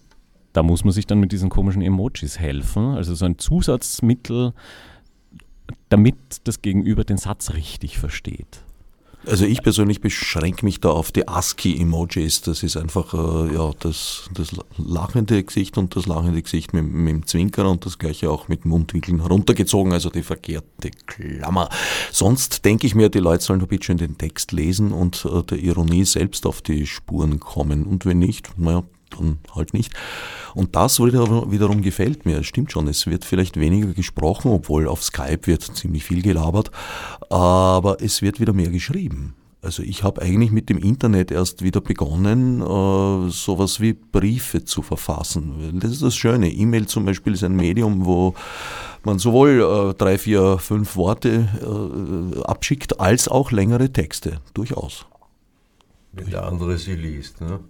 da 0.55 0.63
muss 0.63 0.85
man 0.85 0.93
sich 0.93 1.07
dann 1.07 1.21
mit 1.21 1.33
diesen 1.33 1.51
komischen 1.51 1.83
Emojis 1.83 2.39
helfen. 2.39 2.95
Also 2.95 3.15
so 3.15 3.27
ein 3.27 3.39
Zusatzmittel, 3.39 4.55
damit 5.91 6.17
das 6.45 6.63
Gegenüber 6.63 7.05
den 7.05 7.19
Satz 7.19 7.53
richtig 7.53 7.99
versteht. 7.99 8.63
Also 9.27 9.47
ich 9.47 9.63
persönlich 9.63 10.01
beschränke 10.01 10.65
mich 10.65 10.81
da 10.81 10.91
auf 10.91 11.11
die 11.11 11.27
ASCII-Emojis. 11.27 12.43
Das 12.43 12.63
ist 12.63 12.77
einfach 12.77 13.15
äh, 13.15 13.55
ja, 13.55 13.71
das, 13.81 14.29
das 14.35 14.55
lachende 14.77 15.43
Gesicht 15.43 15.79
und 15.79 15.97
das 15.97 16.07
lachende 16.07 16.43
Gesicht 16.43 16.75
mit, 16.75 16.85
mit 16.85 17.09
dem 17.09 17.27
Zwinkern 17.27 17.67
und 17.67 17.87
das 17.87 17.99
gleiche 17.99 18.31
auch 18.31 18.49
mit 18.49 18.65
Mundwinkeln 18.67 19.23
heruntergezogen, 19.23 19.93
also 19.93 20.11
die 20.11 20.23
verkehrte 20.23 20.91
Klammer. 21.07 21.71
Sonst 22.13 22.65
denke 22.65 22.87
ich 22.87 22.95
mir, 22.95 23.09
die 23.09 23.19
Leute 23.19 23.43
sollen 23.43 23.63
ein 23.63 23.67
bisschen 23.67 23.97
den 23.97 24.19
Text 24.19 24.53
lesen 24.53 24.93
und 24.93 25.25
äh, 25.25 25.43
der 25.43 25.59
Ironie 25.59 26.05
selbst 26.05 26.47
auf 26.47 26.61
die 26.61 26.87
Spuren 26.87 27.41
kommen. 27.41 27.87
Und 27.87 28.05
wenn 28.05 28.19
nicht, 28.19 28.59
naja, 28.59 28.85
dann 29.17 29.39
halt 29.55 29.75
nicht. 29.75 29.93
Und 30.55 30.77
das 30.77 31.01
wiederum 31.01 31.83
gefällt 31.83 32.27
mir. 32.27 32.39
Es 32.41 32.47
stimmt 32.47 32.73
schon, 32.73 32.87
es 32.89 33.07
wird 33.07 33.25
vielleicht 33.25 33.59
weniger 33.59 33.93
gesprochen, 33.93 34.53
obwohl 34.53 34.87
auf 34.87 35.03
Skype 35.03 35.47
wird 35.47 35.63
ziemlich 35.63 36.05
viel 36.05 36.23
gelabert, 36.23 36.71
aber 37.29 38.01
es 38.01 38.23
wird 38.23 38.41
wieder 38.41 38.53
mehr 38.53 38.71
geschrieben. 38.71 39.35
Also 39.65 39.83
ich 39.83 40.03
habe 40.03 40.21
eigentlich 40.21 40.51
mit 40.51 40.69
dem 40.69 40.77
Internet 40.77 41.31
erst 41.31 41.63
wieder 41.63 41.81
begonnen, 41.81 42.61
äh, 42.61 43.31
sowas 43.31 43.81
wie 43.81 43.95
Briefe 43.95 44.65
zu 44.65 44.83
verfassen. 44.83 45.81
Das 45.81 45.91
ist 45.91 46.03
das 46.03 46.15
Schöne. 46.15 46.51
E-Mail 46.51 46.87
zum 46.87 47.07
Beispiel 47.07 47.33
ist 47.33 47.45
ein 47.45 47.57
Medium, 47.57 48.05
wo 48.05 48.35
man 49.05 49.19
sowohl 49.19 49.63
äh, 49.63 49.95
drei, 49.95 50.19
vier, 50.19 50.59
fünf 50.59 50.97
Worte 50.97 51.49
äh, 51.63 52.43
abschickt, 52.43 53.01
als 53.01 53.27
auch 53.27 53.53
längere 53.53 53.91
Texte. 53.91 54.41
Durchaus. 54.53 55.07
Wenn 56.13 56.31
der 56.31 56.45
andere 56.45 56.77
sie 56.77 56.95
liest. 56.95 57.41
Ne? 57.41 57.61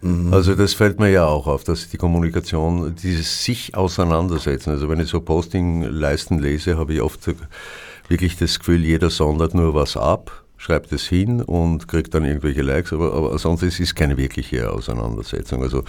Mhm. 0.00 0.32
Also 0.32 0.54
das 0.54 0.74
fällt 0.74 1.00
mir 1.00 1.10
ja 1.10 1.26
auch 1.26 1.46
auf, 1.46 1.64
dass 1.64 1.88
die 1.88 1.96
Kommunikation, 1.96 2.94
dieses 2.94 3.44
sich 3.44 3.74
auseinandersetzen, 3.74 4.70
also 4.70 4.88
wenn 4.88 5.00
ich 5.00 5.08
so 5.08 5.20
Postingleisten 5.20 6.38
lese, 6.38 6.78
habe 6.78 6.94
ich 6.94 7.00
oft 7.00 7.20
wirklich 8.08 8.36
das 8.36 8.58
Gefühl, 8.58 8.84
jeder 8.84 9.10
sondert 9.10 9.54
nur 9.54 9.74
was 9.74 9.96
ab, 9.96 10.44
schreibt 10.56 10.92
es 10.92 11.06
hin 11.06 11.42
und 11.42 11.88
kriegt 11.88 12.14
dann 12.14 12.24
irgendwelche 12.24 12.62
Likes, 12.62 12.92
aber, 12.92 13.12
aber 13.12 13.36
sonst 13.38 13.62
ist 13.62 13.80
es 13.80 13.94
keine 13.94 14.16
wirkliche 14.16 14.70
Auseinandersetzung. 14.70 15.62
Also 15.62 15.82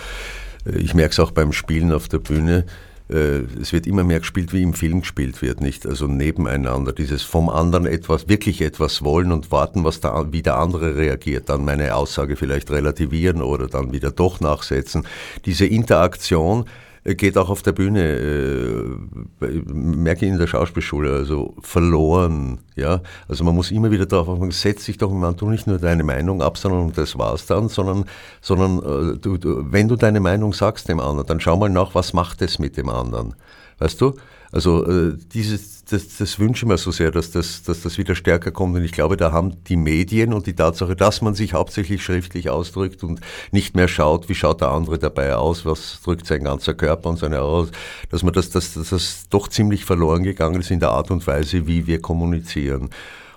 äh, 0.66 0.78
ich 0.78 0.94
merke 0.96 1.12
es 1.12 1.20
auch 1.20 1.32
beim 1.32 1.54
Spielen 1.54 1.92
auf 1.92 2.08
der 2.08 2.20
Bühne, 2.20 2.66
es 3.10 3.74
wird 3.74 3.86
immer 3.86 4.04
mehr 4.04 4.20
gespielt, 4.20 4.54
wie 4.54 4.62
im 4.62 4.74
Film 4.74 5.02
gespielt 5.02 5.42
wird, 5.42 5.62
nicht? 5.62 5.86
Also 5.86 6.08
nebeneinander, 6.08 6.94
dieses 6.94 7.22
vom 7.22 7.50
anderen 7.50 7.86
etwas, 7.86 8.30
wirklich 8.30 8.62
etwas 8.62 9.04
wollen 9.04 9.32
und 9.32 9.52
warten, 9.52 9.84
was 9.84 10.00
da, 10.00 10.32
wie 10.32 10.42
der 10.42 10.58
andere 10.58 10.96
reagiert, 10.96 11.50
dann 11.50 11.66
meine 11.66 11.96
Aussage 11.96 12.36
vielleicht 12.38 12.72
relativieren 12.72 13.42
oder 13.42 13.68
dann 13.68 13.92
wieder 13.92 14.12
doch 14.12 14.40
nachsetzen. 14.40 15.06
Diese 15.46 15.66
Interaktion, 15.66 16.66
geht 17.06 17.38
auch 17.38 17.50
auf 17.50 17.62
der 17.62 17.74
Bühne, 17.74 18.02
äh, 18.02 19.46
merke 19.68 20.26
ich 20.26 20.32
in 20.32 20.38
der 20.38 20.48
Schauspielschule, 20.48 21.12
also 21.12 21.54
verloren. 21.62 22.60
Ja? 22.76 23.02
Also 23.28 23.44
man 23.44 23.56
muss 23.56 23.72
immer 23.72 23.92
wieder 23.92 24.06
darauf 24.06 24.30
achten, 24.30 24.52
setz 24.52 24.86
dich 24.86 24.98
doch 24.98 25.12
mal, 25.12 25.34
tu 25.34 25.50
nicht 25.50 25.68
nur 25.68 25.80
deine 25.80 26.04
Meinung 26.04 26.42
ab, 26.42 26.58
sondern 26.58 26.94
das 26.94 27.18
war's 27.18 27.46
dann, 27.46 27.68
sondern, 27.68 28.06
sondern 28.42 28.78
äh, 28.80 29.18
du, 29.18 29.38
du, 29.38 29.72
wenn 29.72 29.88
du 29.88 29.98
deine 29.98 30.22
Meinung 30.22 30.54
sagst 30.54 30.88
dem 30.88 31.00
anderen, 31.00 31.28
dann 31.28 31.40
schau 31.42 31.58
mal 31.58 31.70
nach, 31.70 31.94
was 31.94 32.14
macht 32.14 32.42
es 32.42 32.58
mit 32.58 32.78
dem 32.78 32.90
anderen. 32.90 33.36
Weißt 33.84 34.00
du? 34.00 34.16
Also 34.54 34.86
äh, 34.86 35.18
dieses, 35.34 35.84
das, 35.84 36.16
das 36.18 36.40
wünsche 36.40 36.64
ich 36.64 36.70
mir 36.70 36.78
so 36.78 36.92
sehr, 36.92 37.12
dass 37.12 37.32
das, 37.32 37.64
dass 37.64 37.82
das 37.82 37.98
wieder 37.98 38.16
stärker 38.16 38.52
kommt. 38.52 38.78
Und 38.78 38.84
ich 38.86 38.94
glaube, 38.94 39.18
da 39.18 39.34
haben 39.34 39.62
die 39.66 39.76
Medien 39.76 40.32
und 40.32 40.48
die 40.48 40.56
Tatsache, 40.56 40.96
dass 40.96 41.22
man 41.22 41.36
sich 41.36 41.54
hauptsächlich 41.54 42.02
schriftlich 42.02 42.50
ausdrückt 42.50 43.04
und 43.04 43.20
nicht 43.52 43.76
mehr 43.76 43.90
schaut, 43.90 44.30
wie 44.30 44.36
schaut 44.36 44.62
der 44.62 44.70
andere 44.70 45.00
dabei 45.00 45.36
aus, 45.36 45.66
was 45.66 46.00
drückt 46.02 46.28
sein 46.28 46.46
ganzer 46.46 46.76
Körper 46.76 47.10
und 47.10 47.20
seine 47.20 47.42
aus, 47.42 47.72
dass 48.10 48.24
man 48.24 48.32
das, 48.32 48.52
das, 48.52 48.74
das, 48.74 48.92
das 48.92 49.26
doch 49.30 49.50
ziemlich 49.50 49.84
verloren 49.84 50.24
gegangen 50.24 50.62
ist 50.62 50.72
in 50.72 50.80
der 50.80 50.92
Art 50.92 51.12
und 51.12 51.28
Weise, 51.28 51.68
wie 51.68 51.86
wir 51.86 52.02
kommunizieren. 52.02 52.90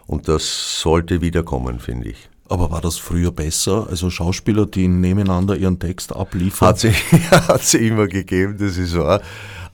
Und 0.07 0.28
das 0.28 0.80
sollte 0.80 1.22
wiederkommen, 1.22 1.80
finde 1.80 2.11
ich. 2.11 2.28
Aber 2.49 2.70
war 2.70 2.80
das 2.80 2.99
früher 2.99 3.32
besser? 3.32 3.88
Also 3.90 4.11
Schauspieler, 4.11 4.66
die 4.66 4.86
nebeneinander 4.86 5.57
ihren 5.57 5.80
Text 5.80 6.14
abliefern? 6.14 6.68
Hat 6.68 6.78
sie, 6.78 6.92
hat 7.32 7.62
sie 7.62 7.88
immer 7.88 8.07
gegeben, 8.07 8.57
das 8.61 8.76
ist 8.76 8.97
wahr 8.97 9.20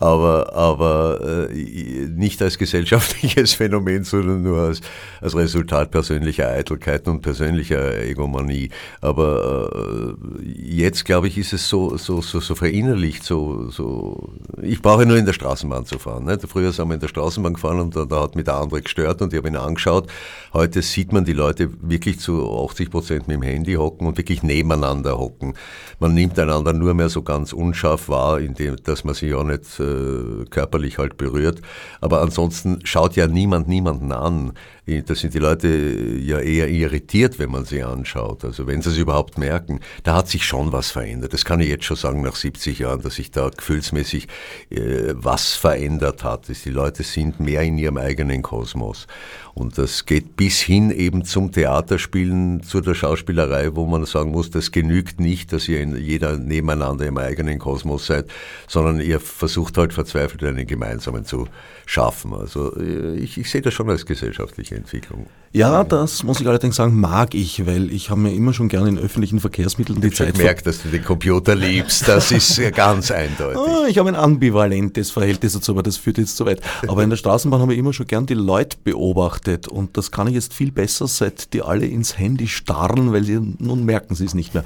aber, 0.03 0.53
aber 0.53 1.49
äh, 1.49 2.09
nicht 2.09 2.43
als 2.43 2.59
gesellschaftliches 2.59 3.55
Phänomen, 3.55 4.03
sondern 4.03 4.43
nur 4.43 4.59
als, 4.59 4.81
als 5.21 5.37
Resultat 5.37 5.93
persönlicher 5.93 6.49
Eitelkeit 6.49 7.07
und 7.07 7.23
persönlicher 7.23 8.03
Egomanie. 8.03 8.71
Aber 9.01 9.71
äh, 9.73 10.49
jetzt, 10.51 11.05
glaube 11.05 11.29
ich, 11.29 11.39
ist 11.39 11.53
es 11.53 11.69
so, 11.69 11.97
so, 11.99 12.21
so, 12.21 12.41
so 12.41 12.57
verinnerlicht, 12.57 13.23
so, 13.23 13.71
so, 13.71 14.33
ich 14.61 14.83
brauche 14.83 15.07
nur 15.07 15.17
in 15.17 15.25
der 15.25 15.35
Straßenbahn 15.35 15.87
zu 15.87 16.01
fahren. 16.01 16.25
Ne? 16.25 16.37
Früher 16.49 16.73
sind 16.73 16.89
wir 16.89 16.95
in 16.95 17.01
der 17.01 17.07
Straßenbahn 17.09 17.55
gefahren 17.55 17.79
und 17.79 17.95
da, 17.95 18.05
da 18.05 18.23
hat 18.23 18.35
mich 18.35 18.45
der 18.45 18.57
andere 18.57 18.83
gestört 18.83 19.23
und 19.23 19.33
ich 19.33 19.39
habe 19.39 19.49
ihn 19.49 19.57
angeschaut. 19.57 20.11
Heute 20.53 20.83
sieht 20.83 21.13
man 21.13 21.25
die 21.25 21.33
Leute 21.33 21.71
wirklich 21.81 22.19
zu 22.19 22.51
80 22.65 22.91
Prozent 22.91 23.29
mit 23.29 23.37
dem 23.37 23.43
Handy 23.43 23.75
hocken 23.75 24.09
und 24.09 24.19
wirklich 24.19 24.43
nebeneinander 24.43 25.17
hocken. 25.17 25.55
Man 26.01 26.13
nimmt 26.15 26.37
einander 26.41 26.73
nur 26.73 26.93
mehr 26.95 27.09
so 27.09 27.23
ganz 27.23 27.53
unscharf 27.53 28.09
wahr, 28.09 28.41
indem, 28.41 28.75
dass 28.83 29.05
man 29.05 29.15
sich 29.15 29.33
auch 29.35 29.45
nicht 29.45 29.79
äh, 29.79 29.92
äh, 29.93 30.45
körperlich 30.47 30.99
halt 30.99 31.17
berührt. 31.17 31.61
Aber 32.01 32.23
ansonsten 32.23 32.81
schaut 32.85 33.17
ja 33.17 33.27
niemand 33.27 33.69
niemanden 33.69 34.13
an. 34.13 34.53
Da 34.85 35.15
sind 35.15 35.33
die 35.33 35.39
Leute 35.39 35.69
ja 35.69 36.41
eher 36.41 36.69
irritiert, 36.69 37.39
wenn 37.39 37.51
man 37.51 37.65
sie 37.65 37.85
anschaut. 37.85 38.45
Also 38.45 38.67
wenn 38.67 38.83
sie 38.83 38.91
es 38.91 38.97
überhaupt 38.97 39.39
merken, 39.39 39.79
da 40.03 40.17
hat 40.17 40.29
sich 40.29 40.45
schon 40.45 40.73
was 40.73 40.91
verändert. 40.91 41.33
Das 41.33 41.45
kann 41.45 41.61
ich 41.61 41.69
jetzt 41.69 41.85
schon 41.85 41.97
sagen 41.97 42.23
nach 42.23 42.35
70 42.35 42.81
Jahren, 42.81 43.01
dass 43.01 43.15
sich 43.15 43.31
da 43.31 43.49
gefühlsmäßig 43.49 44.27
äh, 44.71 45.15
was 45.15 45.55
verändert 45.55 46.25
hat. 46.25 46.49
Die 46.49 46.71
Leute 46.71 47.05
sind 47.05 47.39
mehr 47.39 47.63
in 47.63 47.79
ihrem 47.79 47.97
eigenen 47.97 48.43
Kosmos. 48.43 49.07
Und 49.55 49.77
das 49.77 50.07
geht 50.07 50.37
bis 50.37 50.61
hin 50.61 50.91
eben 50.91 51.25
zum 51.25 51.53
Theaterspielen, 51.53 52.63
zu 52.63 52.81
der 52.81 52.95
Schauspielerei, 52.95 53.75
wo 53.77 53.87
man 53.87 54.07
sagen 54.07 54.31
muss, 54.31 54.51
das 54.51 54.73
genügt 54.73 55.21
nicht, 55.21 55.53
dass 55.53 55.69
ihr 55.69 55.85
jeder 55.85 56.39
nebeneinander 56.39 57.07
im 57.07 57.19
eigenen 57.19 57.59
Kosmos 57.59 58.07
seid, 58.07 58.31
sondern 58.67 59.01
ihr 59.01 59.21
versucht 59.21 59.77
halt 59.77 59.93
verzweifelt 59.93 60.43
einen 60.45 60.67
gemeinsamen 60.67 61.25
zu 61.25 61.49
schaffen. 61.85 62.33
Also 62.33 62.75
äh, 62.77 63.17
ich, 63.17 63.37
ich 63.39 63.51
sehe 63.51 63.61
das 63.61 63.75
schon 63.75 63.91
als 63.91 64.07
gesellschaftliche 64.07 64.77
Entwicklung. 64.77 65.27
Ja, 65.55 65.85
das 65.85 66.23
muss 66.23 66.41
ich 66.41 66.49
allerdings 66.49 66.77
sagen, 66.77 66.99
mag 66.99 67.35
ich, 67.35 67.67
weil 67.67 67.93
ich 67.93 68.09
habe 68.09 68.21
mir 68.21 68.33
immer 68.33 68.55
schon 68.55 68.71
gerne 68.71 68.89
in 68.89 68.99
öffentlichen 68.99 69.39
Verkehrsmitteln 69.39 70.01
die 70.01 70.09
ich 70.09 70.17
Zeit... 70.17 70.31
Ich 70.31 70.39
gemerkt, 70.39 70.67
dass 70.67 70.83
du 70.83 70.89
den 70.89 71.05
Computer 71.05 71.55
liebst, 71.55 72.09
das 72.09 72.33
ist 72.33 72.57
ja 72.57 72.71
ganz 72.71 73.11
eindeutig. 73.11 73.59
Ah, 73.59 73.87
ich 73.87 73.99
habe 73.99 74.09
ein 74.09 74.17
ambivalentes 74.17 75.11
Verhältnis 75.11 75.53
dazu, 75.53 75.73
aber 75.73 75.83
das 75.83 75.99
führt 75.99 76.17
jetzt 76.17 76.39
zu 76.39 76.47
weit. 76.47 76.63
Aber 76.89 77.03
in 77.03 77.11
der 77.11 77.19
Straßenbahn 77.19 77.61
habe 77.61 77.75
ich 77.75 77.79
immer 77.79 77.93
schon 77.93 78.07
gern 78.07 78.25
die 78.25 78.33
Leute 78.33 78.79
beobachtet 78.83 79.69
und 79.69 79.99
das 79.99 80.11
kann 80.11 80.27
ich 80.27 80.35
jetzt 80.35 80.55
viel 80.55 80.73
besser, 80.73 81.07
seit 81.07 81.53
die 81.53 81.61
alle 81.61 81.85
ins 81.85 82.19
Handy 82.19 82.49
starren, 82.49 83.13
weil 83.13 83.25
sie 83.25 83.39
nun 83.59 83.85
merken 83.85 84.15
sie 84.15 84.25
es 84.25 84.33
nicht 84.33 84.55
mehr. 84.55 84.65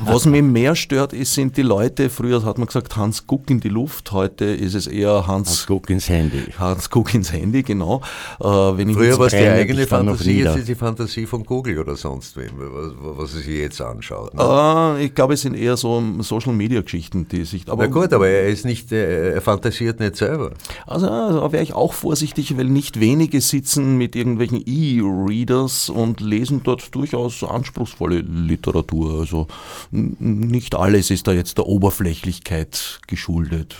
Was 0.00 0.24
mich 0.24 0.42
mehr 0.42 0.74
stört, 0.74 1.12
ist, 1.12 1.34
sind 1.34 1.58
die 1.58 1.62
Leute, 1.62 2.08
früher 2.08 2.42
hat 2.46 2.56
man 2.56 2.66
gesagt, 2.66 2.96
Hans 2.96 3.26
Guck 3.26 3.50
in 3.50 3.60
die 3.60 3.68
Luft, 3.68 4.10
heute 4.12 4.46
ist 4.46 4.74
es 4.74 4.86
eher 4.86 5.26
Hans, 5.26 5.48
Hans 5.50 5.66
Guck 5.66 5.90
ins 5.90 6.08
Handy. 6.08 6.44
Hans 6.58 6.88
Guck 6.88 7.12
ins 7.12 7.30
Handy, 7.30 7.62
genau. 7.62 8.00
Äh, 8.40 8.44
wenn 8.44 8.94
Früher 8.94 9.18
war 9.18 9.26
es 9.26 9.32
die 9.32 9.38
eigene 9.38 9.86
Fantasie, 10.06 10.38
jetzt 10.38 10.56
ist 10.56 10.68
die 10.68 10.74
Fantasie 10.74 11.26
von 11.26 11.44
Google 11.44 11.78
oder 11.78 11.96
sonst 11.96 12.36
wem, 12.36 12.50
was, 12.56 12.92
was 13.00 13.32
sie 13.32 13.38
sich 13.38 13.58
jetzt 13.58 13.80
anschaut. 13.80 14.34
Ne? 14.34 14.42
Uh, 14.42 14.96
ich 14.98 15.14
glaube, 15.14 15.34
es 15.34 15.42
sind 15.42 15.54
eher 15.54 15.76
so 15.76 16.02
Social-Media-Geschichten, 16.20 17.28
die 17.28 17.44
sich... 17.44 17.68
Aber, 17.68 17.84
Na 17.84 17.92
gut, 17.92 18.12
aber 18.12 18.28
er 18.28 18.48
ist 18.48 18.64
nicht, 18.64 18.92
er 18.92 19.40
fantasiert 19.40 20.00
nicht 20.00 20.16
selber. 20.16 20.52
Also, 20.86 21.08
also 21.08 21.40
da 21.40 21.52
wäre 21.52 21.62
ich 21.62 21.72
auch 21.72 21.92
vorsichtig, 21.92 22.56
weil 22.56 22.66
nicht 22.66 23.00
wenige 23.00 23.40
sitzen 23.40 23.96
mit 23.96 24.16
irgendwelchen 24.16 24.62
E-Readers 24.64 25.90
und 25.90 26.20
lesen 26.20 26.62
dort 26.62 26.94
durchaus 26.94 27.42
anspruchsvolle 27.42 28.20
Literatur. 28.20 29.20
Also 29.20 29.46
nicht 29.90 30.74
alles 30.74 31.10
ist 31.10 31.26
da 31.26 31.32
jetzt 31.32 31.58
der 31.58 31.66
Oberflächlichkeit 31.66 33.00
geschuldet. 33.06 33.76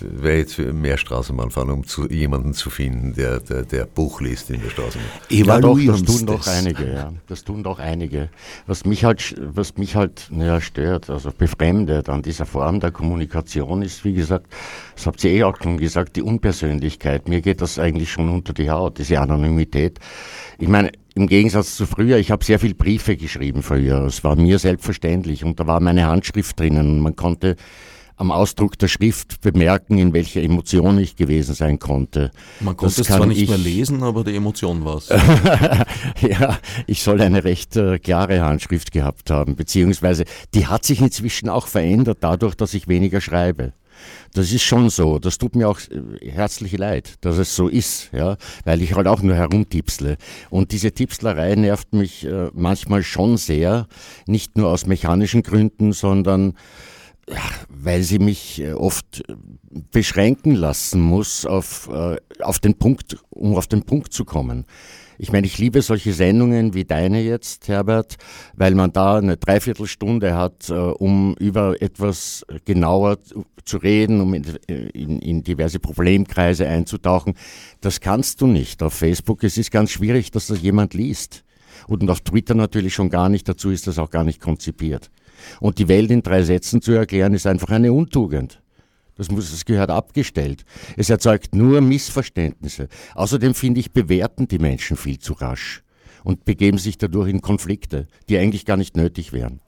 Wäre 0.00 0.38
jetzt 0.38 0.58
mehr 0.58 0.98
Straßenbahn 0.98 1.50
fahren, 1.50 1.70
um 1.70 1.86
zu, 1.86 2.08
jemanden 2.08 2.54
zu 2.54 2.70
finden, 2.70 3.14
der, 3.14 3.40
der, 3.40 3.62
der 3.62 3.84
Buch 3.84 4.20
liest 4.20 4.50
in 4.50 4.62
der 4.62 4.70
Straßenbahn. 4.70 5.10
Ja, 5.34 5.60
doch, 5.60 5.78
das 5.78 6.02
tun 6.02 6.26
doch 6.26 6.46
einige, 6.46 6.92
ja. 6.92 7.12
Das 7.26 7.44
tun 7.44 7.62
doch 7.62 7.78
einige. 7.78 8.28
Was 8.66 8.84
mich 8.84 9.04
halt, 9.04 9.34
was 9.38 9.76
mich 9.76 9.96
halt 9.96 10.28
naja, 10.30 10.60
stört, 10.60 11.10
also 11.10 11.30
befremdet 11.36 12.08
an 12.08 12.22
dieser 12.22 12.46
Form 12.46 12.80
der 12.80 12.90
Kommunikation 12.90 13.82
ist, 13.82 14.04
wie 14.04 14.14
gesagt, 14.14 14.46
das 14.94 15.06
habt 15.06 15.22
ihr 15.24 15.30
eh 15.30 15.44
auch 15.44 15.56
schon 15.62 15.78
gesagt, 15.78 16.16
die 16.16 16.22
Unpersönlichkeit. 16.22 17.28
Mir 17.28 17.40
geht 17.40 17.60
das 17.60 17.78
eigentlich 17.78 18.12
schon 18.12 18.28
unter 18.28 18.52
die 18.52 18.70
Haut, 18.70 18.98
diese 18.98 19.20
Anonymität. 19.20 19.98
Ich 20.58 20.68
meine, 20.68 20.92
im 21.14 21.26
Gegensatz 21.26 21.76
zu 21.76 21.86
früher, 21.86 22.18
ich 22.18 22.30
habe 22.30 22.44
sehr 22.44 22.58
viel 22.58 22.74
Briefe 22.74 23.16
geschrieben 23.16 23.62
früher. 23.62 24.04
Es 24.04 24.24
war 24.24 24.36
mir 24.36 24.58
selbstverständlich 24.58 25.44
und 25.44 25.60
da 25.60 25.66
war 25.66 25.80
meine 25.80 26.06
Handschrift 26.06 26.58
drinnen. 26.58 27.00
Man 27.00 27.14
konnte 27.14 27.56
am 28.16 28.30
Ausdruck 28.30 28.78
der 28.78 28.88
Schrift 28.88 29.40
bemerken, 29.40 29.98
in 29.98 30.12
welcher 30.12 30.42
Emotion 30.42 30.98
ich 30.98 31.16
gewesen 31.16 31.54
sein 31.54 31.78
konnte. 31.78 32.30
Man 32.60 32.76
konnte 32.76 33.00
es 33.00 33.06
zwar 33.06 33.26
nicht 33.26 33.42
ich, 33.42 33.48
mehr 33.48 33.58
lesen, 33.58 34.02
aber 34.02 34.24
die 34.24 34.36
Emotion 34.36 34.84
war 34.84 34.96
es. 34.96 35.08
ja, 36.20 36.58
ich 36.86 37.02
soll 37.02 37.20
eine 37.20 37.44
recht 37.44 37.76
äh, 37.76 37.98
klare 37.98 38.40
Handschrift 38.40 38.92
gehabt 38.92 39.30
haben, 39.30 39.56
beziehungsweise 39.56 40.24
die 40.54 40.66
hat 40.66 40.84
sich 40.84 41.00
inzwischen 41.00 41.48
auch 41.48 41.66
verändert 41.66 42.18
dadurch, 42.20 42.54
dass 42.54 42.74
ich 42.74 42.88
weniger 42.88 43.20
schreibe. 43.20 43.72
Das 44.32 44.52
ist 44.52 44.62
schon 44.62 44.90
so. 44.90 45.18
Das 45.18 45.38
tut 45.38 45.56
mir 45.56 45.68
auch 45.68 45.78
äh, 45.80 46.30
herzlich 46.30 46.76
leid, 46.76 47.14
dass 47.20 47.38
es 47.38 47.54
so 47.54 47.68
ist, 47.68 48.10
ja, 48.12 48.36
weil 48.64 48.82
ich 48.82 48.94
halt 48.94 49.06
auch 49.06 49.22
nur 49.22 49.34
herumtipsle. 49.34 50.16
Und 50.50 50.72
diese 50.72 50.92
Tipslerei 50.92 51.54
nervt 51.54 51.92
mich 51.92 52.24
äh, 52.26 52.50
manchmal 52.52 53.02
schon 53.02 53.36
sehr, 53.36 53.86
nicht 54.26 54.56
nur 54.56 54.68
aus 54.68 54.86
mechanischen 54.86 55.42
Gründen, 55.42 55.92
sondern 55.92 56.54
weil 57.68 58.02
sie 58.02 58.18
mich 58.18 58.60
äh, 58.60 58.72
oft 58.72 59.22
äh, 59.28 59.34
beschränken 59.90 60.54
lassen 60.54 61.00
muss, 61.00 61.46
auf, 61.46 61.88
äh, 61.92 62.16
auf 62.40 62.58
den 62.58 62.74
Punkt, 62.74 63.16
um 63.30 63.56
auf 63.56 63.66
den 63.66 63.82
Punkt 63.82 64.12
zu 64.12 64.24
kommen. 64.24 64.64
Ich 65.16 65.30
meine, 65.30 65.46
ich 65.46 65.58
liebe 65.58 65.80
solche 65.80 66.12
Sendungen 66.12 66.74
wie 66.74 66.84
deine 66.84 67.22
jetzt, 67.22 67.68
Herbert, 67.68 68.16
weil 68.54 68.74
man 68.74 68.92
da 68.92 69.18
eine 69.18 69.36
Dreiviertelstunde 69.36 70.34
hat, 70.34 70.70
um 70.70 71.36
über 71.38 71.80
etwas 71.80 72.44
genauer 72.64 73.18
zu 73.64 73.76
reden, 73.76 74.20
um 74.20 74.34
in, 74.34 74.44
in, 74.66 75.20
in, 75.20 75.44
diverse 75.44 75.78
Problemkreise 75.78 76.66
einzutauchen. 76.66 77.34
Das 77.80 78.00
kannst 78.00 78.40
du 78.40 78.48
nicht 78.48 78.82
auf 78.82 78.94
Facebook. 78.94 79.44
Es 79.44 79.56
ist 79.56 79.70
ganz 79.70 79.92
schwierig, 79.92 80.32
dass 80.32 80.48
das 80.48 80.60
jemand 80.60 80.94
liest. 80.94 81.44
Und 81.86 82.10
auf 82.10 82.20
Twitter 82.20 82.54
natürlich 82.54 82.94
schon 82.94 83.08
gar 83.08 83.28
nicht. 83.28 83.48
Dazu 83.48 83.70
ist 83.70 83.86
das 83.86 84.00
auch 84.00 84.10
gar 84.10 84.24
nicht 84.24 84.40
konzipiert. 84.40 85.12
Und 85.60 85.78
die 85.78 85.88
Welt 85.88 86.10
in 86.10 86.22
drei 86.22 86.42
Sätzen 86.42 86.82
zu 86.82 86.92
erklären, 86.92 87.34
ist 87.34 87.46
einfach 87.46 87.70
eine 87.70 87.92
Untugend. 87.92 88.60
Das, 89.16 89.30
muss, 89.30 89.50
das 89.50 89.64
gehört 89.64 89.90
abgestellt. 89.90 90.64
Es 90.96 91.08
erzeugt 91.10 91.54
nur 91.54 91.80
Missverständnisse. 91.80 92.88
Außerdem 93.14 93.54
finde 93.54 93.80
ich, 93.80 93.92
bewerten 93.92 94.48
die 94.48 94.58
Menschen 94.58 94.96
viel 94.96 95.18
zu 95.18 95.34
rasch 95.34 95.82
und 96.24 96.44
begeben 96.44 96.78
sich 96.78 96.98
dadurch 96.98 97.28
in 97.28 97.40
Konflikte, 97.40 98.08
die 98.28 98.38
eigentlich 98.38 98.64
gar 98.64 98.76
nicht 98.76 98.96
nötig 98.96 99.32
wären. 99.32 99.60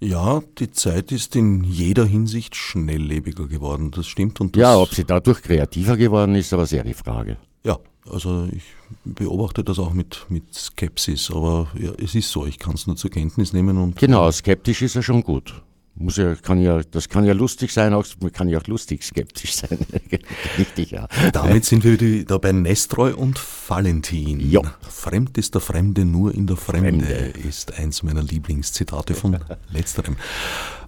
Ja, 0.00 0.42
die 0.58 0.70
Zeit 0.70 1.10
ist 1.10 1.34
in 1.34 1.64
jeder 1.64 2.06
Hinsicht 2.06 2.54
schnelllebiger 2.54 3.48
geworden, 3.48 3.90
das 3.90 4.06
stimmt. 4.06 4.40
Und 4.40 4.54
das 4.54 4.60
ja, 4.60 4.76
ob 4.78 4.94
sie 4.94 5.04
dadurch 5.04 5.42
kreativer 5.42 5.96
geworden 5.96 6.36
ist, 6.36 6.52
aber 6.52 6.66
sehr 6.66 6.84
die 6.84 6.94
Frage. 6.94 7.36
Ja, 7.64 7.78
also 8.10 8.48
ich 8.52 8.62
beobachte 9.04 9.64
das 9.64 9.78
auch 9.78 9.92
mit, 9.92 10.26
mit 10.28 10.54
Skepsis, 10.54 11.30
aber 11.30 11.68
ja, 11.78 11.92
es 12.02 12.14
ist 12.14 12.30
so, 12.30 12.46
ich 12.46 12.58
kann 12.58 12.74
es 12.74 12.86
nur 12.86 12.96
zur 12.96 13.10
Kenntnis 13.10 13.52
nehmen 13.52 13.76
und. 13.78 13.96
Genau, 13.96 14.30
skeptisch 14.30 14.82
ist 14.82 14.94
ja 14.94 15.02
schon 15.02 15.22
gut. 15.22 15.62
muss 15.94 16.16
ja, 16.16 16.34
kann 16.36 16.60
ja, 16.60 16.80
das 16.90 17.08
kann 17.08 17.24
ja 17.24 17.32
lustig 17.32 17.72
sein, 17.72 17.92
auch, 17.92 18.04
kann 18.32 18.48
ja 18.48 18.58
auch 18.58 18.66
lustig 18.66 19.02
skeptisch 19.02 19.54
sein. 19.54 19.78
Richtig, 20.58 20.92
ja. 20.92 21.08
Damit 21.32 21.64
sind 21.64 21.84
wir 21.84 22.00
wieder 22.00 22.38
bei 22.38 22.52
Nestroy 22.52 23.12
und 23.12 23.40
Valentin. 23.68 24.40
Ja. 24.50 24.62
Fremd 24.88 25.36
ist 25.36 25.54
der 25.54 25.60
Fremde 25.60 26.04
nur 26.04 26.34
in 26.34 26.46
der 26.46 26.56
Fremde, 26.56 27.04
Fremde. 27.04 27.38
ist 27.46 27.78
eins 27.78 28.02
meiner 28.02 28.22
Lieblingszitate 28.22 29.14
von 29.14 29.38
letzterem. 29.72 30.16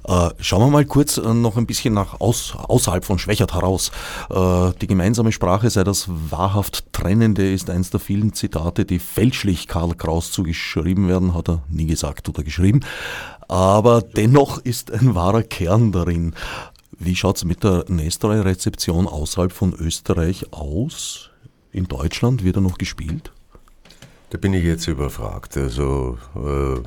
Äh, 0.06 0.30
schauen 0.40 0.62
wir 0.62 0.70
mal 0.70 0.84
kurz 0.84 1.18
äh, 1.18 1.34
noch 1.34 1.56
ein 1.56 1.66
bisschen 1.66 1.94
nach 1.94 2.20
aus, 2.20 2.54
außerhalb 2.56 3.04
von 3.04 3.18
Schwächert 3.18 3.54
heraus. 3.54 3.90
Äh, 4.30 4.72
die 4.80 4.86
gemeinsame 4.86 5.32
Sprache 5.32 5.70
sei 5.70 5.84
das 5.84 6.06
wahrhaft 6.08 6.92
Trennende, 6.92 7.50
ist 7.50 7.70
eins 7.70 7.90
der 7.90 8.00
vielen 8.00 8.32
Zitate, 8.32 8.84
die 8.84 8.98
fälschlich 8.98 9.68
Karl 9.68 9.94
Kraus 9.94 10.32
zugeschrieben 10.32 11.08
werden, 11.08 11.34
hat 11.34 11.48
er 11.48 11.62
nie 11.68 11.86
gesagt 11.86 12.28
oder 12.28 12.42
geschrieben. 12.42 12.80
Aber 13.48 14.00
dennoch 14.00 14.58
ist 14.58 14.92
ein 14.92 15.14
wahrer 15.14 15.42
Kern 15.42 15.92
darin. 15.92 16.34
Wie 16.98 17.16
schaut 17.16 17.36
es 17.36 17.44
mit 17.44 17.64
der 17.64 17.84
Nestroy-Rezeption 17.88 19.06
außerhalb 19.06 19.52
von 19.52 19.74
Österreich 19.74 20.52
aus? 20.52 21.30
In 21.72 21.84
Deutschland 21.86 22.44
wird 22.44 22.56
er 22.56 22.62
noch 22.62 22.78
gespielt? 22.78 23.32
Da 24.30 24.38
bin 24.38 24.54
ich 24.54 24.64
jetzt 24.64 24.86
überfragt. 24.86 25.56
Also 25.56 26.18
äh, 26.36 26.80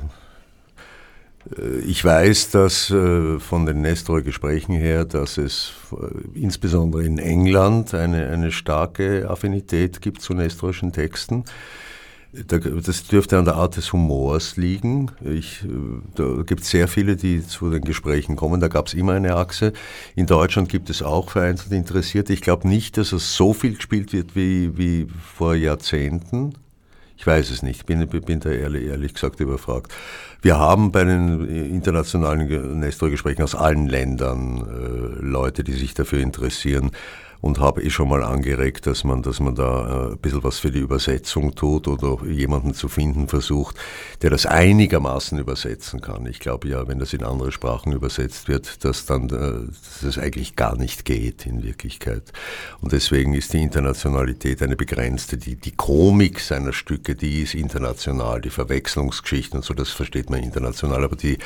ich 1.86 2.02
weiß, 2.02 2.50
dass 2.50 2.90
äh, 2.90 3.38
von 3.38 3.66
den 3.66 3.82
Nestor-Gesprächen 3.82 4.74
her, 4.74 5.04
dass 5.04 5.36
es 5.36 5.72
äh, 5.92 6.38
insbesondere 6.38 7.04
in 7.04 7.18
England 7.18 7.92
eine, 7.92 8.28
eine 8.28 8.50
starke 8.50 9.28
Affinität 9.28 10.00
gibt 10.00 10.22
zu 10.22 10.32
nestorischen 10.32 10.92
Texten. 10.92 11.44
Das 12.48 13.06
dürfte 13.06 13.38
an 13.38 13.44
der 13.44 13.54
Art 13.54 13.76
des 13.76 13.92
Humors 13.92 14.56
liegen. 14.56 15.12
Ich, 15.24 15.64
da 16.16 16.42
gibt 16.44 16.62
es 16.62 16.70
sehr 16.70 16.88
viele, 16.88 17.14
die 17.14 17.46
zu 17.46 17.70
den 17.70 17.82
Gesprächen 17.82 18.34
kommen. 18.34 18.60
Da 18.60 18.66
gab 18.66 18.88
es 18.88 18.94
immer 18.94 19.12
eine 19.12 19.36
Achse. 19.36 19.72
In 20.16 20.26
Deutschland 20.26 20.68
gibt 20.68 20.90
es 20.90 21.00
auch 21.00 21.30
vereinzelt 21.30 21.70
Interessierte. 21.70 22.32
Ich 22.32 22.40
glaube 22.40 22.66
nicht, 22.66 22.96
dass 22.96 23.12
es 23.12 23.36
so 23.36 23.52
viel 23.52 23.76
gespielt 23.76 24.12
wird 24.12 24.34
wie, 24.34 24.76
wie 24.76 25.06
vor 25.36 25.54
Jahrzehnten. 25.54 26.54
Ich 27.16 27.26
weiß 27.26 27.50
es 27.50 27.62
nicht, 27.62 27.86
bin, 27.86 28.06
bin 28.06 28.40
da 28.40 28.50
ehrlich, 28.50 28.84
ehrlich 28.84 29.14
gesagt 29.14 29.40
überfragt. 29.40 29.92
Wir 30.42 30.58
haben 30.58 30.92
bei 30.92 31.04
den 31.04 31.46
internationalen 31.46 32.80
Nestor-Gesprächen 32.80 33.42
aus 33.42 33.54
allen 33.54 33.86
Ländern 33.86 34.58
äh, 34.58 35.24
Leute, 35.24 35.64
die 35.64 35.72
sich 35.72 35.94
dafür 35.94 36.18
interessieren 36.18 36.90
und 37.44 37.60
habe 37.60 37.82
eh 37.82 37.90
schon 37.90 38.08
mal 38.08 38.24
angeregt, 38.24 38.86
dass 38.86 39.04
man, 39.04 39.20
dass 39.20 39.38
man 39.38 39.54
da 39.54 40.06
äh, 40.06 40.12
ein 40.12 40.18
bisschen 40.18 40.42
was 40.42 40.60
für 40.60 40.70
die 40.70 40.78
Übersetzung 40.78 41.54
tut 41.54 41.86
oder 41.88 42.24
jemanden 42.24 42.72
zu 42.72 42.88
finden 42.88 43.28
versucht, 43.28 43.76
der 44.22 44.30
das 44.30 44.46
einigermaßen 44.46 45.38
übersetzen 45.38 46.00
kann. 46.00 46.24
Ich 46.24 46.40
glaube 46.40 46.68
ja, 46.68 46.88
wenn 46.88 46.98
das 46.98 47.12
in 47.12 47.22
andere 47.22 47.52
Sprachen 47.52 47.92
übersetzt 47.92 48.48
wird, 48.48 48.82
dass 48.86 49.04
dann 49.04 49.24
äh, 49.24 49.70
dass 50.00 50.02
es 50.04 50.18
eigentlich 50.18 50.56
gar 50.56 50.78
nicht 50.78 51.04
geht 51.04 51.44
in 51.44 51.62
Wirklichkeit. 51.62 52.32
Und 52.80 52.92
deswegen 52.92 53.34
ist 53.34 53.52
die 53.52 53.60
Internationalität 53.60 54.62
eine 54.62 54.76
begrenzte. 54.76 55.36
Die, 55.36 55.56
die 55.56 55.72
Komik 55.72 56.40
seiner 56.40 56.72
Stücke, 56.72 57.14
die 57.14 57.42
ist 57.42 57.52
international, 57.52 58.40
die 58.40 58.48
Verwechslungsgeschichten 58.48 59.58
und 59.58 59.66
so, 59.66 59.74
das 59.74 59.90
versteht 59.90 60.30
man 60.30 60.42
international, 60.42 61.04
aber 61.04 61.16
die, 61.16 61.36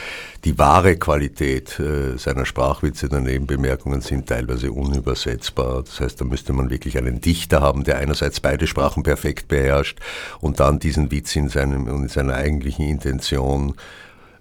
die 0.44 0.56
wahre 0.58 0.96
Qualität 0.96 1.80
äh, 1.80 2.16
seiner 2.18 2.46
Sprachwitze 2.46 3.08
der 3.08 3.18
Nebenbemerkungen 3.18 4.00
sind 4.00 4.28
teilweise 4.28 4.70
unübersetzbar 4.70 5.86
das 5.88 6.00
heißt, 6.00 6.20
da 6.20 6.24
müsste 6.24 6.52
man 6.52 6.70
wirklich 6.70 6.98
einen 6.98 7.20
Dichter 7.20 7.60
haben, 7.60 7.84
der 7.84 7.98
einerseits 7.98 8.40
beide 8.40 8.66
Sprachen 8.66 9.02
perfekt 9.02 9.48
beherrscht 9.48 9.98
und 10.40 10.60
dann 10.60 10.78
diesen 10.78 11.10
Witz 11.10 11.34
in, 11.36 11.48
seinem, 11.48 11.88
in 11.88 12.08
seiner 12.08 12.34
eigentlichen 12.34 12.86
Intention 12.86 13.74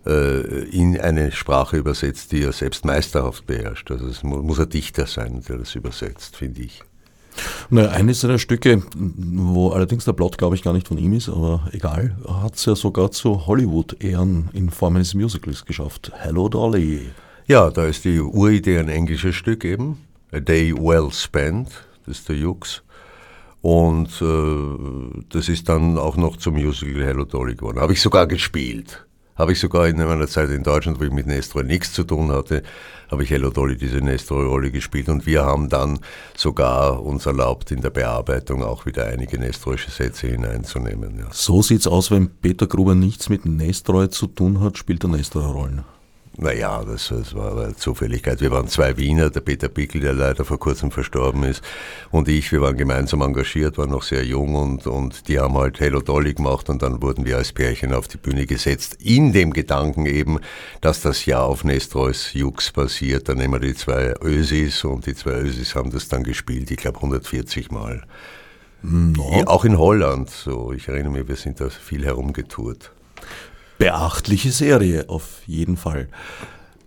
äh, 0.06 0.66
in 0.70 1.00
eine 1.00 1.32
Sprache 1.32 1.78
übersetzt, 1.78 2.32
die 2.32 2.44
er 2.44 2.54
selbst 2.54 2.86
meisterhaft 2.86 3.46
beherrscht. 3.46 3.92
Also 3.92 4.08
es 4.08 4.24
muss 4.24 4.60
ein 4.60 4.70
Dichter 4.70 5.06
sein, 5.06 5.44
der 5.48 5.58
das 5.58 5.76
übersetzt, 5.76 6.36
finde 6.36 6.62
ich. 6.62 6.82
Na, 7.70 7.90
eines 7.90 8.22
seiner 8.22 8.40
Stücke, 8.40 8.82
wo 8.96 9.70
allerdings 9.70 10.06
der 10.06 10.14
Plot, 10.14 10.38
glaube 10.38 10.56
ich, 10.56 10.64
gar 10.64 10.74
nicht 10.74 10.88
von 10.88 10.98
ihm 10.98 11.14
ist, 11.14 11.30
aber 11.30 11.68
egal, 11.72 12.18
hat 12.28 12.56
es 12.56 12.66
ja 12.66 12.76
sogar 12.76 13.12
zu 13.12 13.46
Hollywood-Ehren 13.46 14.50
in 14.54 14.70
Form 14.70 14.96
eines 14.96 15.14
Musicals 15.14 15.66
geschafft. 15.66 16.12
Hello 16.16 16.50
Dolly. 16.50 17.10
Ja, 17.46 17.70
da 17.70 17.86
ist 17.86 18.06
die 18.06 18.20
Uridee 18.20 18.80
ein 18.80 18.90
englisches 18.90 19.36
Stück 19.36 19.64
eben. 19.64 20.00
A 20.32 20.40
Day 20.40 20.74
Well 20.74 21.10
Spent, 21.12 21.70
das 22.06 22.20
ist 22.20 22.30
der 22.30 22.36
Jux. 22.36 22.84
Und 23.62 24.22
äh, 24.22 25.24
das 25.30 25.50
ist 25.50 25.68
dann 25.70 25.98
auch 25.98 26.18
noch 26.18 26.38
zum 26.38 26.56
Musical 26.56 27.04
Hello 27.04 27.26
Dolly 27.26 27.56
geworden. 27.56 27.80
Habe 27.80 27.94
ich 27.94 28.02
sogar 28.02 28.28
gespielt. 28.28 29.06
Habe 29.36 29.52
ich 29.52 29.60
sogar 29.60 29.88
in 29.88 29.98
meiner 29.98 30.28
Zeit 30.28 30.50
in 30.50 30.64
Deutschland, 30.64 31.00
wo 31.00 31.04
ich 31.04 31.12
mit 31.12 31.28
Nestroy 31.28 31.64
nichts 31.64 31.94
zu 31.94 32.04
tun 32.04 32.32
hatte, 32.32 32.64
habe 33.12 33.24
ich 33.24 33.30
Hello 33.30 33.52
Dolly 33.52 33.78
diese 33.78 33.98
Nestroy-Rolle 33.98 34.72
gespielt. 34.72 35.10
Und 35.10 35.26
wir 35.26 35.46
haben 35.46 35.70
dann 35.70 36.00
sogar 36.36 37.04
uns 37.04 37.26
erlaubt, 37.26 37.72
in 37.72 37.82
der 37.82 37.92
Bearbeitung 37.92 38.64
auch 38.64 38.86
wieder 38.86 39.06
einige 39.06 39.38
Nestroyische 39.40 39.92
Sätze 39.92 40.28
hineinzunehmen. 40.28 41.20
Ja. 41.20 41.28
So 41.32 41.62
sieht's 41.62 41.88
aus, 41.88 42.10
wenn 42.10 42.30
Peter 42.30 42.68
Gruber 42.68 42.96
nichts 42.96 43.30
mit 43.30 43.46
Nestroy 43.46 44.10
zu 44.10 44.28
tun 44.28 44.60
hat, 44.60 44.78
spielt 44.78 45.04
er 45.04 45.10
Nestroy-Rollen. 45.10 45.84
Naja, 46.40 46.84
das, 46.84 47.08
das 47.08 47.34
war 47.34 47.58
eine 47.58 47.76
Zufälligkeit. 47.76 48.42
Wir 48.42 48.52
waren 48.52 48.68
zwei 48.68 48.96
Wiener, 48.96 49.32
der 49.32 49.40
Peter 49.40 49.70
Pickel, 49.70 50.02
der 50.02 50.14
leider 50.14 50.46
vor 50.46 50.60
kurzem 50.60 50.92
verstorben 50.92 51.42
ist, 51.44 51.64
und 52.12 52.28
ich, 52.28 52.52
wir 52.52 52.62
waren 52.62 52.78
gemeinsam 52.78 53.22
engagiert, 53.22 53.80
waren 53.80 53.90
noch 53.90 54.04
sehr 54.04 54.24
jung 54.24 54.54
und, 54.54 54.86
und 54.86 55.28
die 55.30 55.40
haben 55.40 55.58
halt 55.58 55.80
Hello 55.80 56.00
Dolly 56.00 56.36
gemacht 56.36 56.70
und 56.70 56.84
dann 56.84 57.02
wurden 57.02 57.26
wir 57.26 57.38
als 57.38 57.54
Pärchen 57.54 57.92
auf 57.92 58.08
die 58.08 58.18
Bühne 58.18 58.46
gesetzt, 58.46 59.00
in 59.02 59.34
dem 59.34 59.52
Gedanken 59.52 60.06
eben, 60.06 60.40
dass 60.80 61.02
das 61.02 61.26
ja 61.26 61.42
auf 61.42 61.64
Nestroys 61.64 62.34
Jux 62.34 62.72
basiert. 62.72 63.30
Dann 63.30 63.38
nehmen 63.38 63.54
wir 63.54 63.60
die 63.60 63.74
zwei 63.74 64.14
Ösis 64.22 64.84
und 64.84 65.08
die 65.08 65.16
zwei 65.16 65.40
Ösis 65.40 65.74
haben 65.74 65.90
das 65.90 66.08
dann 66.08 66.24
gespielt, 66.24 66.70
ich 66.70 66.78
glaube 66.78 66.98
140 66.98 67.72
Mal. 67.72 68.04
No. 68.84 69.44
Auch 69.48 69.66
in 69.66 69.80
Holland, 69.80 70.30
so. 70.30 70.72
Ich 70.72 70.88
erinnere 70.88 71.14
mich, 71.14 71.28
wir 71.28 71.36
sind 71.36 71.60
da 71.60 71.70
viel 71.70 72.06
herumgetourt 72.06 72.92
beachtliche 73.78 74.52
Serie 74.52 75.10
auf 75.10 75.42
jeden 75.46 75.78
Fall. 75.78 76.08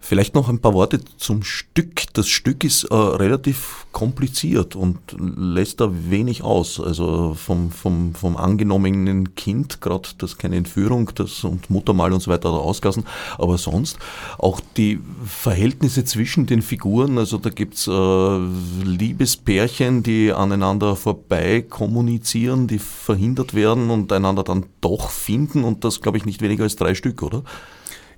Vielleicht 0.03 0.34
noch 0.34 0.48
ein 0.48 0.61
paar 0.61 0.72
Worte 0.72 1.01
zum 1.18 1.42
Stück. 1.42 2.05
Das 2.14 2.26
Stück 2.26 2.64
ist 2.64 2.84
äh, 2.84 2.94
relativ 2.94 3.86
kompliziert 3.92 4.74
und 4.74 4.98
lässt 5.18 5.80
da 5.80 5.90
wenig 5.92 6.42
aus. 6.42 6.80
Also 6.80 7.34
vom, 7.34 7.70
vom, 7.70 8.14
vom 8.14 8.38
angenommenen 8.38 9.34
Kind, 9.34 9.82
gerade 9.82 10.09
das 10.16 10.38
keine 10.38 10.57
Entführung 10.57 11.11
das 11.14 11.44
und 11.44 11.68
Muttermal 11.68 12.14
und 12.14 12.20
so 12.20 12.30
weiter 12.30 12.48
ausgassen, 12.48 13.05
aber 13.36 13.59
sonst 13.59 13.98
auch 14.38 14.61
die 14.78 15.01
Verhältnisse 15.26 16.05
zwischen 16.05 16.46
den 16.46 16.62
Figuren. 16.62 17.18
Also 17.18 17.36
da 17.36 17.51
gibt's 17.51 17.86
äh, 17.86 18.38
Liebespärchen, 18.82 20.03
die 20.03 20.32
aneinander 20.32 20.96
vorbei 20.96 21.61
kommunizieren, 21.61 22.68
die 22.68 22.78
verhindert 22.78 23.53
werden 23.53 23.90
und 23.90 24.11
einander 24.12 24.44
dann 24.44 24.64
doch 24.80 25.11
finden 25.11 25.62
und 25.62 25.84
das 25.84 26.01
glaube 26.01 26.16
ich 26.16 26.24
nicht 26.24 26.40
weniger 26.40 26.64
als 26.64 26.76
drei 26.76 26.94
Stück, 26.94 27.22
oder? 27.22 27.42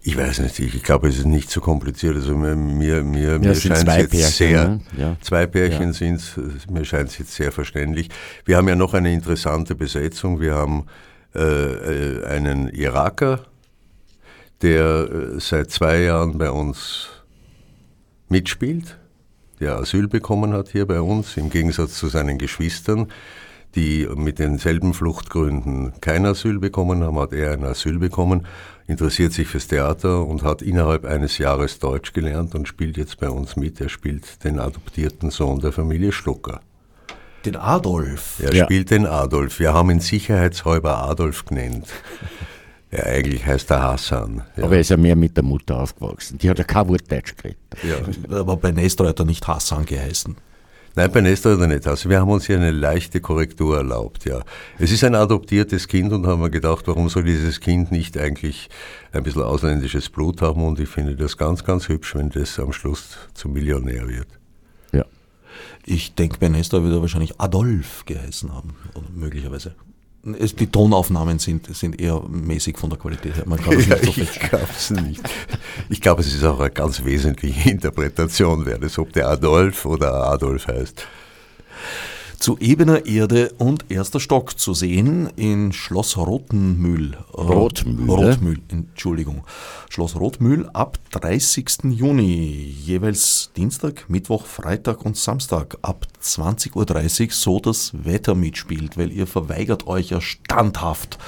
Ich 0.05 0.16
weiß 0.16 0.40
nicht, 0.40 0.59
ich 0.59 0.82
glaube, 0.82 1.09
es 1.09 1.18
ist 1.18 1.26
nicht 1.26 1.48
so 1.48 1.61
kompliziert. 1.61 2.16
Also 2.16 2.34
mir, 2.34 2.57
mir, 2.57 3.05
mir, 3.05 3.32
ja, 3.32 3.38
mir 3.38 3.55
scheint 3.55 3.86
es 3.86 3.96
jetzt 3.96 4.11
Pärchen, 4.11 4.30
sehr, 4.30 4.68
ne? 4.68 4.80
ja. 4.96 5.16
zwei 5.20 5.46
Pärchen 5.46 5.88
ja. 5.88 5.92
sind 5.92 6.20
mir 6.68 6.84
scheint 6.84 7.11
es 7.11 7.18
jetzt 7.18 7.34
sehr 7.34 7.53
verständlich. 7.53 8.09
Wir 8.44 8.57
haben 8.57 8.68
ja 8.68 8.74
noch 8.74 8.94
eine 8.94 9.12
interessante 9.12 9.76
Besetzung. 9.76 10.40
Wir 10.40 10.57
haben 10.57 10.86
äh, 11.36 11.40
äh 11.40 12.24
einen 12.24 12.68
Iraker, 12.68 13.46
der 14.61 15.09
äh, 15.09 15.40
seit 15.40 15.70
zwei 15.70 16.00
Jahren 16.00 16.36
bei 16.36 16.50
uns 16.50 17.09
mitspielt, 18.28 18.98
der 19.61 19.76
Asyl 19.76 20.09
bekommen 20.09 20.53
hat 20.53 20.70
hier 20.70 20.86
bei 20.86 21.00
uns, 21.00 21.36
im 21.36 21.48
Gegensatz 21.48 21.94
zu 21.94 22.09
seinen 22.09 22.38
Geschwistern 22.38 23.07
die 23.74 24.08
mit 24.14 24.38
denselben 24.38 24.94
Fluchtgründen 24.94 25.92
kein 26.00 26.26
Asyl 26.26 26.58
bekommen 26.58 27.02
haben, 27.02 27.18
hat 27.18 27.32
er 27.32 27.52
ein 27.52 27.64
Asyl 27.64 27.98
bekommen, 27.98 28.46
interessiert 28.86 29.32
sich 29.32 29.48
fürs 29.48 29.68
Theater 29.68 30.26
und 30.26 30.42
hat 30.42 30.62
innerhalb 30.62 31.04
eines 31.04 31.38
Jahres 31.38 31.78
Deutsch 31.78 32.12
gelernt 32.12 32.54
und 32.54 32.68
spielt 32.68 32.96
jetzt 32.96 33.18
bei 33.18 33.30
uns 33.30 33.56
mit. 33.56 33.80
Er 33.80 33.88
spielt 33.88 34.44
den 34.44 34.58
adoptierten 34.58 35.30
Sohn 35.30 35.60
der 35.60 35.72
Familie 35.72 36.12
Stucker. 36.12 36.60
Den 37.44 37.56
Adolf? 37.56 38.40
Er 38.42 38.54
ja. 38.54 38.64
spielt 38.64 38.90
den 38.90 39.06
Adolf. 39.06 39.58
Wir 39.58 39.72
haben 39.72 39.90
ihn 39.90 40.00
sicherheitshalber 40.00 41.02
Adolf 41.04 41.44
genannt. 41.44 41.88
Ja, 42.94 43.04
eigentlich 43.04 43.46
heißt 43.46 43.70
er 43.70 43.82
Hassan. 43.82 44.42
Ja. 44.54 44.64
Aber 44.64 44.74
er 44.74 44.82
ist 44.82 44.90
ja 44.90 44.98
mehr 44.98 45.16
mit 45.16 45.34
der 45.34 45.44
Mutter 45.44 45.80
aufgewachsen. 45.80 46.36
Die 46.36 46.50
hat 46.50 46.58
ja 46.58 46.64
kein 46.64 46.86
Wort 46.88 47.10
Deutsch 47.10 47.34
geredet. 47.38 47.56
Ja. 47.82 48.38
Aber 48.38 48.58
bei 48.58 48.70
Nestor 48.70 49.08
hat 49.08 49.18
er 49.18 49.24
nicht 49.24 49.48
Hassan 49.48 49.86
geheißen. 49.86 50.36
Nein, 50.95 51.11
bei 51.11 51.22
Nestor 51.22 51.55
oder 51.55 51.66
nicht. 51.66 51.86
Also 51.86 52.11
wir 52.11 52.20
haben 52.20 52.30
uns 52.30 52.47
hier 52.47 52.57
eine 52.57 52.70
leichte 52.70 53.20
Korrektur 53.20 53.78
erlaubt, 53.78 54.26
ja. 54.26 54.43
Es 54.78 54.93
ist 54.93 55.03
ein 55.05 55.14
adoptiertes 55.14 55.88
Kind 55.88 56.12
und 56.12 56.26
haben 56.26 56.43
wir 56.43 56.51
gedacht, 56.51 56.86
warum 56.86 57.09
soll 57.09 57.24
dieses 57.24 57.61
Kind 57.61 57.90
nicht 57.90 58.18
eigentlich 58.18 58.68
ein 59.12 59.22
bisschen 59.22 59.43
ausländisches 59.43 60.11
Blut 60.11 60.43
haben 60.43 60.62
und 60.62 60.78
ich 60.80 60.88
finde 60.88 61.16
das 61.16 61.38
ganz, 61.38 61.64
ganz 61.64 61.88
hübsch, 61.88 62.14
wenn 62.14 62.28
das 62.28 62.59
am 62.59 62.72
Schluss 62.72 63.16
zum 63.32 63.55
Millionär 63.55 64.07
wird. 64.07 64.28
Ja. 64.93 65.07
Ich 65.86 66.14
denke, 66.14 66.36
bei 66.38 66.49
Nestor 66.49 66.82
würde 66.82 66.97
er 66.97 67.01
wahrscheinlich 67.01 67.40
Adolf 67.40 68.05
geheißen 68.05 68.53
haben, 68.55 68.74
oder 68.95 69.07
möglicherweise. 69.14 69.74
Es, 70.38 70.55
die 70.55 70.68
Tonaufnahmen 70.68 71.38
sind, 71.40 71.74
sind 71.74 72.01
eher 72.01 72.22
mäßig 72.28 72.78
von 72.78 72.90
der 72.90 72.99
Qualität 72.99 73.34
her. 73.34 73.45
Man 73.47 73.59
kann 73.59 73.74
das 73.74 73.86
ja, 73.88 73.97
nicht 73.97 74.14
so 74.14 74.20
ich 74.20 74.40
glaub's 74.40 74.90
nicht. 74.90 75.22
Ich 75.88 76.00
glaube, 76.00 76.22
es 76.22 76.34
ist 76.34 76.44
auch 76.44 76.60
eine 76.60 76.70
ganz 76.70 77.04
wesentliche 77.04 77.70
Interpretation, 77.70 78.64
wer 78.66 78.78
das, 78.78 78.98
ob 78.98 79.12
der 79.12 79.28
Adolf 79.28 79.84
oder 79.86 80.12
Adolf 80.30 80.66
heißt 80.66 81.06
zu 82.42 82.58
ebener 82.58 83.06
Erde 83.06 83.52
und 83.58 83.84
erster 83.88 84.18
Stock 84.18 84.58
zu 84.58 84.74
sehen 84.74 85.30
in 85.36 85.72
Schloss 85.72 86.16
Rothenmühl. 86.16 87.12
Äh, 87.12 87.40
Rotmühl. 87.40 88.10
Rotmühl, 88.10 88.58
Entschuldigung. 88.68 89.44
Schloss 89.88 90.16
Rotmühl 90.16 90.68
ab 90.72 90.98
30. 91.12 91.84
Juni, 91.92 92.74
jeweils 92.84 93.52
Dienstag, 93.56 94.10
Mittwoch, 94.10 94.46
Freitag 94.46 95.06
und 95.06 95.16
Samstag 95.16 95.78
ab 95.82 96.08
20.30 96.20 97.26
Uhr, 97.26 97.28
so 97.30 97.60
das 97.60 97.92
Wetter 98.04 98.34
mitspielt, 98.34 98.98
weil 98.98 99.12
ihr 99.12 99.28
verweigert 99.28 99.86
euch 99.86 100.10
ja 100.10 100.20
standhaft 100.20 101.18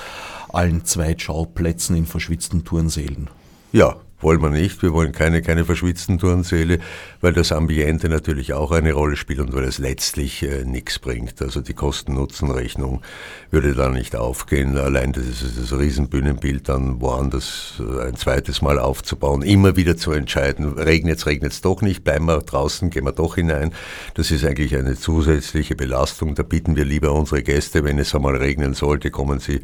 allen 0.53 0.84
Zweitschauplätzen 0.84 1.95
in 1.95 2.07
verschwitzten 2.07 2.64
Turnsälen. 2.64 3.30
Ja, 3.70 3.99
wollen 4.21 4.41
wir 4.43 4.51
nicht. 4.51 4.83
Wir 4.83 4.93
wollen 4.93 5.12
keine, 5.12 5.43
keine 5.43 5.65
verschwitzten 5.65 6.19
Turnsäle, 6.19 6.79
weil 7.21 7.33
das 7.33 7.53
Ambiente 7.53 8.09
natürlich 8.09 8.53
auch 8.53 8.73
eine 8.73 8.93
Rolle 8.93 9.17
spielt 9.17 9.41
und 9.41 9.55
weil 9.55 9.65
es 9.65 9.79
letztlich 9.79 10.43
äh, 10.43 10.65
nichts 10.65 10.99
bringt. 10.99 11.41
Also 11.43 11.61
die 11.61 11.75
Kosten-Nutzen-Rechnung 11.75 13.03
würde 13.51 13.75
da 13.75 13.91
nicht 13.91 14.17
aufgehen. 14.17 14.77
Allein 14.77 15.12
das, 15.12 15.25
das 15.57 15.79
Riesenbühnenbild 15.79 16.69
dann 16.69 17.01
woanders 17.01 17.81
äh, 17.81 18.09
ein 18.09 18.17
zweites 18.17 18.62
Mal 18.62 18.79
aufzubauen, 18.79 19.43
immer 19.43 19.77
wieder 19.77 19.97
zu 19.97 20.12
entscheiden, 20.12 20.73
regnet 20.73 21.19
es, 21.19 21.27
regnet 21.27 21.53
es 21.53 21.61
doch 21.61 21.83
nicht, 21.83 22.05
bleiben 22.05 22.27
wir 22.27 22.39
draußen, 22.39 22.91
gehen 22.91 23.05
wir 23.05 23.12
doch 23.12 23.35
hinein. 23.35 23.73
Das 24.15 24.31
ist 24.31 24.45
eigentlich 24.45 24.75
eine 24.77 24.97
zusätzliche 24.97 25.77
Belastung. 25.77 26.35
Da 26.35 26.43
bieten 26.43 26.77
wir 26.77 26.85
lieber 26.85 27.12
unsere 27.12 27.43
Gäste, 27.43 27.85
wenn 27.85 27.99
es 27.99 28.15
einmal 28.15 28.37
regnen 28.37 28.75
sollte, 28.75 29.11
kommen 29.11 29.41
sie 29.41 29.61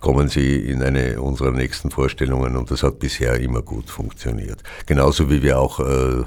kommen 0.00 0.28
Sie 0.28 0.56
in 0.56 0.82
eine 0.82 1.20
unserer 1.20 1.52
nächsten 1.52 1.90
Vorstellungen 1.90 2.56
und 2.56 2.70
das 2.70 2.82
hat 2.82 2.98
bisher 2.98 3.38
immer 3.38 3.62
gut 3.62 3.90
funktioniert. 3.90 4.62
Genauso 4.86 5.30
wie 5.30 5.42
wir 5.42 5.58
auch 5.58 5.80
äh, 5.80 6.24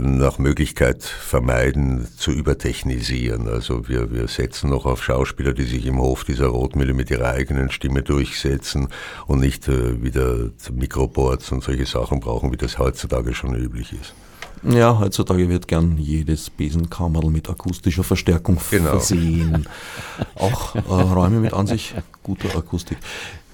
nach 0.00 0.38
Möglichkeit 0.38 1.02
vermeiden 1.02 2.08
zu 2.16 2.32
übertechnisieren. 2.32 3.48
Also 3.48 3.88
wir, 3.88 4.12
wir 4.12 4.28
setzen 4.28 4.70
noch 4.70 4.86
auf 4.86 5.02
Schauspieler, 5.02 5.52
die 5.52 5.64
sich 5.64 5.86
im 5.86 6.00
Hof 6.00 6.24
dieser 6.24 6.46
Rotmühle 6.46 6.94
mit 6.94 7.10
ihrer 7.10 7.30
eigenen 7.30 7.70
Stimme 7.70 8.02
durchsetzen 8.02 8.88
und 9.26 9.40
nicht 9.40 9.68
äh, 9.68 10.02
wieder 10.02 10.50
Mikroboards 10.72 11.52
und 11.52 11.62
solche 11.62 11.86
Sachen 11.86 12.20
brauchen, 12.20 12.52
wie 12.52 12.56
das 12.56 12.78
heutzutage 12.78 13.34
schon 13.34 13.54
üblich 13.54 13.92
ist. 13.92 14.14
Ja, 14.68 14.98
heutzutage 14.98 15.48
wird 15.48 15.68
gern 15.68 15.98
jedes 15.98 16.48
Besenkammerl 16.50 17.30
mit 17.30 17.48
akustischer 17.50 18.04
Verstärkung 18.04 18.58
genau. 18.70 18.90
versehen. 18.90 19.66
Auch 20.36 20.74
äh, 20.74 20.80
Räume 20.88 21.40
mit 21.40 21.52
an 21.52 21.66
sich 21.66 21.94
guter 22.22 22.56
Akustik. 22.56 22.98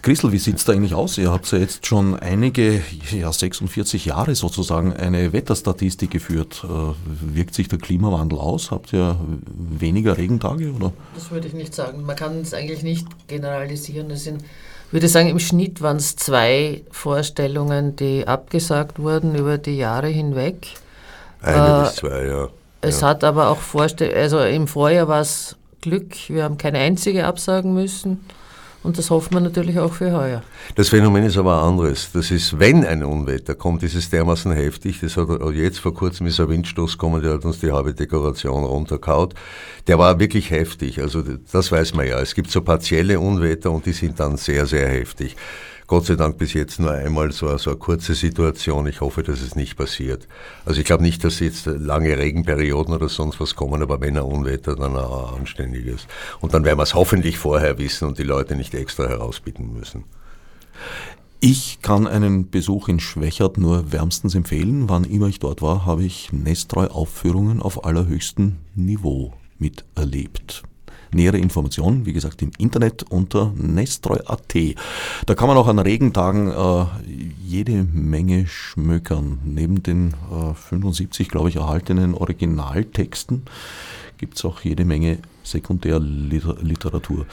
Christel, 0.02 0.32
wie 0.32 0.38
sieht 0.38 0.56
es 0.56 0.64
da 0.64 0.72
eigentlich 0.72 0.94
aus? 0.94 1.18
Ihr 1.18 1.30
habt 1.30 1.50
ja 1.52 1.58
jetzt 1.58 1.84
schon 1.84 2.18
einige, 2.18 2.80
ja 3.10 3.30
46 3.30 4.06
Jahre 4.06 4.34
sozusagen, 4.34 4.94
eine 4.94 5.34
Wetterstatistik 5.34 6.10
geführt. 6.10 6.64
Äh, 6.64 7.34
wirkt 7.34 7.54
sich 7.54 7.68
der 7.68 7.78
Klimawandel 7.78 8.38
aus? 8.38 8.70
Habt 8.70 8.94
ihr 8.94 9.16
weniger 9.52 10.16
Regentage? 10.16 10.72
Oder? 10.72 10.92
Das 11.14 11.30
würde 11.30 11.48
ich 11.48 11.54
nicht 11.54 11.74
sagen. 11.74 12.04
Man 12.06 12.16
kann 12.16 12.40
es 12.40 12.54
eigentlich 12.54 12.82
nicht 12.82 13.06
generalisieren. 13.28 14.10
Es 14.10 14.24
sind, 14.24 14.42
würde 14.90 15.08
sagen, 15.08 15.28
im 15.28 15.38
Schnitt 15.38 15.82
waren 15.82 15.98
es 15.98 16.16
zwei 16.16 16.82
Vorstellungen, 16.90 17.94
die 17.96 18.26
abgesagt 18.26 19.00
wurden 19.00 19.34
über 19.34 19.58
die 19.58 19.76
Jahre 19.76 20.08
hinweg. 20.08 20.68
Eine 21.42 21.78
äh, 21.78 21.82
bis 21.82 21.96
zwei, 21.96 22.26
ja. 22.26 22.48
Es 22.82 23.00
ja. 23.00 23.08
hat 23.08 23.24
aber 23.24 23.48
auch 23.48 23.58
Vorstell 23.58 24.14
also 24.14 24.40
im 24.40 24.66
Vorjahr 24.66 25.08
war 25.08 25.20
es 25.20 25.56
Glück, 25.80 26.14
wir 26.28 26.44
haben 26.44 26.58
keine 26.58 26.78
einzige 26.78 27.26
absagen 27.26 27.74
müssen. 27.74 28.20
Und 28.82 28.96
das 28.96 29.10
hoffen 29.10 29.34
wir 29.34 29.40
natürlich 29.40 29.78
auch 29.78 29.92
für 29.92 30.12
heuer. 30.12 30.42
Das 30.74 30.88
Phänomen 30.88 31.24
ist 31.24 31.36
aber 31.36 31.60
anderes. 31.60 32.12
Das 32.14 32.30
ist, 32.30 32.58
wenn 32.58 32.86
ein 32.86 33.04
Unwetter 33.04 33.54
kommt, 33.54 33.82
ist 33.82 33.94
es 33.94 34.08
dermaßen 34.08 34.52
heftig. 34.52 35.00
Das 35.00 35.18
hat 35.18 35.28
jetzt 35.52 35.80
vor 35.80 35.92
kurzem 35.92 36.26
ist 36.26 36.40
ein 36.40 36.48
Windstoß 36.48 36.92
gekommen, 36.92 37.22
der 37.22 37.34
hat 37.34 37.44
uns 37.44 37.60
die 37.60 37.70
halbe 37.70 37.92
Dekoration 37.92 38.64
runterkaut. 38.64 39.34
Der 39.86 39.98
war 39.98 40.18
wirklich 40.18 40.50
heftig. 40.50 41.02
Also 41.02 41.22
das 41.52 41.70
weiß 41.70 41.92
man 41.92 42.06
ja. 42.06 42.20
Es 42.20 42.34
gibt 42.34 42.50
so 42.50 42.62
partielle 42.62 43.20
Unwetter 43.20 43.70
und 43.70 43.84
die 43.84 43.92
sind 43.92 44.18
dann 44.18 44.38
sehr, 44.38 44.64
sehr 44.64 44.88
heftig. 44.88 45.36
Gott 45.90 46.06
sei 46.06 46.14
Dank 46.14 46.38
bis 46.38 46.52
jetzt 46.52 46.78
nur 46.78 46.92
einmal 46.92 47.32
so, 47.32 47.58
so 47.58 47.70
eine 47.70 47.78
kurze 47.80 48.14
Situation. 48.14 48.86
Ich 48.86 49.00
hoffe, 49.00 49.24
dass 49.24 49.40
es 49.40 49.56
nicht 49.56 49.76
passiert. 49.76 50.28
Also 50.64 50.78
ich 50.78 50.86
glaube 50.86 51.02
nicht, 51.02 51.24
dass 51.24 51.40
jetzt 51.40 51.66
lange 51.66 52.16
Regenperioden 52.16 52.94
oder 52.94 53.08
sonst 53.08 53.40
was 53.40 53.56
kommen, 53.56 53.82
aber 53.82 54.00
wenn 54.00 54.16
ein 54.16 54.22
Unwetter, 54.22 54.76
dann 54.76 54.96
ein 54.96 55.04
anständiges. 55.04 56.06
Und 56.40 56.54
dann 56.54 56.64
werden 56.64 56.78
wir 56.78 56.84
es 56.84 56.94
hoffentlich 56.94 57.38
vorher 57.38 57.76
wissen 57.78 58.06
und 58.06 58.18
die 58.18 58.22
Leute 58.22 58.54
nicht 58.54 58.72
extra 58.72 59.08
herausbitten 59.08 59.72
müssen. 59.72 60.04
Ich 61.40 61.82
kann 61.82 62.06
einen 62.06 62.50
Besuch 62.50 62.86
in 62.86 63.00
Schwächert 63.00 63.58
nur 63.58 63.90
wärmstens 63.90 64.36
empfehlen. 64.36 64.88
Wann 64.88 65.02
immer 65.02 65.26
ich 65.26 65.40
dort 65.40 65.60
war, 65.60 65.86
habe 65.86 66.04
ich 66.04 66.32
nesttreu 66.32 66.86
Aufführungen 66.86 67.60
auf 67.60 67.84
allerhöchstem 67.84 68.58
Niveau 68.76 69.32
miterlebt. 69.58 70.62
Nähere 71.12 71.38
Informationen, 71.38 72.06
wie 72.06 72.12
gesagt, 72.12 72.42
im 72.42 72.52
Internet 72.58 73.04
unter 73.10 73.52
nestreu.at. 73.56 74.54
Da 75.26 75.34
kann 75.34 75.48
man 75.48 75.56
auch 75.56 75.68
an 75.68 75.78
Regentagen 75.78 76.50
äh, 76.50 76.84
jede 77.44 77.84
Menge 77.84 78.46
schmökern. 78.46 79.40
Neben 79.44 79.82
den 79.82 80.14
äh, 80.30 80.54
75, 80.54 81.28
glaube 81.28 81.48
ich, 81.48 81.56
erhaltenen 81.56 82.14
Originaltexten 82.14 83.42
gibt 84.18 84.36
es 84.36 84.44
auch 84.44 84.60
jede 84.60 84.84
Menge 84.84 85.18
Sekundärliteratur. 85.42 87.26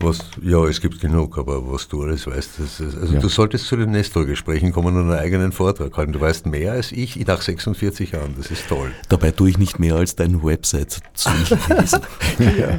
Was, 0.00 0.20
ja, 0.40 0.64
es 0.64 0.80
gibt 0.80 1.00
genug, 1.00 1.38
aber 1.38 1.72
was 1.72 1.88
du 1.88 2.02
alles 2.04 2.24
weißt, 2.26 2.50
das, 2.58 2.80
also 2.80 3.14
ja. 3.14 3.20
du 3.20 3.28
solltest 3.28 3.66
zu 3.66 3.76
den 3.76 3.90
Nestor-Gesprächen 3.90 4.72
kommen 4.72 4.94
und 4.96 5.10
einen 5.10 5.18
eigenen 5.18 5.50
Vortrag 5.50 5.96
halten. 5.96 6.12
Du 6.12 6.20
weißt 6.20 6.46
mehr 6.46 6.72
als 6.72 6.92
ich 6.92 7.16
nach 7.26 7.42
46 7.42 8.12
Jahren, 8.12 8.34
das 8.36 8.52
ist 8.52 8.68
toll. 8.68 8.92
Dabei 9.08 9.32
tue 9.32 9.50
ich 9.50 9.58
nicht 9.58 9.80
mehr 9.80 9.96
als 9.96 10.14
deine 10.14 10.44
Website 10.44 11.00
zu 11.14 11.30
lesen. 11.30 12.00
ja. 12.58 12.78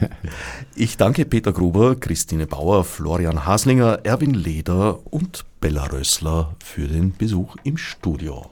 Ich 0.75 0.95
danke 0.95 1.25
Peter 1.25 1.51
Gruber, 1.51 1.97
Christine 1.97 2.47
Bauer, 2.47 2.85
Florian 2.85 3.45
Haslinger, 3.45 3.99
Erwin 4.03 4.33
Leder 4.33 5.05
und 5.11 5.43
Bella 5.59 5.87
Rössler 5.87 6.55
für 6.63 6.87
den 6.87 7.13
Besuch 7.17 7.57
im 7.63 7.75
Studio. 7.75 8.49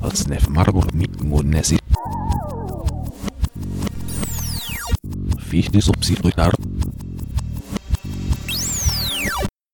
Als 0.00 0.26
Margot 0.48 0.94
mit 0.94 1.22
fiz 5.50 5.68
de 5.68 5.82
subsídio 5.82 6.22
do 6.22 6.28
Estado. 6.28 6.79